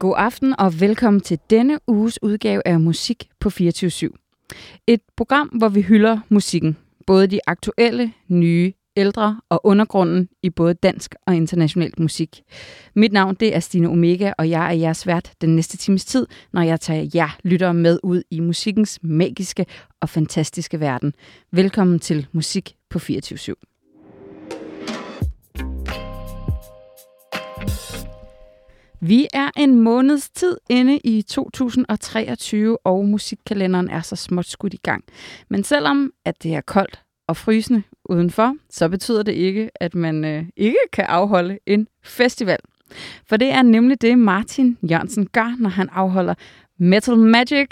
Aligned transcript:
God 0.00 0.14
aften 0.16 0.54
og 0.60 0.80
velkommen 0.80 1.20
til 1.20 1.38
denne 1.50 1.78
uges 1.86 2.22
udgave 2.22 2.62
af 2.66 2.80
Musik 2.80 3.28
på 3.40 3.48
24-7. 3.48 4.84
Et 4.86 5.00
program, 5.16 5.48
hvor 5.48 5.68
vi 5.68 5.80
hylder 5.80 6.18
musikken. 6.28 6.76
Både 7.06 7.26
de 7.26 7.40
aktuelle, 7.46 8.12
nye, 8.28 8.72
ældre 8.96 9.40
og 9.48 9.66
undergrunden 9.66 10.28
i 10.42 10.50
både 10.50 10.74
dansk 10.74 11.14
og 11.26 11.36
international 11.36 11.92
musik. 11.98 12.42
Mit 12.94 13.12
navn 13.12 13.34
det 13.34 13.54
er 13.54 13.60
Stine 13.60 13.88
Omega, 13.88 14.32
og 14.38 14.50
jeg 14.50 14.66
er 14.66 14.78
jeres 14.78 15.06
vært 15.06 15.32
den 15.40 15.56
næste 15.56 15.76
times 15.76 16.04
tid, 16.04 16.26
når 16.52 16.62
jeg 16.62 16.80
tager 16.80 17.10
jer 17.14 17.38
lyttere 17.42 17.74
med 17.74 17.98
ud 18.02 18.22
i 18.30 18.40
musikkens 18.40 18.98
magiske 19.02 19.66
og 20.00 20.08
fantastiske 20.08 20.80
verden. 20.80 21.14
Velkommen 21.52 21.98
til 21.98 22.26
Musik 22.32 22.74
på 22.90 22.98
24 22.98 23.38
Vi 29.02 29.28
er 29.32 29.50
en 29.56 29.80
måneds 29.80 30.30
tid 30.30 30.56
inde 30.68 30.98
i 30.98 31.22
2023, 31.22 32.86
og 32.86 33.04
musikkalenderen 33.04 33.90
er 33.90 34.00
så 34.00 34.16
småt 34.16 34.46
skudt 34.46 34.74
i 34.74 34.80
gang. 34.82 35.04
Men 35.48 35.64
selvom 35.64 36.12
at 36.24 36.42
det 36.42 36.54
er 36.54 36.60
koldt 36.60 37.02
og 37.26 37.36
frysende 37.36 37.82
udenfor, 38.04 38.56
så 38.70 38.88
betyder 38.88 39.22
det 39.22 39.32
ikke, 39.32 39.70
at 39.74 39.94
man 39.94 40.24
øh, 40.24 40.44
ikke 40.56 40.78
kan 40.92 41.04
afholde 41.04 41.58
en 41.66 41.88
festival. 42.02 42.58
For 43.26 43.36
det 43.36 43.52
er 43.52 43.62
nemlig 43.62 44.02
det, 44.02 44.18
Martin 44.18 44.78
Jørgensen 44.90 45.26
gør, 45.26 45.56
når 45.58 45.70
han 45.70 45.88
afholder 45.88 46.34
Metal 46.78 47.16
Magic, 47.16 47.68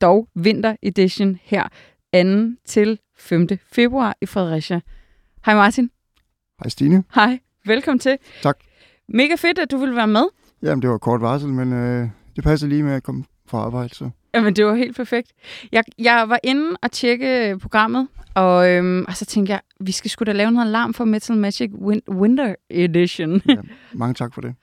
dog 0.00 0.28
Winter 0.36 0.76
Edition 0.82 1.38
her 1.42 1.68
2. 2.14 2.56
til 2.66 2.98
5. 3.16 3.48
februar 3.72 4.16
i 4.20 4.26
Fredericia. 4.26 4.80
Hej 5.44 5.54
Martin. 5.54 5.90
Hej 6.62 6.68
Stine. 6.68 7.04
Hej, 7.14 7.38
velkommen 7.64 7.98
til. 7.98 8.18
Tak. 8.42 8.58
Mega 9.08 9.34
fedt, 9.34 9.58
at 9.58 9.70
du 9.70 9.76
vil 9.76 9.96
være 9.96 10.06
med. 10.06 10.39
Jamen, 10.62 10.82
det 10.82 10.90
var 10.90 10.98
kort 10.98 11.20
varsel, 11.20 11.48
men 11.48 11.72
øh, 11.72 12.08
det 12.36 12.44
passer 12.44 12.66
lige 12.66 12.82
med 12.82 12.92
at 12.92 13.02
komme 13.02 13.24
fra 13.46 13.58
arbejde, 13.58 13.94
så... 13.94 14.10
Jamen, 14.34 14.56
det 14.56 14.66
var 14.66 14.74
helt 14.74 14.96
perfekt. 14.96 15.32
Jeg, 15.72 15.84
jeg 15.98 16.24
var 16.28 16.38
inde 16.42 16.76
og 16.82 16.90
tjekke 16.92 17.58
programmet, 17.62 18.08
og, 18.34 18.70
øhm, 18.70 19.04
og 19.08 19.16
så 19.16 19.24
tænkte 19.24 19.52
jeg, 19.52 19.60
vi 19.80 19.92
skal 19.92 20.10
sgu 20.10 20.24
da 20.24 20.32
lave 20.32 20.50
noget 20.50 20.66
alarm 20.66 20.94
for 20.94 21.04
Metal 21.04 21.36
Magic 21.36 21.70
Win- 21.72 22.10
Winter 22.14 22.54
Edition. 22.70 23.42
Ja, 23.48 23.54
mange 23.92 24.14
tak 24.14 24.34
for 24.34 24.40
det. 24.40 24.54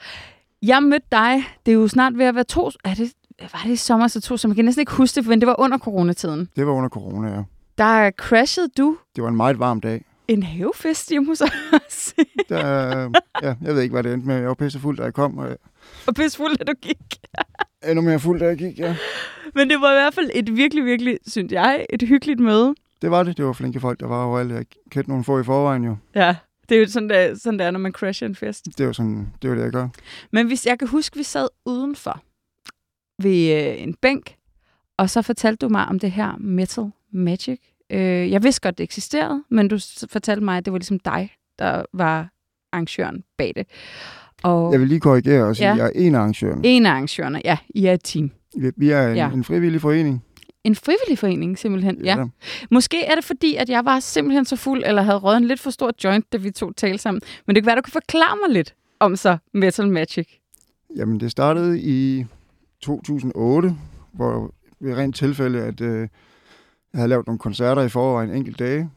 jeg 0.61 0.83
mødte 0.83 1.05
dig, 1.11 1.43
det 1.65 1.71
er 1.71 1.75
jo 1.75 1.87
snart 1.87 2.17
ved 2.17 2.25
at 2.25 2.35
være 2.35 2.43
to... 2.43 2.71
Er 2.83 2.93
det, 2.93 3.13
var 3.39 3.61
det 3.65 3.71
i 3.71 3.75
sommer 3.75 4.07
så 4.07 4.21
to, 4.21 4.37
som 4.37 4.49
jeg 4.51 4.55
kan 4.55 4.65
næsten 4.65 4.81
ikke 4.81 4.91
huske 4.91 5.15
det, 5.21 5.27
men 5.29 5.41
det 5.41 5.47
var 5.47 5.59
under 5.59 5.77
coronatiden. 5.77 6.49
Det 6.55 6.65
var 6.67 6.73
under 6.73 6.89
corona, 6.89 7.35
ja. 7.35 7.43
Der 7.77 8.11
crashede 8.11 8.67
du 8.77 8.97
Det 9.15 9.23
var 9.23 9.29
en 9.29 9.35
meget 9.35 9.59
varm 9.59 9.81
dag. 9.81 10.05
En 10.27 10.43
havefest 10.43 11.09
hjemme 11.09 11.27
hos 11.27 11.41
os. 11.41 12.13
Der, 12.49 12.59
ja, 13.41 13.55
jeg 13.61 13.75
ved 13.75 13.81
ikke, 13.81 13.93
hvad 13.93 14.03
det 14.03 14.13
endte 14.13 14.27
med. 14.27 14.35
Jeg 14.35 14.47
var 14.47 14.53
pisse 14.53 14.79
fuld, 14.79 14.97
da 14.97 15.03
jeg 15.03 15.13
kom, 15.13 15.37
og 15.37 15.57
og 16.07 16.15
pisse 16.15 16.37
fuld, 16.37 16.57
at 16.59 16.67
du 16.67 16.73
gik. 16.81 16.97
er 17.81 17.89
endnu 17.91 18.01
mere 18.01 18.19
fuld, 18.19 18.39
da 18.39 18.45
jeg 18.45 18.57
gik, 18.57 18.79
ja. 18.79 18.95
Men 19.55 19.69
det 19.69 19.81
var 19.81 19.91
i 19.91 19.95
hvert 19.95 20.13
fald 20.13 20.29
et 20.33 20.55
virkelig, 20.55 20.85
virkelig, 20.85 21.17
synes 21.27 21.51
jeg, 21.51 21.85
et 21.89 22.01
hyggeligt 22.01 22.39
møde. 22.39 22.75
Det 23.01 23.11
var 23.11 23.23
det. 23.23 23.37
Det 23.37 23.45
var 23.45 23.53
flinke 23.53 23.79
folk, 23.79 23.99
der 23.99 24.07
var 24.07 24.25
overalt. 24.25 24.51
Jeg 24.51 24.65
kendte 24.91 25.09
nogle 25.09 25.23
få 25.23 25.39
i 25.39 25.43
forvejen, 25.43 25.83
jo. 25.83 25.97
Ja, 26.15 26.35
det 26.69 26.77
er 26.77 26.79
jo 26.79 26.87
sådan, 26.87 27.09
der, 27.09 27.35
sådan 27.35 27.59
der, 27.59 27.71
når 27.71 27.79
man 27.79 27.91
crasher 27.91 28.27
en 28.27 28.35
fest. 28.35 28.65
Det 28.77 28.85
var 28.85 28.91
sådan, 28.93 29.27
det 29.41 29.49
var 29.49 29.55
det, 29.55 29.63
jeg 29.63 29.71
gør. 29.71 29.87
Men 30.31 30.47
hvis 30.47 30.65
jeg 30.65 30.79
kan 30.79 30.87
huske, 30.87 31.17
vi 31.17 31.23
sad 31.23 31.47
udenfor 31.65 32.21
ved 33.21 33.71
øh, 33.71 33.83
en 33.83 33.93
bænk, 33.93 34.35
og 34.97 35.09
så 35.09 35.21
fortalte 35.21 35.65
du 35.65 35.69
mig 35.69 35.85
om 35.85 35.99
det 35.99 36.11
her 36.11 36.37
Metal 36.37 36.91
Magic. 37.11 37.59
Øh, 37.89 38.31
jeg 38.31 38.43
vidste 38.43 38.61
godt, 38.61 38.77
det 38.77 38.83
eksisterede, 38.83 39.43
men 39.49 39.67
du 39.67 39.79
fortalte 40.11 40.43
mig, 40.43 40.57
at 40.57 40.65
det 40.65 40.73
var 40.73 40.79
ligesom 40.79 40.99
dig, 40.99 41.31
der 41.59 41.83
var 41.93 42.29
arrangøren 42.71 43.23
bag 43.37 43.53
det. 43.55 43.67
Og 44.43 44.71
Jeg 44.71 44.79
vil 44.79 44.87
lige 44.87 44.99
korrigere 44.99 45.43
og 45.45 45.55
sige, 45.55 45.67
Ja. 45.67 45.71
at 45.73 45.77
jeg 45.77 45.85
er 45.85 45.91
en 45.95 46.15
af 46.15 46.19
arrangørerne. 46.19 46.61
en 46.63 46.85
af 46.85 46.91
arrangørerne, 46.91 47.41
ja, 47.45 47.57
I 47.69 47.85
er 47.85 47.93
et 47.93 48.01
team. 48.03 48.31
Vi- 48.57 48.71
Vi 48.77 48.89
er 48.89 49.07
en, 49.07 49.15
Ja. 49.15 49.27
ja. 49.27 49.33
en 49.33 49.43
frivillig 49.43 49.81
forening. 49.81 50.23
En 50.63 50.75
frivillig 50.75 51.17
forening, 51.19 51.57
simpelthen. 51.59 52.05
Ja. 52.05 52.15
da. 52.15 52.25
Måske 52.71 53.03
er 53.05 53.15
det 53.15 53.23
fordi, 53.23 53.55
at 53.55 53.69
jeg 53.69 53.85
var 53.85 53.99
simpelthen 53.99 54.45
så 54.45 54.55
fuld, 54.55 54.83
eller 54.85 55.01
havde 55.01 55.17
røget 55.17 55.37
en 55.37 55.45
lidt 55.45 55.59
for 55.59 55.69
stor 55.69 55.91
joint, 56.03 56.33
da 56.33 56.37
vi 56.37 56.51
to 56.51 56.71
talte 56.73 56.97
sammen. 56.97 57.21
Men 57.47 57.55
det 57.55 57.63
kan 57.63 57.67
være, 57.67 57.75
du 57.75 57.81
kan 57.81 57.91
forklare 57.91 58.37
mig 58.47 58.53
lidt 58.55 58.75
om 58.99 59.15
så 59.15 59.37
Metal 59.53 59.87
Magic. 59.89 60.27
Jamen, 60.95 61.19
det 61.19 61.31
startede 61.31 61.81
i 61.81 62.25
2008, 62.81 63.75
hvor 64.11 64.51
ved 64.79 64.93
rent 64.97 65.15
tilfælde, 65.15 65.59
at 65.63 65.81
øh, 65.81 66.07
jeg 66.97 67.01
havde 67.01 67.09
lavet 67.09 67.27
nogle 67.27 67.39
koncerter 67.39 67.81
i 67.81 67.89
forvejen 67.89 68.31
enkelt 68.31 68.59
dage. 68.59 68.89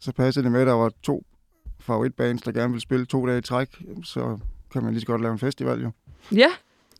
Så 0.00 0.12
passede 0.12 0.44
det 0.44 0.52
med, 0.52 0.60
at 0.60 0.66
der 0.66 0.72
var 0.72 0.92
to 1.02 1.24
favoritbands, 1.78 2.42
der 2.42 2.52
gerne 2.52 2.68
ville 2.68 2.80
spille 2.80 3.06
to 3.06 3.26
dage 3.26 3.38
i 3.38 3.42
træk. 3.42 3.82
Så 4.04 4.38
kan 4.72 4.82
man 4.82 4.92
lige 4.92 5.00
så 5.00 5.06
godt 5.06 5.20
lave 5.22 5.32
en 5.32 5.38
festival, 5.38 5.82
jo. 5.82 5.90
Ja, 6.32 6.48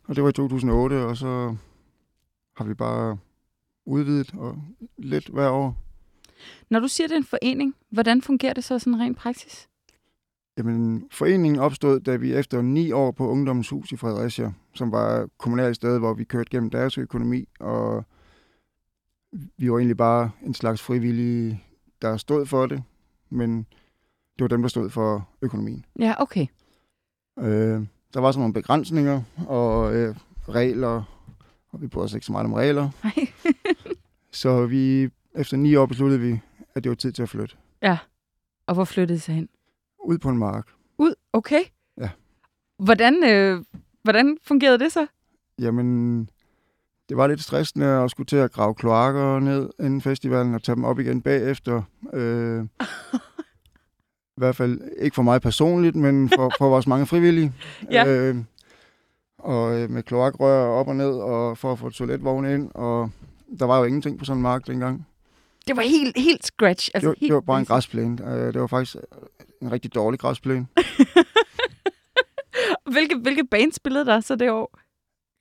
Og 0.07 0.15
det 0.15 0.23
var 0.23 0.29
i 0.29 0.33
2008, 0.33 0.93
og 1.05 1.17
så 1.17 1.55
har 2.57 2.65
vi 2.65 2.73
bare 2.73 3.17
udvidet 3.85 4.33
og 4.37 4.57
lidt 4.97 5.27
hver 5.27 5.49
år. 5.49 5.77
når 6.69 6.79
du 6.79 6.87
siger, 6.87 7.07
det 7.07 7.13
er 7.13 7.17
en 7.17 7.23
forening, 7.23 7.75
hvordan 7.89 8.21
fungerer 8.21 8.53
det 8.53 8.63
så 8.63 8.79
sådan 8.79 8.99
rent 8.99 9.17
praksis? 9.17 9.67
Jamen, 10.57 11.07
foreningen 11.11 11.59
opstod, 11.59 11.99
da 11.99 12.15
vi 12.15 12.33
efter 12.33 12.61
ni 12.61 12.91
år 12.91 13.11
på 13.11 13.27
Ungdommens 13.29 13.69
Hus 13.69 13.91
i 13.91 13.95
Fredericia, 13.97 14.53
som 14.73 14.91
var 14.91 15.17
et 15.19 15.29
kommunalt 15.37 15.75
sted, 15.75 15.99
hvor 15.99 16.13
vi 16.13 16.23
kørte 16.23 16.49
gennem 16.49 16.69
deres 16.69 16.97
økonomi, 16.97 17.45
og 17.59 18.05
vi 19.57 19.71
var 19.71 19.77
egentlig 19.77 19.97
bare 19.97 20.31
en 20.45 20.53
slags 20.53 20.81
frivillige, 20.81 21.63
der 22.01 22.17
stod 22.17 22.45
for 22.45 22.65
det, 22.65 22.83
men 23.29 23.57
det 24.35 24.41
var 24.43 24.47
dem, 24.47 24.61
der 24.61 24.69
stod 24.69 24.89
for 24.89 25.29
økonomien. 25.41 25.85
Ja, 25.99 26.13
okay. 26.17 26.47
Øh, 27.39 27.85
der 28.13 28.19
var 28.19 28.31
så 28.31 28.39
nogle 28.39 28.53
begrænsninger 28.53 29.21
og 29.47 29.95
øh, 29.95 30.15
regler, 30.49 31.03
og 31.69 31.81
vi 31.81 31.87
bryder 31.87 32.05
os 32.05 32.13
ikke 32.13 32.25
så 32.25 32.31
meget 32.31 32.45
om 32.45 32.53
regler, 32.53 32.89
Nej. 33.03 33.27
så 34.41 34.65
vi 34.65 35.09
efter 35.35 35.57
ni 35.57 35.75
år 35.75 35.85
besluttede 35.85 36.21
vi, 36.21 36.39
at 36.75 36.83
det 36.83 36.89
var 36.89 36.95
tid 36.95 37.11
til 37.11 37.23
at 37.23 37.29
flytte 37.29 37.55
Og 38.65 38.73
hvor 38.73 38.85
flyttede 38.85 39.13
det 39.13 39.21
sig 39.21 39.35
hen? 39.35 39.49
ud 40.05 40.17
på 40.17 40.29
en 40.29 40.37
mark. 40.37 40.67
Ud, 40.97 41.13
okay. 41.33 41.61
Ja. 41.97 42.09
Hvordan, 42.79 43.23
øh, 43.23 43.63
hvordan 44.03 44.37
fungerede 44.43 44.79
det 44.79 44.91
så? 44.91 45.07
Jamen, 45.59 46.29
det 47.11 47.17
var 47.17 47.27
lidt 47.27 47.43
stressende 47.43 47.85
at 47.85 48.11
skulle 48.11 48.27
til 48.27 48.35
at 48.35 48.51
grave 48.51 48.75
kloakker 48.75 49.39
ned 49.39 49.69
inden 49.79 50.01
festivalen 50.01 50.55
og 50.55 50.63
tage 50.63 50.75
dem 50.75 50.83
op 50.83 50.99
igen 50.99 51.21
bagefter. 51.21 51.81
Øh, 52.13 52.63
I 54.37 54.37
hvert 54.37 54.55
fald 54.55 54.81
ikke 54.99 55.15
for 55.15 55.21
mig 55.21 55.41
personligt, 55.41 55.95
men 55.95 56.29
for, 56.29 56.51
for 56.57 56.69
vores 56.69 56.87
mange 56.87 57.05
frivillige. 57.05 57.53
Ja. 57.91 58.05
Øh, 58.07 58.35
og 59.39 59.79
øh, 59.79 59.89
med 59.89 60.03
kloakrør 60.03 60.65
op 60.65 60.87
og 60.87 60.95
ned, 60.95 61.11
og 61.11 61.57
for 61.57 61.71
at 61.71 61.79
få 61.79 61.89
toiletvogne 61.89 62.53
ind, 62.53 62.71
og 62.73 63.11
der 63.59 63.65
var 63.65 63.77
jo 63.77 63.83
ingenting 63.83 64.19
på 64.19 64.25
sådan 64.25 64.37
en 64.37 64.43
mark 64.43 64.67
dengang. 64.67 65.07
Det 65.67 65.75
var 65.75 65.81
helt, 65.81 66.17
helt 66.17 66.45
scratch. 66.45 66.87
Det 66.87 66.95
Altså, 66.95 67.07
var, 67.09 67.15
helt 67.19 67.29
det 67.29 67.35
var 67.35 67.41
bare 67.41 67.59
en 67.59 67.65
græsplæne. 67.65 68.33
Øh, 68.33 68.53
det 68.53 68.61
var 68.61 68.67
faktisk 68.67 68.95
en 69.61 69.71
rigtig 69.71 69.95
dårlig 69.95 70.19
græsplæne. 70.19 70.67
Hvilke, 72.91 73.15
hvilke 73.15 73.45
band 73.45 73.71
spillede 73.71 74.05
der 74.05 74.19
så 74.19 74.35
det 74.35 74.51
år? 74.51 74.79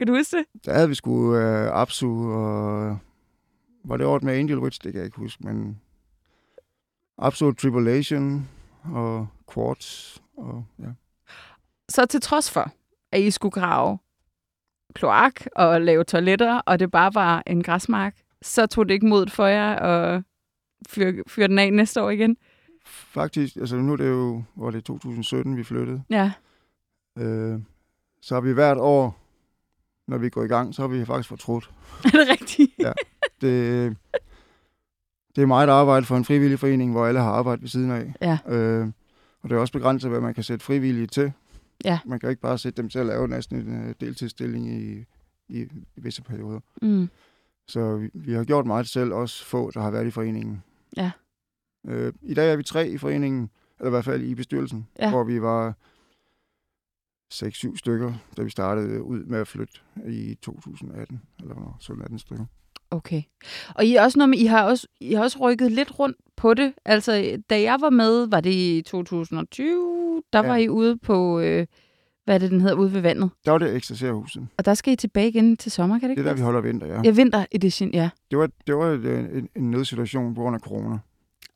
Kan 0.00 0.06
du 0.06 0.15
huske 0.15 0.37
det? 0.37 0.65
Der 0.66 0.75
havde 0.75 0.88
vi 0.88 0.94
sgu 0.94 1.37
øh, 1.37 1.81
Apsu, 1.81 2.33
og 2.33 2.99
var 3.84 3.97
det 3.97 4.06
året 4.06 4.22
med 4.22 4.34
Angel 4.38 4.59
Witch, 4.59 4.81
det 4.84 4.93
kan 4.93 4.99
jeg 4.99 5.06
ikke 5.06 5.19
huske, 5.19 5.44
men 5.44 5.81
Apsu 7.19 7.53
Tribulation 7.53 8.49
og 8.84 9.27
Quartz, 9.55 10.16
og 10.37 10.65
ja. 10.78 10.87
Så 11.88 12.06
til 12.06 12.21
trods 12.21 12.50
for, 12.50 12.71
at 13.12 13.21
I 13.21 13.31
skulle 13.31 13.53
grave 13.53 13.99
kloak 14.94 15.41
og 15.56 15.81
lave 15.81 16.05
toiletter, 16.05 16.59
og 16.59 16.78
det 16.78 16.91
bare 16.91 17.15
var 17.15 17.43
en 17.47 17.62
græsmark, 17.62 18.17
så 18.43 18.67
tog 18.67 18.88
det 18.88 18.94
ikke 18.94 19.06
modet 19.06 19.31
for 19.31 19.47
jer 19.47 19.75
at 19.76 20.23
fyre, 20.88 21.14
fyre 21.29 21.49
den 21.49 21.58
af 21.58 21.73
næste 21.73 22.03
år 22.03 22.11
igen? 22.11 22.37
Faktisk, 22.87 23.56
altså 23.56 23.76
nu 23.76 23.93
er 23.93 23.96
det 23.96 24.08
jo, 24.08 24.43
hvor 24.55 24.70
det 24.70 24.79
er 24.79 24.82
2017, 24.82 25.56
vi 25.56 25.64
flyttede, 25.64 26.03
Ja. 26.11 26.32
øh, 27.19 27.61
så 28.23 28.35
har 28.35 28.41
vi 28.41 28.53
hvert 28.53 28.79
år, 28.79 29.19
når 30.10 30.18
vi 30.18 30.28
går 30.28 30.44
i 30.44 30.46
gang, 30.46 30.74
så 30.74 30.82
har 30.82 30.88
vi 30.88 31.04
faktisk 31.04 31.28
fortrudt. 31.28 31.70
Er 32.04 32.08
det 32.08 32.28
rigtigt? 32.28 32.70
Det, 33.40 33.96
det 35.36 35.42
er 35.42 35.46
meget 35.46 35.68
arbejde 35.68 36.06
for 36.06 36.16
en 36.16 36.24
frivillig 36.24 36.58
forening, 36.58 36.92
hvor 36.92 37.06
alle 37.06 37.20
har 37.20 37.30
arbejde 37.30 37.62
ved 37.62 37.68
siden 37.68 37.90
af. 37.90 38.14
Ja. 38.20 38.38
Øh, 38.54 38.86
og 39.42 39.48
det 39.50 39.56
er 39.56 39.60
også 39.60 39.72
begrænset, 39.72 40.10
hvad 40.10 40.20
man 40.20 40.34
kan 40.34 40.42
sætte 40.42 40.64
frivillige 40.64 41.06
til. 41.06 41.32
Ja. 41.84 41.98
Man 42.06 42.20
kan 42.20 42.30
ikke 42.30 42.42
bare 42.42 42.58
sætte 42.58 42.82
dem 42.82 42.90
til 42.90 42.98
at 42.98 43.06
lave 43.06 43.28
næsten 43.28 43.56
en 43.56 43.88
øh, 43.88 43.94
deltidsstilling 44.00 44.68
i, 44.68 45.04
i, 45.48 45.60
i 45.96 46.00
visse 46.00 46.22
perioder. 46.22 46.60
Mm. 46.82 47.08
Så 47.68 47.96
vi, 47.96 48.10
vi 48.14 48.32
har 48.32 48.44
gjort 48.44 48.66
meget 48.66 48.88
selv, 48.88 49.12
også 49.12 49.44
få, 49.44 49.70
der 49.70 49.80
har 49.80 49.90
været 49.90 50.06
i 50.06 50.10
foreningen. 50.10 50.62
Ja. 50.96 51.10
Øh, 51.86 52.12
I 52.22 52.34
dag 52.34 52.52
er 52.52 52.56
vi 52.56 52.62
tre 52.62 52.88
i 52.88 52.98
foreningen, 52.98 53.50
eller 53.78 53.88
i 53.88 53.90
hvert 53.90 54.04
fald 54.04 54.22
i 54.22 54.34
bestyrelsen, 54.34 54.86
Ja. 54.98 55.10
hvor 55.10 55.24
vi 55.24 55.42
var 55.42 55.74
6-7 57.35 57.77
stykker, 57.77 58.12
da 58.37 58.43
vi 58.43 58.50
startede 58.50 59.03
ud 59.03 59.25
med 59.25 59.38
at 59.38 59.49
flytte 59.49 59.75
i 60.06 60.35
2018, 60.43 61.21
eller 61.41 61.55
hvornår, 61.55 61.79
17-18 61.82 62.19
stykker. 62.19 62.44
Okay. 62.91 63.23
Og 63.75 63.85
I, 63.85 63.94
er 63.94 64.03
også 64.03 64.19
noget 64.19 64.29
med, 64.31 64.38
I, 64.38 64.44
har 64.44 64.62
også, 64.65 64.87
I 65.00 65.12
har 65.15 65.23
også 65.23 65.38
rykket 65.38 65.73
lidt 65.73 65.99
rundt 65.99 66.17
på 66.37 66.55
det. 66.55 66.73
Altså, 66.85 67.43
da 67.50 67.61
jeg 67.62 67.79
var 67.81 67.91
med, 67.91 68.27
var 68.27 68.41
det 68.41 68.53
i 68.53 68.82
2020, 68.87 70.23
der 70.32 70.43
Ja. 70.43 70.49
var 70.49 70.56
I 70.56 70.69
ude 70.69 70.97
på, 70.99 71.41
øh, 71.41 71.67
hvad 72.25 72.35
er 72.35 72.38
det, 72.38 72.50
den 72.50 72.61
hedder, 72.61 72.75
ude 72.77 72.93
ved 72.93 73.00
vandet. 73.00 73.31
Der 73.44 73.50
var 73.50 73.59
det 73.59 73.75
ekstaserhuset. 73.77 74.49
Og 74.59 74.65
der 74.65 74.75
skal 74.75 74.93
I 74.93 74.97
tilbage 74.97 75.29
igen 75.29 75.56
til 75.56 75.73
sommer, 75.73 75.99
kan 75.99 76.09
det 76.11 76.17
Det 76.17 76.23
ikke? 76.23 76.29
er 76.31 76.32
der, 76.32 76.37
vi 76.37 76.43
holder 76.44 76.61
vinter, 76.61 76.87
ja. 76.87 77.00
Ja, 77.05 77.11
vinter 77.11 77.44
edition, 77.53 77.91
ja. 77.91 78.11
Det 78.31 78.38
var, 78.38 78.49
det 78.67 78.77
var 78.77 78.87
øh, 79.03 79.19
en, 79.38 79.49
en 79.56 79.71
nødsituation 79.71 80.35
på 80.35 80.41
grund 80.41 80.55
af 80.56 80.61
corona. 80.61 80.99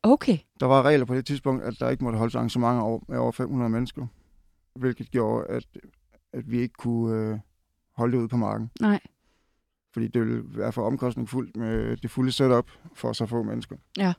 Okay. 0.03 0.37
Der 0.59 0.65
var 0.65 0.83
regler 0.83 1.05
på 1.05 1.15
det 1.15 1.25
tidspunkt, 1.25 1.63
at 1.63 1.73
der 1.79 1.89
ikke 1.89 2.03
måtte 2.03 2.19
holdes 2.19 2.35
arrangementer 2.35 2.81
over, 2.81 2.99
med 3.07 3.17
over 3.17 3.31
500 3.31 3.69
mennesker. 3.71 4.07
Hvilket 4.75 5.11
gjorde, 5.11 5.47
at, 5.47 5.65
at 6.33 6.51
vi 6.51 6.59
ikke 6.59 6.73
kunne 6.73 7.31
øh, 7.31 7.39
holde 7.95 8.13
det 8.13 8.19
ude 8.19 8.27
på 8.27 8.37
marken. 8.37 8.71
Nej. 8.81 8.99
Fordi 9.93 10.07
det 10.07 10.21
ville 10.21 10.43
være 10.47 10.71
for 10.71 10.85
omkostningsfuldt 10.87 11.55
med 11.55 11.97
det 11.97 12.11
fulde 12.11 12.31
setup 12.31 12.71
for 12.93 13.13
så 13.13 13.25
få 13.25 13.43
mennesker. 13.43 13.75
Ja, 13.97 14.13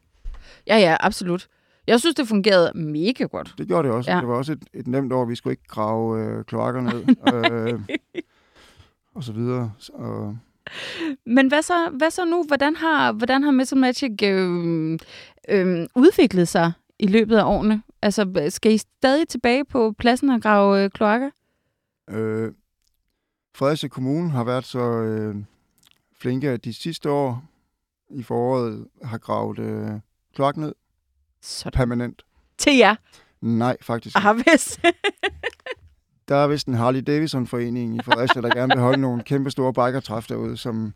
ja, 0.67 0.97
absolut. 1.00 1.49
Jeg 1.87 2.00
synes, 2.00 2.14
det 2.14 2.29
fungerede 2.29 2.79
mega 2.79 3.25
godt. 3.25 3.55
Det 3.58 3.69
gjorde 3.69 3.88
det 3.88 3.97
også. 3.97 4.11
Ja. 4.11 4.17
Ja. 4.17 4.20
Det 4.20 4.29
var 4.29 4.35
også 4.35 4.53
et, 4.53 4.64
et 4.75 4.87
nemt 4.87 5.12
år. 5.12 5.25
Vi 5.25 5.35
skulle 5.35 5.53
ikke 5.53 5.67
grave 5.69 6.25
øh, 6.25 6.44
kloakker 6.44 6.81
ned. 6.81 7.05
øh, 7.73 7.81
og 9.14 9.25
så 9.25 9.32
videre. 9.32 9.73
Og, 9.93 10.38
Men 11.26 11.49
hvad 11.49 11.62
så, 11.62 11.91
hvad 11.93 12.11
så 12.11 12.25
nu? 12.25 12.44
Hvordan 12.47 12.76
har, 12.76 13.12
hvordan 13.12 13.43
har 13.43 13.50
Metal 13.50 13.79
Magic 13.79 14.23
øh, 14.23 14.93
øh, 15.49 15.87
udviklet 15.94 16.49
sig 16.49 16.73
i 16.99 17.06
løbet 17.06 17.37
af 17.37 17.44
årene? 17.44 17.82
Altså, 18.06 18.47
skal 18.49 18.73
I 18.73 18.79
stadig 18.79 19.29
tilbage 19.29 19.64
på 19.64 19.94
pladsen 19.99 20.31
og 20.31 20.43
grave 20.43 20.85
øh, 20.85 20.91
kloakker? 20.91 21.31
øh, 22.11 22.53
Fredericia 23.55 23.88
Kommune 23.88 24.31
har 24.31 24.44
været 24.44 24.64
så 24.64 24.81
øh, 24.81 25.37
flinke, 26.20 26.50
at 26.50 26.64
de 26.64 26.75
sidste 26.75 27.11
år 27.11 27.44
i 28.11 28.23
foråret 28.23 28.87
har 29.05 29.19
gravet 29.19 29.58
øh, 29.58 29.91
kloak 30.35 30.56
ned 30.56 30.75
Sådan. 31.41 31.76
permanent. 31.76 32.23
Til 32.58 32.76
jer. 32.76 32.94
Nej, 33.41 33.76
faktisk. 33.82 34.17
Har 34.17 34.32
vist. 34.32 34.81
Der 36.29 36.37
er 36.37 36.47
vist 36.47 36.67
en 36.67 36.75
Harley 36.75 37.00
Davidson-forening 37.00 37.97
i 37.97 38.00
Fredericia, 38.03 38.43
der 38.43 38.55
gerne 38.55 38.73
vil 38.75 38.82
holde 38.82 39.00
nogle 39.00 39.23
kæmpe 39.23 39.50
store 39.50 39.73
bikertræf 39.73 40.26
derude, 40.26 40.56
som 40.56 40.94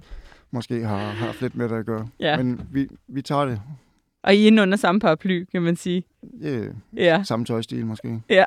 måske 0.50 0.86
har 0.86 0.96
har 0.98 1.26
haft 1.26 1.40
lidt 1.40 1.54
med 1.54 1.68
det 1.68 1.76
at 1.76 1.86
gøre. 1.86 2.08
ja. 2.20 2.36
Men 2.36 2.68
vi, 2.72 2.88
vi 3.08 3.22
tager 3.22 3.44
det. 3.44 3.62
Og 4.22 4.34
I 4.34 4.42
er 4.42 4.46
inde 4.46 4.62
under 4.62 4.76
samme 4.76 5.00
paraply, 5.00 5.44
kan 5.44 5.62
man 5.62 5.76
sige. 5.76 6.04
Yeah, 6.44 6.74
Ja. 6.96 7.22
samme 7.24 7.44
tøjstil 7.44 7.86
måske. 7.86 8.22
Ja. 8.28 8.44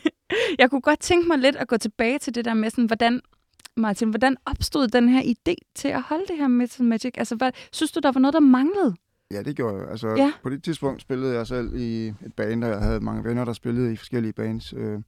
jeg 0.58 0.70
kunne 0.70 0.80
godt 0.80 1.00
tænke 1.00 1.28
mig 1.28 1.38
lidt 1.38 1.56
at 1.56 1.68
gå 1.68 1.76
tilbage 1.76 2.18
til 2.18 2.34
det 2.34 2.44
der 2.44 2.54
med, 2.54 2.70
sådan, 2.70 2.86
hvordan, 2.86 3.20
Martin, 3.76 4.10
hvordan 4.10 4.36
opstod 4.46 4.88
den 4.88 5.08
her 5.08 5.22
idé 5.22 5.54
til 5.74 5.88
at 5.88 6.02
holde 6.02 6.24
det 6.28 6.36
her 6.36 6.48
Metal 6.48 6.84
Magic? 6.86 7.12
Altså, 7.16 7.34
hvad, 7.36 7.52
synes 7.72 7.92
du, 7.92 8.00
der 8.02 8.12
var 8.12 8.20
noget, 8.20 8.34
der 8.34 8.40
manglede? 8.40 8.94
Ja, 9.30 9.42
det 9.42 9.56
gjorde 9.56 9.76
jeg. 9.80 9.90
Altså, 9.90 10.08
Ja. 10.16 10.32
På 10.42 10.50
det 10.50 10.62
tidspunkt 10.62 11.02
spillede 11.02 11.34
jeg 11.34 11.46
selv 11.46 11.74
i 11.74 12.06
et 12.06 12.32
band, 12.36 12.64
og 12.64 12.70
jeg 12.70 12.78
havde 12.78 13.00
mange 13.00 13.24
venner, 13.24 13.44
der 13.44 13.52
spillede 13.52 13.92
i 13.92 13.96
forskellige 13.96 14.32
bands. 14.32 14.72
Øh, 14.76 14.98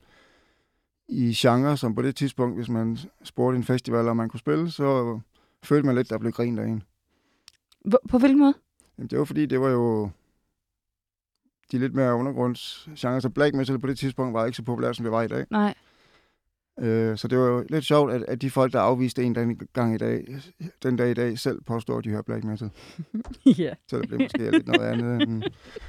I 1.09 1.33
genre, 1.37 1.77
som 1.77 1.95
på 1.95 2.03
det 2.03 2.17
tidspunkt, 2.17 2.57
hvis 2.57 2.69
man 2.69 2.99
spurgte 3.23 3.57
en 3.57 3.65
festival, 3.65 4.09
om 4.09 4.17
man 4.17 4.29
kunne 4.29 4.41
spille, 4.41 4.71
så 4.71 5.21
følte 5.63 5.87
man 5.87 5.95
lidt, 5.95 6.11
der 6.11 6.19
blev 6.19 6.33
grint 6.33 6.59
af 6.59 6.67
en. 6.67 6.83
På 8.09 8.19
hvilken 8.19 8.39
måde? 8.39 8.55
Jamen, 8.99 9.09
det 9.09 9.19
var 9.19 9.25
fordi, 9.25 9.47
det 9.47 9.61
var 9.61 9.69
jo 9.69 10.11
de 11.73 11.79
lidt 11.79 11.95
mere 11.95 12.15
undergrundsgenre, 12.15 13.21
så 13.21 13.29
black 13.29 13.55
metal 13.55 13.79
på 13.79 13.87
det 13.87 13.99
tidspunkt 13.99 14.35
var 14.35 14.47
ikke 14.47 14.57
så 14.57 14.63
populært, 14.63 14.97
som 14.97 15.05
det 15.05 15.13
var 15.13 15.23
i 15.23 15.29
dag. 15.29 15.47
Nej. 15.51 15.75
Øh, 16.81 17.19
så 17.19 17.29
det 17.29 17.39
var 17.39 17.45
jo 17.45 17.65
lidt 17.69 17.85
sjovt, 17.85 18.13
at, 18.13 18.23
at 18.23 18.43
de 18.43 18.51
folk, 18.51 18.73
der 18.73 18.81
afviste 18.81 19.23
en 19.23 19.35
den 19.35 19.61
gang 19.73 19.95
i 19.95 19.99
dag, 19.99 20.39
den 20.83 20.97
dag 20.97 21.11
i 21.11 21.15
dag, 21.15 21.39
selv 21.39 21.61
påstår, 21.61 21.99
at 21.99 22.05
de 22.05 22.11
hører 22.11 22.23
black 22.23 22.45
metal. 22.45 22.71
ja. 23.59 23.75
Selvom 23.91 24.09
det 24.09 24.21
måske 24.21 24.47
er 24.47 24.51
lidt 24.51 24.67
noget 24.67 24.89
andet, 24.89 25.23
end 25.23 25.43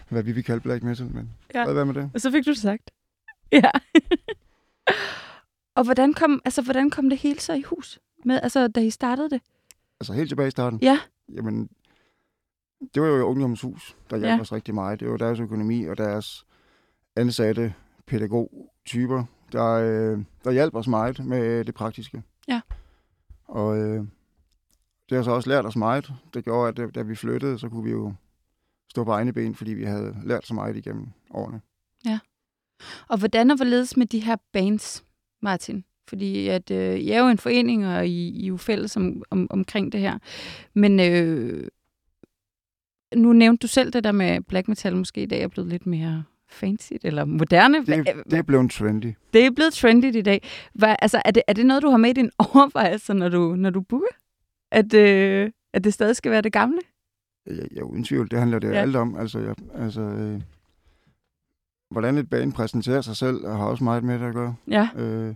hvad 0.10 0.24
vi 0.24 0.32
vil 0.32 0.44
kalde 0.44 0.62
black 0.62 0.84
metal. 0.84 1.06
Men 1.14 1.30
ja. 1.56 1.72
hvad 1.72 1.86
med 1.86 1.94
det? 1.94 2.12
Og 2.14 2.22
så 2.22 2.32
fik 2.32 2.46
du 2.46 2.50
det 2.50 2.60
sagt. 2.60 2.92
Ja. 3.52 3.72
og 5.76 5.84
hvordan 5.84 6.14
kom, 6.14 6.42
altså, 6.46 6.62
hvordan 6.62 6.90
kom 6.90 7.10
det 7.10 7.18
hele 7.18 7.40
så 7.40 7.54
i 7.54 7.62
hus? 7.62 8.00
Med, 8.26 8.40
altså, 8.44 8.68
da 8.68 8.82
I 8.82 8.90
startede 8.90 9.30
det? 9.30 9.42
Altså 10.00 10.14
helt 10.14 10.30
tilbage 10.30 10.48
i 10.48 10.52
starten? 10.52 10.80
Ja. 10.82 11.00
Jamen, 11.36 11.70
det 12.94 13.02
var 13.02 13.08
jo 13.08 13.24
ungdomshus, 13.26 13.96
der 14.10 14.18
hjalp 14.18 14.30
Ja. 14.30 14.36
ja. 14.36 14.42
os 14.42 14.52
rigtig 14.52 14.74
meget. 14.74 15.00
Det 15.00 15.10
var 15.12 15.18
deres 15.18 15.40
økonomi 15.40 15.84
og 15.86 15.98
deres 15.98 16.46
ansatte 17.16 17.74
pædagogtyper, 18.08 19.24
der, 19.52 19.66
øh, 19.72 20.20
der 20.44 20.52
hjalp 20.52 20.76
os 20.76 20.88
meget 20.88 21.26
med 21.26 21.66
det 21.66 21.76
praktiske. 21.76 22.24
Ja. 22.48 22.62
Og 23.48 23.78
øh, 23.78 24.04
det 25.10 25.16
har 25.18 25.24
så 25.24 25.32
også 25.32 25.50
lært 25.50 25.66
os 25.66 25.76
meget. 25.76 26.14
Det 26.34 26.44
gjorde, 26.44 26.68
at 26.70 26.78
da- 26.78 26.88
da 27.00 27.02
vi 27.02 27.16
flyttede, 27.16 27.60
så 27.60 27.70
kunne 27.70 27.84
vi 27.84 27.92
jo 27.92 28.14
stå 28.92 29.04
på 29.04 29.12
egne 29.12 29.34
ben, 29.34 29.56
fordi 29.56 29.74
vi 29.74 29.84
havde 29.84 30.16
lært 30.24 30.46
så 30.48 30.54
meget 30.54 30.78
igennem 30.78 31.08
årene. 31.32 31.62
Og 33.08 33.18
hvordan 33.18 33.52
og 33.52 33.56
hvorledes 33.58 33.98
med 33.98 34.06
de 34.06 34.20
her 34.20 34.36
bands, 34.54 35.06
Martin? 35.42 35.86
Fordi 36.08 36.48
at, 36.48 36.72
øh, 36.72 36.96
I 36.96 37.10
er 37.12 37.20
jo 37.20 37.28
en 37.28 37.38
forening, 37.38 37.88
og 37.88 38.08
I, 38.08 38.30
I 38.30 38.44
er 38.44 38.48
jo 38.48 38.58
fælles 38.58 38.98
om, 38.98 39.24
om, 39.30 39.48
omkring 39.50 39.92
det 39.92 40.00
her. 40.00 40.20
Men 40.74 41.00
øh, 41.00 41.68
nu 43.16 43.34
nævnte 43.34 43.62
du 43.62 43.68
selv 43.68 43.94
det 43.94 44.04
der 44.04 44.12
med 44.12 44.42
black 44.42 44.68
metal 44.68 44.96
måske 44.96 45.22
i 45.22 45.26
dag 45.26 45.42
er 45.42 45.48
blevet 45.48 45.70
lidt 45.70 45.86
mere 45.86 46.24
fancy 46.50 46.94
eller 47.04 47.26
moderne. 47.26 47.86
Det, 47.86 48.10
Hva- 48.10 48.24
det 48.24 48.34
er 48.34 48.42
blevet 48.44 48.72
trendy. 48.72 49.14
det 49.34 49.46
er 49.46 49.52
blevet 49.52 49.74
trendy 49.74 50.16
i 50.16 50.22
dag. 50.22 50.48
Hvad, 50.74 50.96
altså, 51.00 51.22
er, 51.26 51.32
det, 51.32 51.44
er 51.48 51.54
det 51.54 51.66
noget, 51.66 51.84
du 51.84 51.90
har 51.90 51.98
med 51.98 52.10
i 52.10 52.14
dine 52.14 52.30
overvejelser, 52.54 53.14
når 53.14 53.30
du, 53.30 53.56
når 53.56 53.70
du 53.70 53.82
booker? 53.82 54.08
At, 54.72 54.94
øh, 54.94 55.52
at 55.74 55.84
det 55.84 55.94
stadig 55.94 56.16
skal 56.16 56.32
være 56.32 56.42
det 56.42 56.54
gamle? 56.54 56.80
Jeg, 57.46 57.68
er 57.78 57.84
uden 57.84 58.04
tvivl, 58.04 58.32
det 58.32 58.40
handler 58.40 58.60
det 58.60 58.68
ja. 58.72 58.74
alt 58.82 58.96
om. 58.96 59.16
Altså, 59.16 59.40
jeg, 59.40 59.56
altså 59.76 60.02
øh, 60.02 60.42
hvordan 61.92 62.18
et 62.18 62.30
band 62.30 62.54
præsenterer 62.54 63.02
sig 63.02 63.16
selv, 63.16 63.48
har 63.48 63.66
også 63.66 63.84
meget 63.84 64.04
med 64.04 64.20
det 64.20 64.26
at 64.26 64.34
gøre. 64.34 64.56
Ja. 64.68 64.90
Øh, 64.96 65.36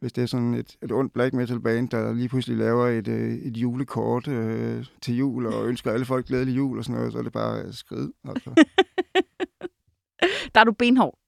hvis 0.00 0.12
det 0.12 0.22
er 0.22 0.26
sådan 0.26 0.54
et, 0.54 0.76
et 0.82 0.92
ondt 0.92 1.12
black 1.12 1.34
metal 1.34 1.60
band, 1.60 1.88
der 1.88 2.12
lige 2.14 2.28
pludselig 2.28 2.56
laver 2.56 2.86
et, 2.86 3.08
øh, 3.08 3.32
et 3.34 3.56
julekort 3.56 4.28
øh, 4.28 4.86
til 5.02 5.16
jul, 5.16 5.46
og 5.46 5.66
ønsker 5.68 5.92
alle 5.92 6.06
folk 6.06 6.26
glædelig 6.26 6.56
jul 6.56 6.78
og 6.78 6.84
sådan 6.84 6.96
noget, 6.96 7.12
så 7.12 7.18
er 7.18 7.22
det 7.22 7.32
bare 7.32 7.72
skrid. 7.72 8.08
Altså. 8.28 8.50
Der 10.54 10.60
er 10.60 10.64
du 10.64 10.72
benhård. 10.72 11.18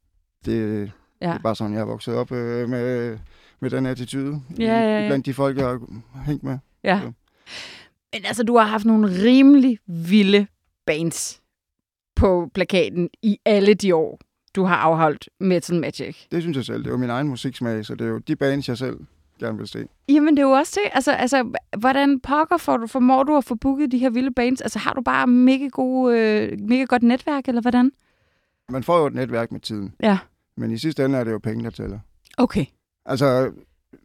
Det, 0.44 0.92
Ja. 1.22 1.26
det 1.28 1.34
er 1.34 1.38
bare 1.42 1.56
sådan, 1.56 1.72
jeg 1.74 1.80
er 1.80 1.84
vokset 1.84 2.14
op 2.14 2.32
øh, 2.32 2.68
med, 2.68 3.18
med 3.60 3.70
den 3.70 3.86
attitude. 3.86 4.42
Ja, 4.58 4.64
ja, 4.64 5.00
ja. 5.00 5.08
Blandt 5.08 5.26
de 5.26 5.34
folk, 5.34 5.56
jeg 5.58 5.66
har 5.66 5.80
hængt 6.26 6.42
med. 6.42 6.58
Ja. 6.84 6.96
Ja. 6.96 7.02
Men 8.12 8.24
altså, 8.24 8.42
du 8.42 8.56
har 8.56 8.64
haft 8.66 8.84
nogle 8.84 9.06
rimelig 9.08 9.78
vilde 9.86 10.46
bands 10.86 11.42
på 12.16 12.50
plakaten 12.54 13.08
i 13.22 13.38
alle 13.44 13.74
de 13.74 13.94
år, 13.94 14.20
du 14.56 14.64
har 14.64 14.76
afholdt 14.76 15.28
Metal 15.40 15.80
Magic. 15.80 16.16
Det 16.32 16.42
synes 16.42 16.56
jeg 16.56 16.64
selv. 16.64 16.78
Det 16.78 16.86
er 16.86 16.90
jo 16.90 16.96
min 16.96 17.10
egen 17.10 17.28
musiksmag, 17.28 17.86
så 17.86 17.94
det 17.94 18.06
er 18.06 18.10
jo 18.10 18.18
de 18.18 18.36
bands, 18.36 18.68
jeg 18.68 18.78
selv 18.78 18.98
gerne 19.40 19.58
vil 19.58 19.68
se. 19.68 19.86
Jamen, 20.08 20.36
det 20.36 20.42
er 20.42 20.46
jo 20.46 20.52
også 20.52 20.80
det. 20.84 20.90
Altså, 20.94 21.12
altså 21.12 21.52
hvordan 21.78 22.20
pokker 22.20 22.56
får 22.56 22.76
du, 22.76 22.86
formår 22.86 23.22
du 23.22 23.36
at 23.36 23.44
få 23.44 23.54
booket 23.54 23.92
de 23.92 23.98
her 23.98 24.10
vilde 24.10 24.30
bands? 24.30 24.60
Altså, 24.60 24.78
har 24.78 24.92
du 24.92 25.00
bare 25.02 25.26
mega, 25.26 25.66
gode, 25.68 26.18
øh, 26.18 26.58
mega 26.60 26.84
godt 26.84 27.02
netværk, 27.02 27.48
eller 27.48 27.60
hvordan? 27.60 27.92
Man 28.68 28.82
får 28.82 28.98
jo 29.00 29.06
et 29.06 29.14
netværk 29.14 29.52
med 29.52 29.60
tiden, 29.60 29.94
Ja. 30.02 30.18
men 30.56 30.70
i 30.70 30.78
sidste 30.78 31.04
ende 31.04 31.18
er 31.18 31.24
det 31.24 31.32
jo 31.32 31.38
penge, 31.38 31.64
der 31.64 31.70
tæller. 31.70 31.98
Okay. 32.38 32.64
Altså, 33.06 33.52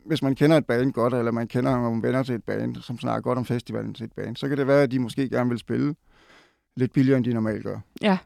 hvis 0.06 0.22
man 0.22 0.36
kender 0.36 0.58
et 0.58 0.66
band 0.66 0.94
godt, 0.94 1.14
eller 1.14 1.32
man 1.32 1.48
kender 1.48 1.72
nogle 1.82 2.04
venner 2.04 2.24
til 2.24 2.36
et 2.36 2.44
band, 2.44 2.76
som 2.76 3.00
snakker 3.00 3.22
godt 3.22 3.38
om 3.38 3.46
festivalen 3.46 3.94
til 3.94 4.04
et 4.04 4.12
band, 4.14 4.36
så 4.36 4.48
kan 4.48 4.58
det 4.58 4.68
være, 4.68 4.84
at 4.84 4.92
de 4.92 5.00
måske 5.00 5.30
gerne 5.30 5.50
vil 5.50 5.60
spille 5.60 5.96
lidt 6.78 6.94
billigere, 6.94 7.18
end 7.18 7.26
de 7.26 7.34
normalt 7.34 7.64
gør. 7.64 7.78
Ja. 8.02 8.18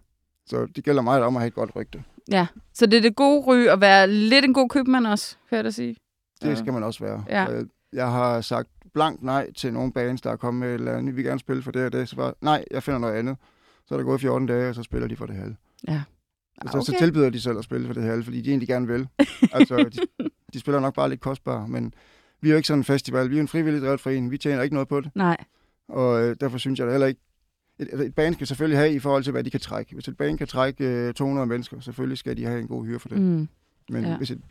Så 0.50 0.66
det 0.76 0.84
gælder 0.84 1.02
meget 1.02 1.24
om 1.24 1.36
at 1.36 1.42
have 1.42 1.48
et 1.48 1.54
godt 1.54 1.76
rygte. 1.76 2.04
Ja. 2.32 2.48
Så 2.74 2.86
det 2.86 2.98
er 2.98 3.02
det 3.02 3.16
gode 3.16 3.42
ry 3.42 3.58
at 3.58 3.82
være 3.82 4.08
lidt 4.08 4.46
en 4.46 4.54
god 4.54 4.70
købmand 4.70 5.08
også, 5.08 5.36
hører 5.52 5.64
jeg 5.64 5.74
sige. 5.74 5.96
Det 6.42 6.58
skal 6.58 6.74
man 6.74 6.84
også 6.84 7.04
være. 7.04 7.24
Ja. 7.30 7.48
Jeg 7.94 8.12
har 8.12 8.42
sagt 8.42 8.70
blankt 8.94 9.24
nej 9.24 9.52
til 9.54 9.74
nogle 9.74 9.94
bands, 9.94 10.22
der 10.22 10.32
er 10.32 10.36
kommet 10.36 10.60
med 10.60 10.70
et 10.70 10.74
eller 10.74 10.98
andet. 10.98 11.18
Vi 11.18 11.24
gerne 11.24 11.40
spille 11.40 11.64
for 11.64 11.72
det 11.72 11.86
og 11.86 11.92
det. 11.92 12.10
Så 12.10 12.16
bare, 12.16 12.34
nej, 12.42 12.66
jeg 12.72 12.84
finder 12.84 13.00
noget 13.00 13.14
andet. 13.14 13.38
Så 13.88 13.94
er 13.96 13.98
der 14.00 14.06
gået 14.06 14.22
14 14.22 14.48
dage, 14.48 14.70
og 14.70 14.76
så 14.76 14.84
spiller 14.84 15.08
de 15.08 15.16
for 15.16 15.26
det 15.26 15.36
halve. 15.36 15.56
Ja. 15.88 16.02
Og 16.62 16.70
så, 16.72 16.82
så 16.82 16.92
Okay. 16.92 17.00
tilbyder 17.06 17.30
de 17.30 17.42
selv 17.42 17.58
at 17.58 17.64
spille 17.64 17.88
for 17.88 17.94
det 17.94 18.04
halve, 18.04 18.24
fordi 18.24 18.42
de 18.42 18.50
egentlig 18.50 18.68
gerne 18.68 18.88
vil. 18.88 19.08
altså, 19.54 19.78
de, 19.78 20.30
de 20.54 20.60
spiller 20.60 20.80
nok 20.80 20.94
bare 20.94 21.10
lidt 21.10 21.22
kostbare, 21.22 21.68
men 21.68 21.94
vi 22.42 22.48
er 22.50 22.52
jo 22.52 22.58
ikke 22.58 22.68
sådan 22.68 22.80
en 22.80 22.84
festival. 22.84 23.30
Vi 23.30 23.38
er 23.38 23.42
en 23.42 23.48
frivillig 23.48 23.82
drevet 23.82 24.00
forening. 24.00 24.32
Vi 24.32 24.38
tjener 24.38 24.64
ikke 24.64 24.76
noget 24.76 24.88
på 24.88 25.02
det. 25.02 25.12
Nej. 25.16 25.38
Og 25.90 26.22
øh, 26.24 26.36
derfor 26.42 26.58
synes 26.58 26.80
jeg 26.80 26.88
da 26.88 26.92
heller 26.92 27.08
ikke... 27.08 27.22
Et, 27.80 28.06
et 28.06 28.16
band 28.16 28.34
skal 28.34 28.48
selvfølgelig 28.48 28.80
have 28.80 28.94
i 28.94 29.00
forhold 29.00 29.24
til, 29.24 29.32
hvad 29.32 29.44
de 29.44 29.50
kan 29.50 29.60
trække. 29.60 29.94
Hvis 29.94 30.08
et 30.08 30.18
band 30.18 30.38
kan 30.38 30.48
trække 30.48 30.84
øh, 30.84 31.14
200 31.14 31.48
mennesker, 31.48 31.80
selvfølgelig 31.80 32.18
skal 32.18 32.38
de 32.38 32.46
have 32.46 32.60
en 32.60 32.68
god 32.68 32.86
hyre 32.86 33.00
for 33.00 33.10
det. 33.10 33.22
Mm. 33.22 33.48
Men 33.90 34.04
ja. 34.06 34.18
hvis 34.18 34.32
et, 34.32 34.42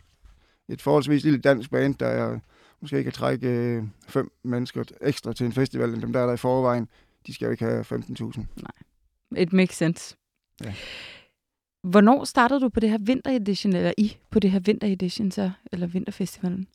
et 0.67 0.81
forholdsvis 0.81 1.23
lille 1.23 1.39
dansk 1.39 1.71
band, 1.71 1.95
der 1.95 2.07
er, 2.07 2.39
måske 2.81 3.03
kan 3.03 3.11
trække 3.11 3.47
øh, 3.47 3.83
fem 4.07 4.31
mennesker 4.43 4.83
ekstra 5.01 5.33
til 5.33 5.45
en 5.45 5.51
festival, 5.51 5.93
end 5.93 6.01
dem 6.01 6.13
der 6.13 6.19
er 6.19 6.25
der 6.25 6.33
i 6.33 6.37
forvejen, 6.37 6.87
de 7.27 7.33
skal 7.33 7.45
jo 7.45 7.51
ikke 7.51 7.65
have 7.65 7.81
15.000. 7.81 8.43
It 9.37 9.53
makes 9.53 9.75
sense. 9.75 10.15
Ja. 10.63 10.73
Hvornår 11.83 12.23
startede 12.23 12.59
du 12.59 12.69
på 12.69 12.79
det 12.79 12.89
her 12.89 12.97
vinteredition, 12.97 13.75
eller 13.75 13.93
I 13.97 14.17
på 14.29 14.39
det 14.39 14.51
her 14.51 14.59
vinteredition, 14.59 15.31
så, 15.31 15.51
eller 15.71 15.87
vinterfestivalen? 15.87 16.67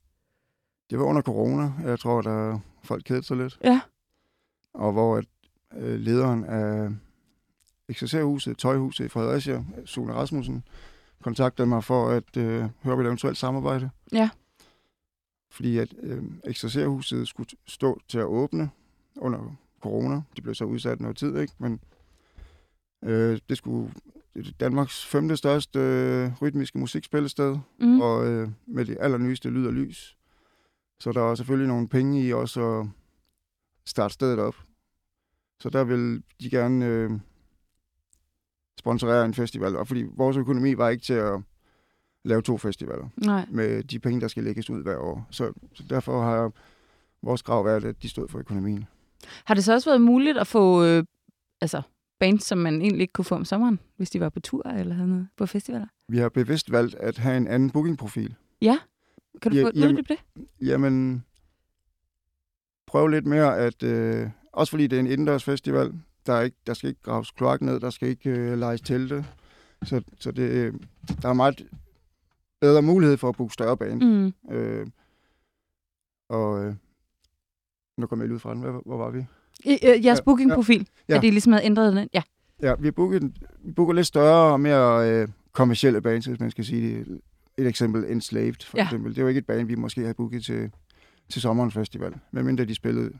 Det 0.90 0.98
var 0.98 1.04
under 1.04 1.22
corona. 1.22 1.72
Jeg 1.84 1.98
tror, 1.98 2.22
der 2.22 2.58
folk 2.82 3.04
kedede 3.04 3.22
sig 3.22 3.36
lidt. 3.36 3.58
Ja. 3.64 3.80
Og 4.74 4.92
hvor 4.92 5.16
at, 5.16 5.24
øh, 5.76 6.00
lederen 6.00 6.44
af 6.44 6.88
eksercerhuset, 7.88 8.58
tøjhuset 8.58 9.04
i 9.04 9.08
Fredericia, 9.08 9.64
Sune 9.84 10.12
Rasmussen, 10.14 10.64
kontaktede 11.22 11.66
mig 11.68 11.84
for 11.84 12.08
at 12.08 12.36
øh, 12.36 12.64
høre 12.82 12.94
om 12.94 13.00
et 13.00 13.06
eventuelt 13.06 13.36
samarbejde. 13.38 13.90
Ja. 14.12 14.30
fordi 15.50 15.78
at 15.78 15.94
øh, 16.02 16.22
Eksercerhuset 16.44 17.28
skulle 17.28 17.48
stå 17.66 18.00
til 18.08 18.18
at 18.18 18.24
åbne 18.24 18.70
under 19.16 19.56
corona. 19.80 20.22
Det 20.36 20.42
blev 20.42 20.54
så 20.54 20.64
udsat 20.64 21.00
noget 21.00 21.16
tid, 21.16 21.36
ikke? 21.38 21.52
Men 21.58 21.80
øh, 23.04 23.38
det 23.48 23.56
skulle 23.56 23.92
Danmarks 24.60 25.06
femte 25.06 25.36
største 25.36 25.78
øh, 25.78 26.42
rytmiske 26.42 26.78
musikspillested, 26.78 27.58
Mm. 27.80 28.00
og 28.00 28.26
øh, 28.26 28.48
med 28.66 28.84
det 28.84 28.96
allernyeste 29.00 29.50
lyd 29.50 29.66
og 29.66 29.72
lys. 29.72 30.16
Så 31.00 31.12
der 31.12 31.30
er 31.30 31.34
selvfølgelig 31.34 31.68
nogle 31.68 31.88
penge 31.88 32.22
i 32.26 32.32
også 32.32 32.80
at 32.80 32.86
starte 33.86 34.14
stedet 34.14 34.38
op. 34.38 34.54
Så 35.60 35.70
der 35.70 35.84
vil 35.84 36.22
de 36.40 36.50
gerne 36.50 36.86
øh, 36.86 37.10
sponsorere 38.78 39.24
en 39.24 39.34
festival, 39.34 39.76
og 39.76 39.88
fordi 39.88 40.04
vores 40.16 40.36
økonomi 40.36 40.76
var 40.76 40.88
ikke 40.88 41.04
til 41.04 41.14
at 41.14 41.40
lave 42.24 42.42
to 42.42 42.58
festivaler 42.58 43.08
Nej. 43.16 43.46
med 43.50 43.82
de 43.84 43.98
penge, 43.98 44.20
der 44.20 44.28
skal 44.28 44.44
lægges 44.44 44.70
ud 44.70 44.82
hver 44.82 44.96
år. 44.98 45.26
Så, 45.30 45.52
så 45.74 45.82
derfor 45.90 46.22
har 46.22 46.52
vores 47.22 47.42
krav 47.42 47.64
været, 47.64 47.84
at 47.84 48.02
de 48.02 48.08
stod 48.08 48.28
for 48.28 48.38
økonomien. 48.38 48.84
Har 49.44 49.54
det 49.54 49.64
så 49.64 49.72
også 49.72 49.90
været 49.90 50.00
muligt 50.00 50.38
at 50.38 50.46
få 50.46 50.84
øh, 50.84 51.04
altså, 51.60 51.82
bands, 52.18 52.44
som 52.44 52.58
man 52.58 52.74
egentlig 52.74 53.00
ikke 53.00 53.12
kunne 53.12 53.24
få 53.24 53.34
om 53.34 53.44
sommeren, 53.44 53.78
hvis 53.96 54.10
de 54.10 54.20
var 54.20 54.28
på 54.28 54.40
tur 54.40 54.62
eller 54.68 54.94
havde 54.94 55.08
noget 55.08 55.28
på 55.36 55.46
festivaler? 55.46 55.86
Vi 56.08 56.18
har 56.18 56.28
bevidst 56.28 56.72
valgt 56.72 56.94
at 56.94 57.18
have 57.18 57.36
en 57.36 57.46
anden 57.46 57.70
bookingprofil. 57.70 58.34
Kan 59.42 59.52
du 59.52 59.56
Ja, 59.56 59.64
få 59.64 59.70
jamen- 59.74 59.90
uddybe 59.98 60.14
det? 60.14 60.46
Jamen, 60.68 61.24
prøv 62.86 63.06
lidt 63.06 63.26
mere 63.26 63.58
at... 63.58 63.82
Øh, 63.82 64.28
også 64.54 64.70
fordi 64.70 64.86
det 64.86 64.96
er 64.96 65.00
en 65.00 65.06
indendørs 65.06 65.44
festival, 65.44 65.92
der, 66.26 66.32
er 66.32 66.40
ikke, 66.42 66.56
der 66.66 66.74
skal 66.74 66.88
ikke 66.88 67.02
graves 67.02 67.30
kloak 67.30 67.62
ned, 67.62 67.80
der 67.80 67.90
skal 67.90 68.08
ikke 68.08 68.30
øh, 68.30 68.58
lejes 68.58 68.80
telte. 68.80 69.24
Så, 69.84 70.02
så 70.18 70.30
det, 70.30 70.42
øh, 70.50 70.74
der 71.22 71.28
er 71.28 71.32
meget 71.32 71.66
bedre 72.60 72.82
mulighed 72.82 73.16
for 73.16 73.28
at 73.28 73.36
booke 73.36 73.52
større 73.52 73.76
bane. 73.76 74.06
Mm. 74.48 74.52
Øh, 74.54 74.86
og 76.28 76.64
øh, 76.64 76.74
nu 77.98 78.06
kommer 78.06 78.24
jeg 78.24 78.28
lige 78.28 78.34
ud 78.34 78.40
fra 78.40 78.54
den. 78.54 78.60
Hvor, 78.62 78.82
hvor 78.86 78.96
var 78.96 79.10
vi? 79.10 79.26
I, 79.64 79.72
øh, 79.72 80.04
jeres 80.04 80.18
Ja, 80.18 80.22
bookingprofil, 80.24 80.88
ja. 81.08 81.16
at 81.16 81.22
de 81.22 81.30
ligesom 81.30 81.52
havde 81.52 81.64
ændret 81.64 81.92
den? 81.96 82.08
Ja. 82.14 82.22
Ja, 82.62 82.74
vi 82.78 82.90
booker, 82.90 83.18
den- 83.18 83.36
vi 83.64 83.72
booker 83.72 83.92
lidt 83.94 84.06
større 84.06 84.52
og 84.52 84.60
mere 84.60 85.10
øh, 85.10 85.28
kommersielle 85.52 86.00
bands, 86.00 86.26
hvis 86.26 86.40
man 86.40 86.50
skal 86.50 86.64
sige 86.64 86.98
det. 87.04 87.20
Et 87.58 87.66
eksempel, 87.66 88.04
Enslaved 88.04 88.54
for 88.66 88.76
Ja. 88.76 88.82
ja. 88.82 88.86
eksempel. 88.88 89.10
Det 89.12 89.18
er 89.18 89.22
jo 89.22 89.28
ikke 89.28 89.38
et 89.38 89.46
band, 89.46 89.66
vi 89.66 89.74
måske 89.74 90.06
har 90.06 90.12
booket 90.12 90.44
til, 90.44 90.70
til 91.28 91.42
sommerens 91.42 91.74
festival. 91.74 92.14
Medmindre 92.30 92.64
de 92.64 92.74
spillede 92.74 93.12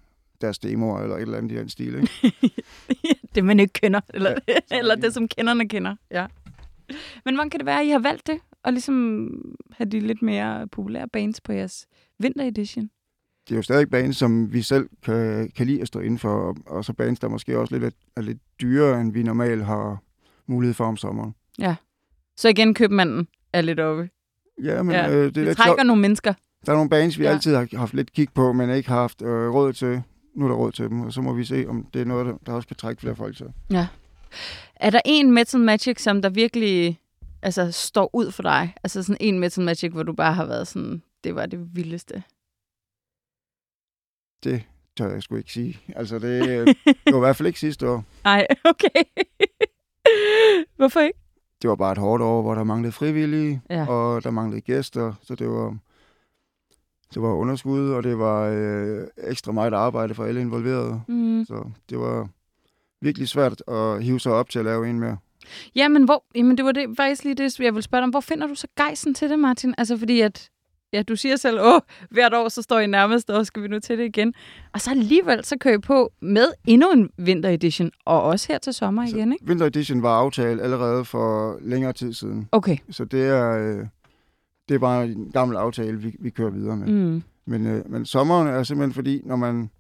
deres 0.45 0.59
demoer 0.59 1.01
eller 1.01 1.17
et 1.17 1.23
eller 1.23 1.39
andet 1.39 1.53
i 1.53 1.57
den 1.57 1.69
stil. 1.69 1.95
Ikke? 1.95 2.35
det, 3.35 3.45
man 3.45 3.61
ikke 3.61 3.73
kender, 3.73 4.01
eller, 4.15 4.35
ja, 4.49 4.79
eller 4.79 4.95
det, 4.95 5.15
som 5.15 5.29
kenderne 5.29 5.69
kender. 5.69 5.97
Ja. 6.11 6.27
Men 7.25 7.35
hvordan 7.35 7.51
kan 7.51 7.61
det 7.61 7.67
være, 7.67 7.81
at 7.81 7.87
I 7.87 7.91
har 7.91 7.99
valgt 7.99 8.27
det, 8.27 8.39
og 8.65 8.73
ligesom 8.73 9.29
have 9.73 9.89
de 9.91 10.01
lidt 10.01 10.23
mere 10.23 10.67
populære 10.69 11.09
bands 11.09 11.41
på 11.41 11.53
jeres 11.53 11.87
vinteredition? 12.19 12.91
Det 13.49 13.55
er 13.55 13.57
jo 13.57 13.63
stadig 13.63 13.91
bands, 13.91 14.17
som 14.17 14.53
vi 14.53 14.63
selv 14.63 14.89
kan, 15.03 15.51
kan 15.57 15.67
lide 15.67 15.81
at 15.81 15.89
stå 15.89 16.01
inden 16.01 16.19
for, 16.19 16.57
og, 16.67 16.85
så 16.85 16.93
bands, 16.93 17.21
der 17.21 17.29
måske 17.29 17.59
også 17.59 17.75
lidt, 17.79 17.85
er, 17.85 17.91
er 18.17 18.21
lidt 18.21 18.39
dyrere, 18.61 19.01
end 19.01 19.13
vi 19.13 19.23
normalt 19.23 19.65
har 19.65 19.99
mulighed 20.47 20.75
for 20.75 20.85
om 20.85 20.97
sommeren. 20.97 21.35
Så 22.37 22.49
igen, 22.49 22.75
købmanden 22.75 23.29
er 23.53 23.61
lidt 23.61 23.81
oppe. 23.81 24.09
Ja, 24.63 24.83
men 24.83 24.95
Ja, 24.95 25.05
ja, 25.07 25.17
øh, 25.17 25.25
det 25.25 25.35
Det 25.35 25.45
lidt 25.45 25.57
trækker 25.57 25.77
sjovt. 25.77 25.87
nogle 25.87 26.03
mennesker. 26.03 26.35
Der 26.67 26.73
er 26.73 26.77
nogle 26.77 26.91
bands, 26.91 27.19
vi 27.19 27.23
Ja. 27.25 27.29
ja. 27.29 27.35
altid 27.35 27.55
har 27.55 27.77
haft 27.79 27.95
lidt 27.95 28.13
kig 28.13 28.29
på, 28.35 28.53
men 28.53 28.71
ikke 28.71 28.89
har 28.89 28.97
haft 29.01 29.23
øh, 29.23 29.29
råd 29.29 29.73
til. 29.73 30.03
Nu 30.35 30.45
er 30.45 30.49
der 30.49 30.57
råd 30.57 30.73
til 30.73 30.85
dem, 30.89 31.01
og 31.01 31.13
så 31.13 31.21
må 31.21 31.33
vi 31.33 31.45
se, 31.45 31.65
om 31.69 31.87
det 31.95 32.01
er 32.01 32.05
noget, 32.05 32.37
der, 32.47 32.53
også 32.53 32.69
kan 32.69 32.77
trække 32.77 33.01
flere 33.01 33.17
folk 33.17 33.37
til. 33.37 33.47
Er 34.77 34.91
der 34.91 35.01
en 35.05 35.31
Metal 35.33 35.61
Magic, 35.61 36.03
som 36.03 36.23
der 36.23 36.29
virkelig 36.29 37.01
altså, 37.43 37.73
står 37.73 38.11
ud 38.13 38.31
for 38.31 38.43
dig? 38.43 38.75
Altså 38.85 39.03
sådan 39.03 39.17
en 39.21 39.39
Metal 39.39 39.65
Magic, 39.65 39.93
hvor 39.93 40.03
du 40.03 40.13
bare 40.13 40.35
har 40.35 40.45
været 40.47 40.69
sådan, 40.69 41.03
det 41.25 41.35
var 41.35 41.47
det 41.47 41.77
vildeste. 41.77 42.23
Det 44.45 44.63
tør 44.97 45.11
jeg 45.13 45.23
sgu 45.23 45.37
ikke 45.37 45.53
sige. 45.53 45.79
Altså, 45.97 46.19
det, 46.19 46.67
det 47.05 47.13
var 47.13 47.17
i 47.17 47.21
hvert 47.21 47.37
fald 47.37 47.47
ikke 47.47 47.61
sidste 47.61 47.89
år. 47.89 48.05
Nej, 48.25 48.47
okay. 48.65 49.03
Hvorfor 50.77 51.01
ikke? 51.01 51.19
Det 51.63 51.71
var 51.71 51.77
bare 51.77 51.93
et 51.93 51.99
hårdt 51.99 52.23
år, 52.23 52.43
hvor 52.43 52.55
der 52.55 52.65
manglede 52.65 52.93
frivillige, 52.93 53.63
Ja. 53.71 53.87
og 53.89 54.25
der 54.25 54.31
manglede 54.31 54.61
gæster, 54.61 55.15
så 55.23 55.35
det 55.35 55.49
var, 55.49 55.77
det 57.15 57.23
var 57.23 57.29
underskud, 57.29 57.91
og 57.91 58.03
det 58.03 58.19
var 58.19 58.49
øh, 58.49 59.07
ekstra 59.17 59.53
meget 59.53 59.73
arbejde 59.73 60.15
for 60.15 60.25
alle 60.25 60.41
involverede. 60.41 61.01
Mm. 61.09 61.45
Så 61.45 61.65
det 61.91 61.99
var 61.99 62.29
virkelig 63.01 63.29
svært 63.29 63.63
at 63.69 64.05
hive 64.05 64.21
sig 64.21 64.33
op 64.33 64.51
til 64.51 64.59
at 64.59 64.65
lave 64.65 64.91
en 64.91 65.01
mere. 65.01 65.17
Jamen, 65.77 66.05
hvor, 66.05 66.25
jamen, 66.35 66.57
det 66.57 66.65
var 66.65 66.73
det, 66.73 66.87
faktisk 66.97 67.25
lige 67.25 67.35
det, 67.35 67.61
jeg 67.61 67.75
ville 67.75 67.83
spørge 67.83 68.01
dig 68.01 68.05
om. 68.05 68.11
Hvor 68.11 68.21
finder 68.21 68.47
du 68.47 68.55
så 68.55 68.67
gejsen 68.77 69.15
til 69.15 69.31
det, 69.31 69.39
Martin? 69.39 69.75
Altså, 69.79 69.97
fordi 69.99 70.21
at, 70.21 70.51
ja, 70.93 71.03
du 71.03 71.17
siger 71.17 71.37
selv, 71.37 71.61
åh, 71.61 71.81
hvert 72.11 72.35
år, 72.35 72.49
så 72.49 72.63
står 72.63 72.79
I 72.79 72.87
nærmest, 72.87 73.31
og 73.31 73.47
skal 73.47 73.63
vi 73.63 73.69
nu 73.69 73.81
til 73.81 73.99
det 73.99 74.05
igen. 74.05 74.35
Og 74.73 74.81
så 74.81 74.91
alligevel, 74.91 75.45
så 75.45 75.57
kører 75.59 75.75
I 75.75 75.79
på 75.79 76.13
med 76.21 76.47
endnu 76.67 76.91
en 76.91 77.11
vinteredition, 77.19 77.91
og 78.05 78.23
også 78.23 78.53
her 78.53 78.59
til 78.59 78.73
sommer 78.73 79.07
igen, 79.07 79.33
ikke? 79.33 79.45
Winter 79.49 79.67
Edition 79.67 80.03
var 80.03 80.19
aftalt 80.19 80.61
allerede 80.61 81.05
for 81.05 81.59
længere 81.61 81.93
tid 81.93 82.13
siden. 82.13 82.49
Okay. 82.53 82.77
Så 82.91 83.05
det 83.05 83.29
er, 83.29 83.51
øh, 83.51 83.87
det 84.69 84.75
er 84.75 84.79
bare 84.79 85.05
en 85.05 85.31
gammel 85.33 85.57
aftale, 85.57 86.01
vi, 86.01 86.17
vi 86.19 86.31
kører 86.31 86.51
videre 86.51 86.77
med. 86.77 86.87
Mm. 86.87 87.23
Men, 87.47 87.67
øh, 87.67 87.91
men 87.91 88.07
sommeren 88.07 88.49
er 88.49 88.63
simpelthen 88.63 88.95
fordi, 88.95 89.23
når 89.25 89.37
man, 89.37 89.71